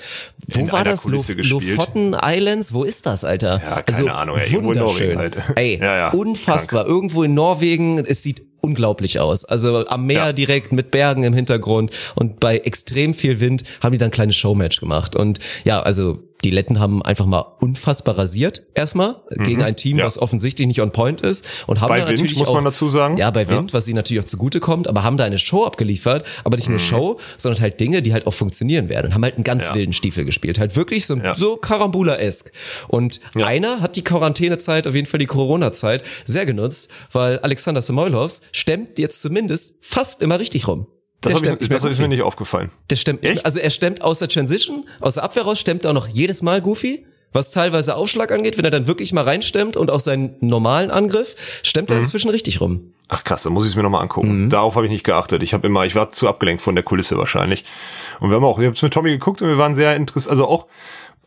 [0.48, 1.04] Wo In war das?
[1.04, 1.48] Gespielt.
[1.48, 2.74] Lofoten Islands?
[2.74, 3.54] Wo ist das, Alter?
[3.64, 5.14] Ja, keine also, Ahnung, ey, wunderschön.
[5.14, 5.36] Norwegen halt.
[5.56, 5.80] Ey,
[6.12, 6.86] unfassbar.
[6.86, 8.04] Irgendwo in Norwegen.
[8.04, 9.44] Es sieht unglaublich aus.
[9.44, 10.32] Also am Meer Ja.
[10.32, 14.36] direkt mit Bergen im Hintergrund und bei extrem viel Wind haben die dann ein kleines
[14.36, 15.14] Showmatch gemacht.
[15.16, 19.98] Und ja, also die Letten haben einfach mal unfassbar rasiert erstmal gegen ein Team, Mhm.
[20.00, 20.06] ja.
[20.06, 22.64] was offensichtlich nicht on point ist und haben Bei da Wind, natürlich muss auch, man
[22.64, 23.16] dazu sagen.
[23.16, 26.24] Ja, bei Wind, was ihnen natürlich auch zugute kommt, aber haben da eine Show abgeliefert,
[26.44, 29.36] aber nicht nur Show, sondern halt Dinge, die halt auch funktionieren werden und haben halt
[29.36, 29.68] einen ganz Mhm.
[29.70, 29.74] Ja.
[29.76, 31.34] wilden Stiefel gespielt, halt wirklich so, Ja.
[31.34, 32.52] so Karambula-esk.
[32.88, 33.46] Und Ja.
[33.46, 38.98] einer hat die Quarantänezeit, auf jeden Fall die Corona-Zeit, sehr genutzt, weil Alexander Samoilovs stemmt
[38.98, 40.86] jetzt zumindest fast immer richtig rum.
[41.22, 42.70] Das, Der hab stemmt ich, das ist mir nicht aufgefallen.
[42.90, 43.44] Der stemmt, Echt?
[43.46, 46.60] also er stemmt aus der Transition, aus der Abwehr raus, stemmt auch noch jedes Mal
[46.60, 47.06] Goofy.
[47.34, 51.60] Was teilweise Aufschlag angeht, wenn er dann wirklich mal reinstemmt und auch seinen normalen Angriff,
[51.62, 51.96] stemmt Mhm.
[51.96, 52.92] er inzwischen richtig rum.
[53.08, 54.44] Ach krass, dann muss ich es mir nochmal angucken.
[54.44, 54.50] Mhm.
[54.50, 55.42] Darauf habe ich nicht geachtet.
[55.42, 57.64] Ich habe immer, ich war zu abgelenkt von der Kulisse wahrscheinlich.
[58.20, 60.46] Und wir haben auch, ich habe mit Tommy geguckt und wir waren sehr interessiert, also
[60.46, 60.66] auch,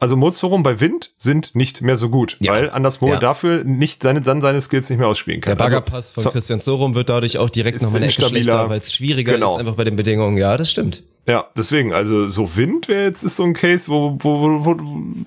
[0.05, 2.51] also Mozorum bei Wind sind nicht mehr so gut, Ja.
[2.53, 3.17] weil Andersmo Ja.
[3.17, 5.57] dafür nicht seine, dann seine Skills nicht mehr ausspielen kann.
[5.57, 8.79] Der Baggerpass von so- Christian Sorum wird dadurch auch direkt nochmal eine Ecke schlechter, weil
[8.79, 9.47] es schwieriger Genau.
[9.51, 10.37] ist, einfach bei den Bedingungen.
[10.37, 11.01] Ja, das stimmt.
[11.27, 14.75] Ja, deswegen, also so Wind wäre jetzt ist so ein Case, wo, wo, wo,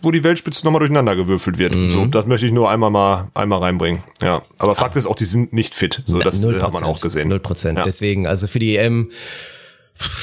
[0.00, 1.74] wo, die Weltspitze nochmal durcheinander gewürfelt wird.
[1.74, 1.90] Mhm.
[1.90, 4.00] So, das möchte ich nur einmal mal einmal reinbringen.
[4.22, 6.02] Ja, aber Fakt ist auch, die sind nicht fit.
[6.06, 7.28] So, das äh, hat man auch gesehen.
[7.28, 7.78] Null Prozent.
[7.78, 7.82] Ja.
[7.82, 9.10] Deswegen, also für die EM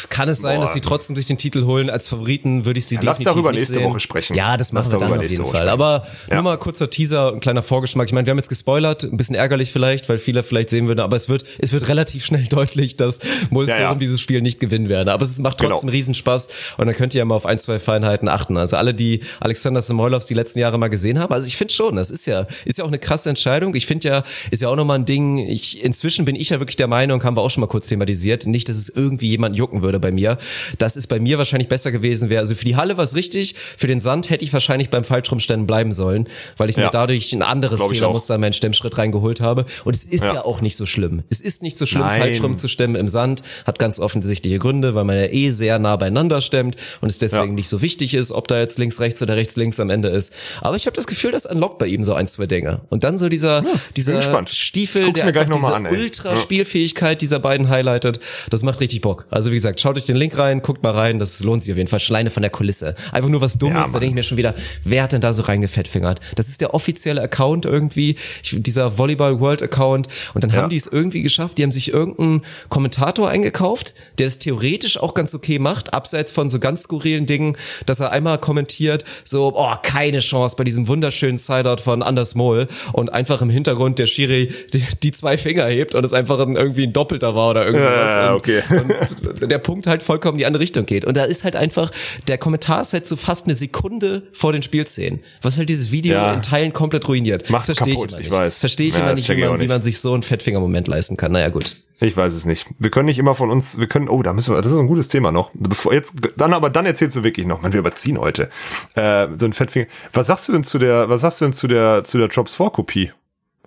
[0.09, 0.61] kann es sein, Boah.
[0.65, 1.89] dass sie trotzdem sich den Titel holen.
[1.89, 3.89] Als Favoriten würde ich sie lass definitiv darüber nicht nächste sehen.
[3.89, 4.35] Woche sprechen.
[4.35, 5.57] Ja, das Lass machen wir dann auf jeden Woche Fall.
[5.61, 5.69] sprechen.
[5.69, 6.35] Aber Ja.
[6.35, 8.07] nur mal kurzer Teaser, ein kleiner Vorgeschmack.
[8.07, 11.01] Ich meine, wir haben jetzt gespoilert, ein bisschen ärgerlich vielleicht, weil viele vielleicht sehen würden,
[11.01, 13.19] aber es wird, es wird relativ schnell deutlich, dass
[13.49, 13.95] Mulserum Ja, ja.
[13.95, 15.09] dieses Spiel nicht gewinnen werden.
[15.09, 15.91] Aber es macht trotzdem Genau.
[15.97, 16.47] Riesenspaß
[16.77, 18.55] und dann könnt ihr ja mal auf ein, zwei Feinheiten achten.
[18.57, 21.95] Also alle, die Alexander Samoilovs die letzten Jahre mal gesehen haben, also ich finde schon,
[21.97, 23.75] das ist ja, ist ja auch eine krasse Entscheidung.
[23.75, 26.75] Ich finde ja, ist ja auch nochmal ein Ding, ich, inzwischen bin ich ja wirklich
[26.77, 29.81] der Meinung, haben wir auch schon mal kurz thematisiert, nicht, dass es irgendwie jemand jucken
[29.81, 30.37] würde bei mir.
[30.77, 32.39] Das ist bei mir wahrscheinlich besser gewesen wäre.
[32.39, 35.65] Also für die Halle war es richtig, für den Sand hätte ich wahrscheinlich beim Falschrumstellen
[35.65, 36.89] bleiben sollen, weil ich mir Ja.
[36.91, 39.65] dadurch ein anderes Fehlermuster in meinen Stemmschritt reingeholt habe.
[39.85, 40.45] Und es ist ja, Ja.
[40.45, 41.23] auch nicht so schlimm.
[41.29, 42.21] Es ist nicht so schlimm, Nein.
[42.21, 45.95] Falschrum zu stemmen im Sand, hat ganz offensichtliche Gründe, weil man ja eh sehr nah
[45.95, 47.53] beieinander stemmt und es deswegen Ja.
[47.53, 50.33] nicht so wichtig ist, ob da jetzt links, rechts oder rechts, links am Ende ist.
[50.61, 52.81] Aber ich habe das Gefühl, das unlockt bei ihm so ein, zwei Dinge.
[52.89, 53.63] Und dann so dieser,
[53.97, 54.21] dieser.
[54.47, 55.93] Stiefel, der mir diese an, ey.
[55.97, 59.25] Ultra-Spielfähigkeit dieser beiden highlightet, das macht richtig Bock.
[59.29, 61.77] Also wie gesagt, schaut euch den Link rein, guckt mal rein, das lohnt sich auf
[61.77, 62.01] jeden Fall.
[62.01, 62.93] Schleine von der Kulisse.
[63.13, 64.53] Einfach nur was Dummes, Ja, da denke ich mir schon wieder,
[64.83, 66.19] wer hat denn da so reingefettfingert?
[66.35, 70.09] Das ist der offizielle Account irgendwie, ich, dieser Volleyball World Account.
[70.33, 70.57] Und dann Ja.
[70.57, 75.13] haben die es irgendwie geschafft, die haben sich irgendeinen Kommentator eingekauft, der es theoretisch auch
[75.13, 79.73] ganz okay macht, abseits von so ganz skurrilen Dingen, dass er einmal kommentiert, so, oh,
[79.83, 84.51] keine Chance bei diesem wunderschönen Sideout von Anders Mohl und einfach im Hintergrund der Schiri
[84.73, 88.15] die, die zwei Finger hebt und es einfach ein, irgendwie ein Doppelter war oder irgendwas.
[88.17, 88.61] Ja, und, okay.
[88.69, 91.05] und der Punkt halt vollkommen in die andere Richtung geht.
[91.05, 91.91] Und da ist halt einfach,
[92.27, 96.13] der Kommentar ist halt so fast eine Sekunde vor den Spielszenen, was halt dieses Video
[96.15, 96.33] Ja.
[96.33, 97.49] in Teilen komplett ruiniert.
[97.49, 98.37] Macht's das verstehe ich kaputt, immer ich nicht.
[98.37, 98.59] weiß.
[98.59, 99.69] Verstehe ich Ja, immer nicht, wie ich man, auch wie nicht.
[99.69, 101.31] man sich so einen Fettfingermoment leisten kann.
[101.31, 101.75] Naja, gut.
[102.01, 102.67] Ich weiß es nicht.
[102.77, 104.87] Wir können nicht immer von uns, wir können, oh, da müssen wir, das ist ein
[104.87, 105.51] gutes Thema noch.
[105.53, 108.49] Bevor jetzt, dann aber, dann erzählst du wirklich noch, man, wir überziehen heute.
[108.95, 109.85] Äh, so ein Fettfinger.
[110.11, 112.53] Was sagst du denn zu der, was sagst du denn zu der, zu der Drops
[112.55, 113.11] 4 Kopie?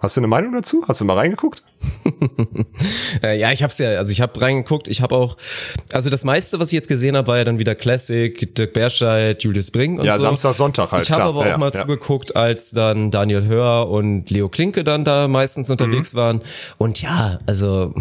[0.01, 0.84] Hast du eine Meinung dazu?
[0.86, 1.62] Hast du mal reingeguckt?
[3.22, 5.36] Äh, ja, ich hab's ja, also ich habe reingeguckt, ich habe auch,
[5.92, 9.42] also das meiste, was ich jetzt gesehen habe, war ja dann wieder Classic, Dirk Berscheid,
[9.42, 10.22] Julius Bring und Ja, so.
[10.22, 11.80] Samstag, Sonntag halt, Ich habe aber auch Ja, ja, mal ja.
[11.80, 16.18] zugeguckt, als dann Daniel Hör und Leo Klinke dann da meistens unterwegs Mhm.
[16.18, 16.42] waren.
[16.76, 17.94] Und ja, also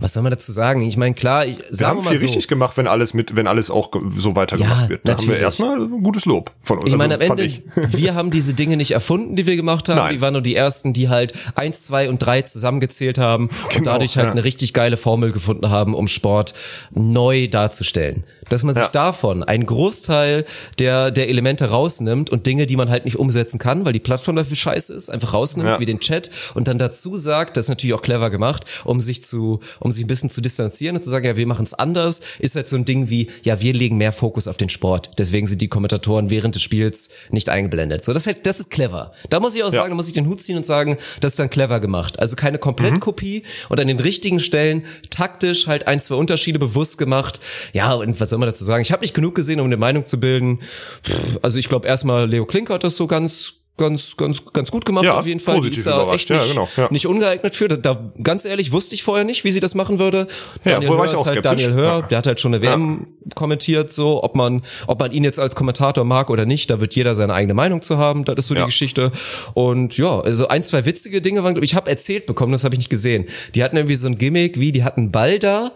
[0.00, 0.82] was soll man dazu sagen?
[0.82, 2.26] Ich meine, klar, ich Wir sagen haben wir viel mal so.
[2.26, 5.00] richtig gemacht, wenn alles mit, wenn alles auch so weitergemacht Ja, wird.
[5.06, 5.42] Da haben wir natürlich.
[5.42, 6.88] erstmal ein gutes Lob von uns.
[6.88, 9.88] Ich meine, am also, fand Ende, wir haben diese Dinge nicht erfunden, die wir gemacht
[9.88, 9.96] haben.
[9.96, 10.14] Nein.
[10.14, 13.92] Wir waren nur die ersten, die halt eins, zwei und drei zusammengezählt haben und Genau,
[13.92, 14.32] dadurch halt ja.
[14.32, 16.54] eine richtig geile Formel gefunden haben, um Sport
[16.90, 18.24] neu darzustellen.
[18.48, 18.90] Dass man sich Ja.
[18.90, 20.44] davon einen Großteil
[20.78, 24.36] der, der Elemente rausnimmt und Dinge, die man halt nicht umsetzen kann, weil die Plattform
[24.36, 25.80] dafür scheiße ist, einfach rausnimmt, Ja.
[25.80, 29.22] wie den Chat und dann dazu sagt, das ist natürlich auch clever gemacht, um sich
[29.22, 32.20] zu, um sich ein bisschen zu distanzieren und zu sagen, ja, wir machen es anders,
[32.38, 35.10] ist halt so ein Ding wie, ja, wir legen mehr Fokus auf den Sport.
[35.18, 38.04] Deswegen sind die Kommentatoren während des Spiels nicht eingeblendet.
[38.04, 39.12] So, das ist halt, das ist clever.
[39.30, 41.38] Da muss ich auch sagen, da muss ich den Hut ziehen und sagen, das ist
[41.38, 42.18] dann clever gemacht.
[42.18, 47.40] Also keine Komplettkopie und an den richtigen Stellen taktisch halt ein, zwei Unterschiede bewusst gemacht.
[47.72, 48.82] Ja, und was soll man dazu sagen?
[48.82, 50.60] Ich habe nicht genug gesehen, um eine Meinung zu bilden.
[51.04, 54.84] Pff, also ich glaube erstmal, Leo Klink hat das so ganz ganz, ganz, ganz gut
[54.84, 55.60] gemacht ja, auf jeden Fall.
[55.62, 56.88] Die ist da echt nicht, ja, genau, ja.
[56.90, 57.68] nicht ungeeignet für.
[57.68, 60.26] Da, ganz ehrlich, wusste ich vorher nicht, wie sie das machen würde.
[60.64, 61.44] Daniel Hör ist halt.
[61.44, 65.24] Daniel Hör, der hat halt schon eine WM kommentiert, so, ob man, ob man ihn
[65.24, 68.24] jetzt als Kommentator mag oder nicht, da wird jeder seine eigene Meinung zu haben.
[68.24, 69.10] Das ist so die Geschichte.
[69.54, 72.80] Und ja, also ein, zwei witzige Dinge waren, ich habe erzählt bekommen, das habe ich
[72.80, 73.26] nicht gesehen.
[73.54, 75.70] Die hatten irgendwie so ein Gimmick, wie die hatten Ball da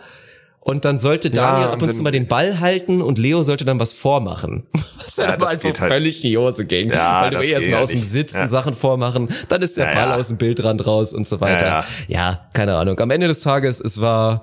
[0.64, 3.64] und dann sollte Daniel ja, ab und zu mal den Ball halten und Leo sollte
[3.64, 4.62] dann was vormachen.
[4.96, 6.90] Was ja, dann aber einfach halt, völlig in die Hose ging.
[6.90, 8.48] Ja, weil du eh erstmal aus dem Sitzen ja.
[8.48, 11.84] Sachen vormachen, dann ist der Ball aus dem Bildrand raus und so weiter.
[12.08, 12.98] Ja, keine Ahnung.
[13.00, 14.42] Am Ende des Tages, es war,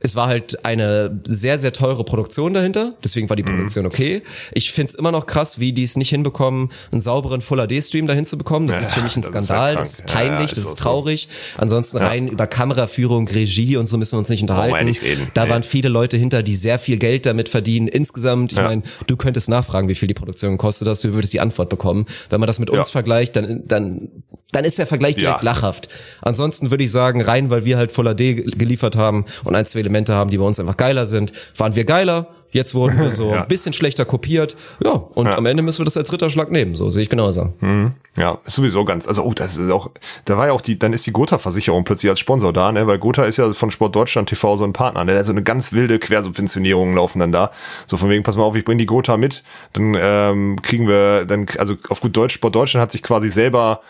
[0.00, 2.94] es war halt eine sehr, sehr teure Produktion dahinter.
[3.02, 3.48] Deswegen war die mhm.
[3.48, 4.22] Produktion okay.
[4.52, 8.24] Ich find's immer noch krass, wie die es nicht hinbekommen, einen sauberen Full HD-Stream dahin
[8.24, 8.66] zu bekommen.
[8.68, 9.74] Das ja, ist, finde ich, ein Skandal.
[9.74, 11.28] Das ist, das ist peinlich, ja, das ist traurig.
[11.30, 11.62] So.
[11.62, 12.06] Ansonsten ja.
[12.06, 14.86] rein über Kameraführung, Regie und so müssen wir uns nicht unterhalten.
[14.86, 15.02] Nicht
[15.34, 15.50] da nee.
[15.50, 17.88] waren viele Leute hinter, die sehr viel Geld damit verdienen.
[17.88, 21.40] Insgesamt, ich meine, du könntest nachfragen, wie viel die Produktion kostet, dass du würdest die
[21.40, 22.06] Antwort bekommen.
[22.30, 24.08] Wenn man das mit uns vergleicht, dann, dann,
[24.52, 25.88] dann ist der Vergleich direkt lachhaft.
[26.22, 29.80] Ansonsten würde ich sagen, rein, weil wir halt Full HD geliefert haben und ein, zwei
[29.80, 32.28] Elemente haben, die bei uns einfach geiler sind, waren wir geiler.
[32.50, 33.42] Jetzt wurden wir so ja.
[33.42, 34.56] ein bisschen schlechter kopiert.
[34.82, 35.36] Ja, und ja.
[35.36, 36.74] am Ende müssen wir das als Ritterschlag nehmen.
[36.74, 37.52] So sehe ich genauso.
[37.60, 37.92] Mhm.
[38.16, 39.06] Ja, ist sowieso ganz.
[39.06, 39.90] Also, oh, das ist auch,
[40.24, 42.86] da war ja auch die, dann ist die Gotha-Versicherung plötzlich als Sponsor da, ne?
[42.86, 45.12] Weil Gotha ist ja von Sport Deutschland TV so ein Partner, ne?
[45.12, 47.50] Also eine ganz wilde Quersubventionierung laufen dann da.
[47.86, 49.42] So von wegen, pass mal auf, ich bring die Gotha mit,
[49.74, 53.82] dann ähm, kriegen wir, dann, also auf gut Deutsch, Sport Deutschland hat sich quasi selber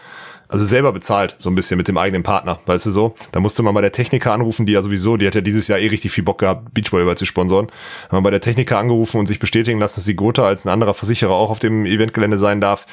[0.49, 3.15] also selber bezahlt, so ein bisschen mit dem eigenen Partner, weißt du so.
[3.33, 5.79] Da musste man bei der Techniker anrufen, die ja sowieso, die hat ja dieses Jahr
[5.79, 7.69] eh richtig viel Bock gehabt, Beachvolleyball zu sponsoren.
[8.09, 10.71] Haben wir bei der Techniker angerufen und sich bestätigen lassen, dass die Gotha als ein
[10.71, 12.87] anderer Versicherer auch auf dem Eventgelände sein darf.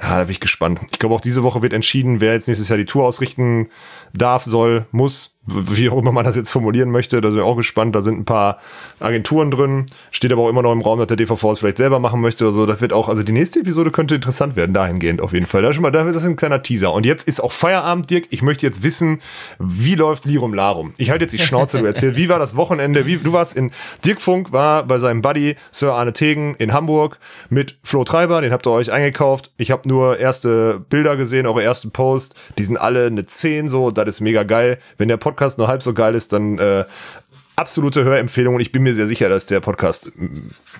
[0.00, 0.80] Ja, da bin ich gespannt.
[0.92, 3.68] Ich glaube, auch diese Woche wird entschieden, wer jetzt nächstes Jahr die Tour ausrichten
[4.14, 7.56] darf, soll, muss wie auch immer man das jetzt formulieren möchte, da sind wir auch
[7.56, 7.94] gespannt.
[7.94, 8.58] Da sind ein paar
[8.98, 11.98] Agenturen drin, steht aber auch immer noch im Raum, dass der DVV es vielleicht selber
[11.98, 12.66] machen möchte oder so.
[12.66, 15.62] Das wird auch, also die nächste Episode könnte interessant werden, dahingehend auf jeden Fall.
[15.62, 16.92] Das ist, schon mal, das ist ein kleiner Teaser.
[16.92, 18.24] Und jetzt ist auch Feierabend, Dirk.
[18.30, 19.20] Ich möchte jetzt wissen,
[19.58, 20.94] wie läuft Lirum Larum?
[20.96, 23.06] Ich halte jetzt die Schnauze, du erzählst, wie war das Wochenende?
[23.06, 23.70] Wie, du warst in,
[24.04, 27.18] Dirk Funk war bei seinem Buddy Sir Arne Tegen in Hamburg
[27.50, 29.52] mit Flo Treiber, den habt ihr euch eingekauft.
[29.58, 32.34] Ich habe nur erste Bilder gesehen, eure ersten Post.
[32.56, 34.78] Die sind alle eine 10 so, das ist mega geil.
[34.96, 36.84] Wenn der Podcast nur halb so geil ist, dann äh,
[37.56, 40.10] absolute Hörempfehlung und ich bin mir sehr sicher, dass der Podcast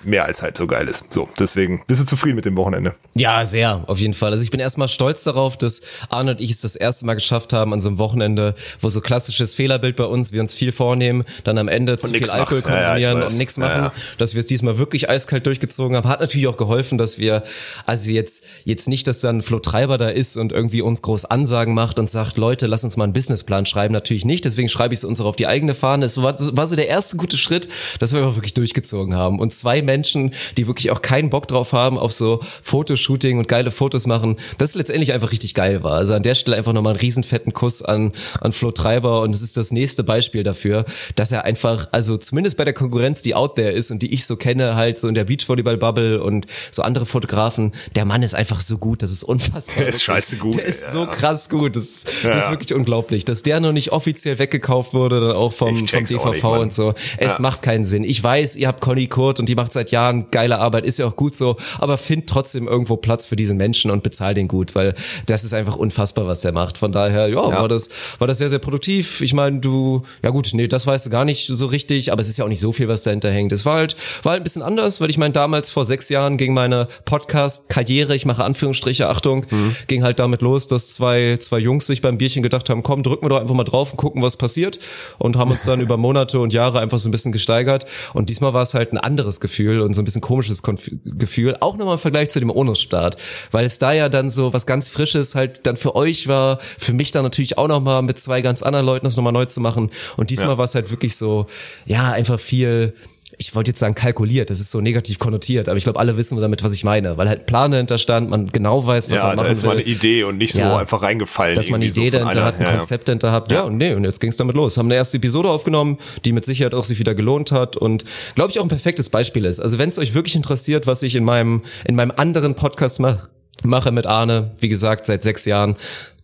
[0.03, 1.13] mehr als halb so geil ist.
[1.13, 2.93] So, deswegen bist du zufrieden mit dem Wochenende?
[3.15, 4.31] Ja, sehr, auf jeden Fall.
[4.31, 7.53] Also ich bin erstmal stolz darauf, dass Arne und ich es das erste Mal geschafft
[7.53, 11.23] haben an so einem Wochenende, wo so klassisches Fehlerbild bei uns, wir uns viel vornehmen,
[11.45, 12.63] dann am Ende und zu viel Alkohol macht.
[12.65, 16.07] konsumieren ja, ja, und nichts machen, ja, dass wir es diesmal wirklich eiskalt durchgezogen haben.
[16.09, 17.43] Hat natürlich auch geholfen, dass wir,
[17.85, 21.73] also jetzt, jetzt nicht, dass dann Flo Treiber da ist und irgendwie uns groß Ansagen
[21.73, 23.93] macht und sagt, Leute, lass uns mal einen Businessplan schreiben.
[23.93, 26.05] Natürlich nicht, deswegen schreibe ich es uns auch auf die eigene Fahne.
[26.05, 29.39] Es war, war war so der erste gute Schritt, dass wir einfach wirklich durchgezogen haben.
[29.39, 33.69] Und zwei Menschen, die wirklich auch keinen Bock drauf haben auf so Fotoshooting und geile
[33.69, 35.93] Fotos machen, das letztendlich einfach richtig geil war.
[35.93, 39.21] Also an der Stelle einfach nochmal einen riesenfetten Kuss an, an Flo Treiber.
[39.21, 40.85] Und es ist das nächste Beispiel dafür,
[41.15, 44.25] dass er einfach, also zumindest bei der Konkurrenz, die out there ist und die ich
[44.25, 48.59] so kenne, halt so in der Beachvolleyball-Bubble und so andere Fotografen, der Mann ist einfach
[48.59, 49.75] so gut, das ist unfassbar.
[49.77, 50.57] Der ist scheiße gut.
[50.57, 50.91] Der ist ja.
[50.91, 51.75] so krass gut.
[51.75, 52.31] Das, ja.
[52.31, 53.23] das ist wirklich unglaublich.
[53.23, 56.93] Dass der noch nicht offiziell weggekauft wurde, dann auch vom, vom DVV nicht, und so.
[57.17, 57.41] Es ja.
[57.41, 58.03] macht keinen Sinn.
[58.03, 61.07] Ich weiß, ihr habt Conny Kurt und die macht seit Jahren geile Arbeit, ist ja
[61.07, 64.75] auch gut so, aber find trotzdem irgendwo Platz für diesen Menschen und bezahl den gut,
[64.75, 64.95] weil
[65.25, 66.77] das ist einfach unfassbar, was der macht.
[66.77, 67.61] Von daher, ja, ja.
[67.61, 67.89] war das
[68.19, 69.21] war das sehr sehr produktiv.
[69.21, 72.29] Ich meine, du ja gut, nee, das weißt du gar nicht so richtig, aber es
[72.29, 73.51] ist ja auch nicht so viel, was dahinter hängt.
[73.51, 76.37] Es war halt war halt ein bisschen anders, weil ich meine, damals vor sechs Jahren
[76.37, 79.75] ging meine Podcast Karriere, ich mache Anführungsstriche, Achtung, mhm.
[79.87, 83.25] ging halt damit los, dass zwei zwei Jungs sich beim Bierchen gedacht haben, komm, drücken
[83.25, 84.79] wir doch einfach mal drauf und gucken, was passiert
[85.17, 87.85] und haben uns dann über Monate und Jahre einfach so ein bisschen gesteigert.
[88.13, 91.55] Und diesmal war es halt ein anderes Gefühl und so ein bisschen komisches Konf Gefühl.
[91.59, 93.17] Auch nochmal im Vergleich zu dem Onus-Start.
[93.51, 96.93] Weil es da ja dann so was ganz Frisches halt dann für euch war, für
[96.93, 99.91] mich dann natürlich auch nochmal mit zwei ganz anderen Leuten das nochmal neu zu machen.
[100.15, 100.57] Und diesmal ja.
[100.57, 101.47] war es halt wirklich so,
[101.85, 102.93] ja, einfach viel
[103.37, 106.39] ich wollte jetzt sagen kalkuliert, das ist so negativ konnotiert, aber ich glaube, alle wissen
[106.39, 109.37] damit, was ich meine, weil halt Plan dahinter stand, man genau weiß, was ja, man
[109.37, 109.47] machen will.
[109.47, 111.55] Ja, da ist mal eine Idee und nicht ja, so einfach reingefallen.
[111.55, 113.77] Dass man eine Idee so dahinter einer, hat, ein ja, Konzept dahinter hat, ja, und
[113.77, 114.77] nee, und jetzt ging es damit los.
[114.77, 118.05] Haben eine erste Episode aufgenommen, die mit Sicherheit auch sich wieder gelohnt hat und
[118.35, 119.59] glaube ich auch ein perfektes Beispiel ist.
[119.59, 123.29] Also wenn es euch wirklich interessiert, was ich in meinem, in meinem anderen Podcast mache,
[123.63, 125.75] mache mit Arne, wie gesagt, seit sechs Jahren,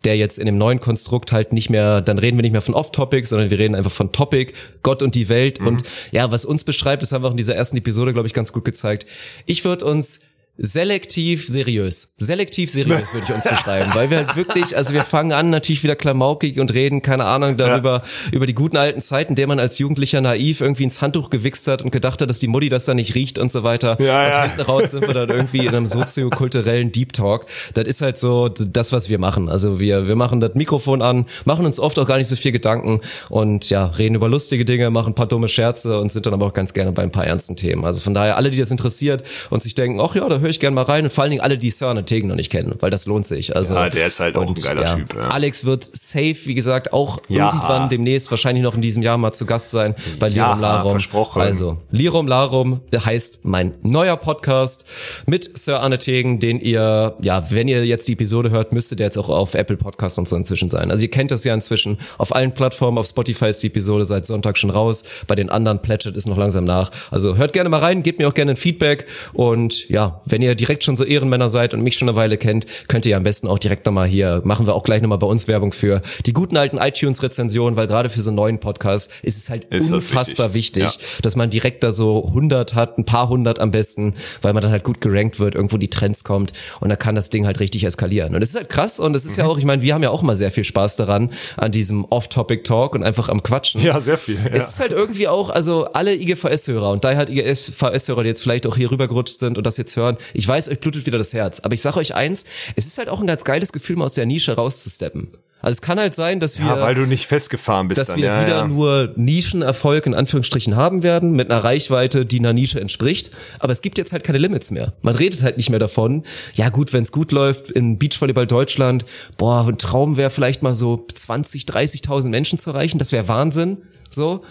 [0.03, 2.73] der jetzt in dem neuen Konstrukt halt nicht mehr, dann reden wir nicht mehr von
[2.73, 5.59] Off-Topic, sondern wir reden einfach von Topic, Gott und die Welt.
[5.59, 5.67] Mhm.
[5.67, 8.33] Und ja, was uns beschreibt, das haben wir auch in dieser ersten Episode, glaube ich,
[8.33, 9.05] ganz gut gezeigt.
[9.45, 10.21] Ich würde uns
[10.61, 12.13] selektiv seriös.
[12.17, 15.83] Selektiv seriös würde ich uns beschreiben, weil wir halt wirklich, also wir fangen an natürlich
[15.83, 18.31] wieder klamaukig und reden, keine Ahnung, darüber, ja.
[18.31, 21.67] über die guten alten Zeiten, in der man als Jugendlicher naiv irgendwie ins Handtuch gewichst
[21.67, 23.97] hat und gedacht hat, dass die Mutti das da nicht riecht und so weiter.
[24.01, 24.43] Ja, und ja.
[24.43, 27.45] hinten raus sind wir dann irgendwie in einem soziokulturellen Deep Talk.
[27.73, 29.49] Das ist halt so das, was wir machen.
[29.49, 32.51] Also wir, wir machen das Mikrofon an, machen uns oft auch gar nicht so viel
[32.51, 32.99] Gedanken
[33.29, 36.45] und ja, reden über lustige Dinge, machen ein paar dumme Scherze und sind dann aber
[36.45, 37.83] auch ganz gerne bei ein paar ernsten Themen.
[37.83, 40.59] Also von daher, alle, die das interessiert und sich denken, ach ja, da höre ich
[40.59, 42.89] gerne mal rein und vor allen Dingen alle, die Sir Tegen noch nicht kennen, weil
[42.89, 43.55] das lohnt sich.
[43.55, 45.15] Also, ja, der ist halt auch ein geiler ja, Typ.
[45.15, 45.29] Ja.
[45.29, 47.47] Alex wird safe, wie gesagt, auch ja.
[47.47, 50.91] irgendwann demnächst, wahrscheinlich noch in diesem Jahr mal zu Gast sein bei Lirum Larum.
[50.91, 51.41] Versprochen.
[51.41, 54.85] Also, Lirum Larum heißt mein neuer Podcast
[55.25, 59.05] mit Sir Arne Tegen, den ihr, ja, wenn ihr jetzt die Episode hört, müsstet ihr
[59.05, 60.91] jetzt auch auf Apple Podcasts und so inzwischen sein.
[60.91, 64.25] Also ihr kennt das ja inzwischen auf allen Plattformen, auf Spotify ist die Episode seit
[64.25, 66.91] Sonntag schon raus, bei den anderen plätschert es noch langsam nach.
[67.09, 70.55] Also hört gerne mal rein, gebt mir auch gerne ein Feedback und ja, wenn ihr
[70.55, 73.23] direkt schon so Ehrenmänner seid und mich schon eine Weile kennt, könnt ihr ja am
[73.23, 76.33] besten auch direkt nochmal hier, machen wir auch gleich nochmal bei uns Werbung für die
[76.33, 80.53] guten alten iTunes-Rezensionen, weil gerade für so einen neuen Podcast ist es halt ist unfassbar
[80.53, 81.19] wichtig, wichtig ja.
[81.21, 84.71] dass man direkt da so 100 hat, ein paar hundert am besten, weil man dann
[84.71, 87.83] halt gut gerankt wird, irgendwo die Trends kommt und da kann das Ding halt richtig
[87.83, 88.35] eskalieren.
[88.35, 89.43] Und es ist halt krass und es ist mhm.
[89.43, 92.05] ja auch, ich meine, wir haben ja auch immer sehr viel Spaß daran, an diesem
[92.05, 93.81] Off-Topic-Talk und einfach am Quatschen.
[93.81, 94.35] Ja, sehr viel.
[94.35, 94.51] Ja.
[94.51, 98.65] Es ist halt irgendwie auch, also alle IGVS-Hörer und da halt IGVS-Hörer, die jetzt vielleicht
[98.65, 101.59] auch hier rübergerutscht sind und das jetzt hören, ich weiß, euch blutet wieder das Herz,
[101.61, 102.45] aber ich sag euch eins,
[102.75, 105.31] es ist halt auch ein ganz geiles Gefühl, mal aus der Nische rauszusteppen.
[105.61, 108.17] Also es kann halt sein, dass wir, ja, weil du nicht festgefahren bist, dass dann.
[108.17, 108.67] wir ja, wieder ja.
[108.67, 113.31] nur Nischenerfolg in Anführungsstrichen haben werden mit einer Reichweite, die einer Nische entspricht.
[113.59, 114.93] Aber es gibt jetzt halt keine Limits mehr.
[115.03, 116.23] Man redet halt nicht mehr davon.
[116.55, 119.05] Ja gut, wenn es gut läuft in Beachvolleyball Deutschland,
[119.37, 122.97] boah, ein Traum wäre vielleicht mal so 20, 30.000 Menschen zu erreichen.
[122.97, 123.77] Das wäre Wahnsinn.
[124.09, 124.43] So,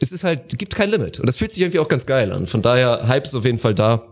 [0.00, 2.46] es ist halt, gibt kein Limit und das fühlt sich irgendwie auch ganz geil an.
[2.46, 4.02] Von daher Hype ist auf jeden Fall da.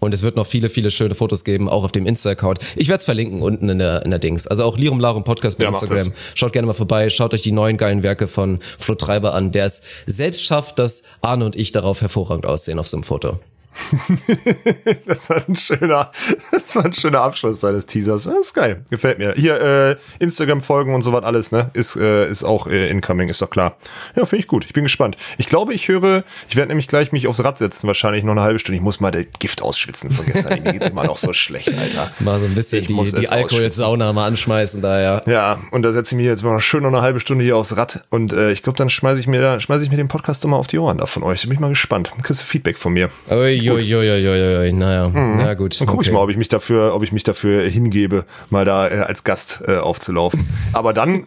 [0.00, 2.58] Und es wird noch viele, viele schöne Fotos geben, auch auf dem Insta-Account.
[2.76, 4.46] Ich werde es verlinken unten in der, in der Dings.
[4.46, 6.12] Also auch Lirum Larum Podcast bei ja, Instagram.
[6.34, 9.66] Schaut gerne mal vorbei, schaut euch die neuen geilen Werke von Flo Treiber an, der
[9.66, 13.38] es selbst schafft, dass Arne und ich darauf hervorragend aussehen auf so einem Foto.
[15.06, 16.10] das war ein schöner,
[16.50, 18.24] das war ein schöner Abschluss seines Teasers.
[18.24, 18.84] Das ist geil.
[18.90, 19.34] Gefällt mir.
[19.36, 21.70] Hier, äh, Instagram folgen und so was alles, ne?
[21.72, 23.76] Ist, äh, ist auch äh, incoming, ist doch klar.
[24.16, 24.64] Ja, finde ich gut.
[24.64, 25.16] Ich bin gespannt.
[25.38, 28.42] Ich glaube, ich höre, ich werde nämlich gleich mich aufs Rad setzen, wahrscheinlich noch eine
[28.42, 28.76] halbe Stunde.
[28.76, 30.62] Ich muss mal das Gift ausschwitzen von gestern.
[30.62, 32.10] Mir geht's immer noch so schlecht, Alter.
[32.20, 35.22] Mal so ein bisschen ich die, die Alkoholsauna mal anschmeißen da, ja.
[35.26, 37.56] Ja, und da setze ich mich jetzt mal noch schön noch eine halbe Stunde hier
[37.56, 38.04] aufs Rad.
[38.10, 40.56] Und äh, ich glaube, dann schmeiße ich mir da, schmeiße ich mir den Podcast immer
[40.56, 41.42] auf die Ohren da von euch.
[41.42, 42.10] Bin ich mal gespannt.
[42.22, 43.10] Kriegst du Feedback von mir.
[43.30, 45.36] Ui, Uiuiuiui, naja, mhm.
[45.38, 45.80] na gut.
[45.80, 46.08] Dann gucke okay.
[46.08, 49.24] ich mal, ob ich mich dafür, ob ich mich dafür hingebe, mal da äh, als
[49.24, 50.46] Gast äh, aufzulaufen.
[50.72, 51.24] Aber dann,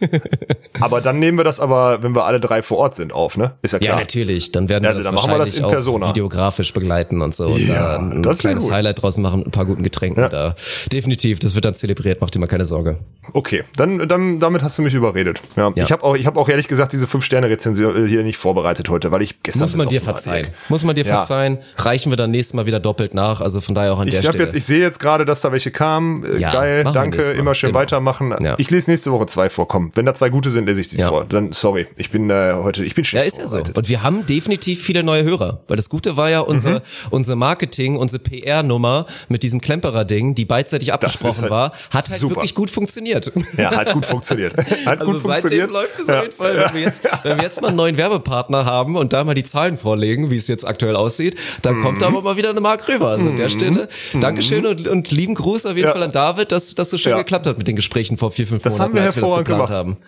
[0.80, 3.52] aber dann nehmen wir das aber, wenn wir alle drei vor Ort sind, auf, ne?
[3.62, 3.90] Ist ja klar.
[3.90, 4.52] Ja, natürlich.
[4.52, 7.68] Dann werden wir also, das dann wahrscheinlich wir das auch videografisch begleiten und so und
[7.68, 10.22] ja, da ein kleines Highlight draus machen ein paar guten Getränken.
[10.22, 10.28] Ja.
[10.28, 10.56] Da
[10.92, 12.20] definitiv, das wird dann zelebriert.
[12.20, 12.98] Mach dir mal keine Sorge.
[13.32, 15.40] Okay, dann, dann damit hast du mich überredet.
[15.56, 15.84] Ja, ja.
[15.84, 18.88] ich habe auch, ich habe auch ehrlich gesagt diese fünf Sterne Rezension hier nicht vorbereitet
[18.88, 20.48] heute, weil ich gestern muss man dir verzeihen.
[20.68, 21.58] Muss man dir verzeihen.
[21.76, 23.40] Reichen wir dann nächstes Mal wieder doppelt nach.
[23.40, 24.44] Also von daher auch an ich der Stelle.
[24.44, 26.24] Jetzt, ich sehe jetzt gerade, dass da welche kamen.
[26.24, 27.80] Äh, ja, Geil, danke, immer schön genau.
[27.80, 28.34] weitermachen.
[28.42, 28.54] Ja.
[28.58, 29.68] Ich lese nächste Woche zwei vor.
[29.68, 31.08] Komm, wenn da zwei gute sind, lese ich die ja.
[31.08, 31.24] vor.
[31.24, 33.36] Dann sorry, ich bin äh, heute, ich bin schlecht.
[33.36, 33.72] Ja, ist ja so.
[33.74, 36.80] Und wir haben definitiv viele neue Hörer, weil das Gute war ja unser mhm.
[37.10, 42.36] unser Marketing, unsere PR-Nummer mit diesem Klemperer-Ding, die beidseitig abgesprochen halt war, hat halt super.
[42.36, 43.32] wirklich gut funktioniert.
[43.56, 44.56] Ja, hat gut funktioniert.
[44.84, 46.56] Hat also gut seitdem läuft es auf jeden Fall.
[46.56, 49.44] Wenn wir, jetzt, wenn wir jetzt mal einen neuen Werbepartner haben und da mal die
[49.44, 51.82] Zahlen vorlegen, wie es jetzt aktuell aussieht, dann mhm.
[51.82, 53.08] kommt aber mal wieder eine Mark rüber.
[53.08, 53.50] Also an der mhm.
[53.50, 54.20] Stelle Mhm.
[54.20, 55.92] Dankeschön und, und lieben Gruß auf jeden ja.
[55.92, 57.18] Fall an David, dass das so schön ja.
[57.18, 59.30] geklappt hat mit den Gesprächen vor vier, fünf das Monaten, haben wir als wir das
[59.30, 59.72] geplant gemacht.
[59.72, 59.98] haben.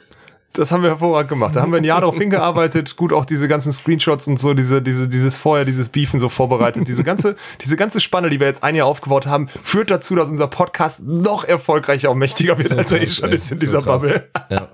[0.53, 1.55] Das haben wir hervorragend gemacht.
[1.55, 4.81] Da haben wir ein Jahr darauf hingearbeitet, gut auch diese ganzen Screenshots und so, diese,
[4.81, 6.89] diese, dieses vorher, dieses Beefen so vorbereitet.
[6.89, 10.31] Diese ganze, diese ganze Spanne, die wir jetzt ein Jahr aufgebaut haben, führt dazu, dass
[10.31, 13.83] unser Podcast noch erfolgreicher und mächtiger wird, so als er eh schon ist in dieser
[13.83, 14.29] so Bubble.
[14.49, 14.69] Ja.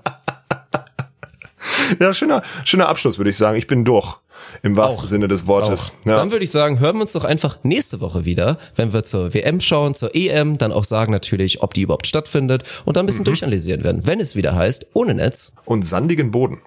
[1.99, 3.57] ja, schöner, schöner Abschluss, würde ich sagen.
[3.57, 4.22] Ich bin durch.
[4.61, 5.93] Im wahrsten auch, Sinne des Wortes.
[6.05, 6.15] Ja.
[6.15, 9.33] Dann würde ich sagen, hören wir uns doch einfach nächste Woche wieder, wenn wir zur
[9.33, 13.07] WM schauen, zur EM, dann auch sagen natürlich, ob die überhaupt stattfindet und dann ein
[13.07, 13.25] bisschen mhm.
[13.25, 15.53] durchanalysieren werden, wenn es wieder heißt, ohne Netz.
[15.65, 16.59] Und sandigen Boden.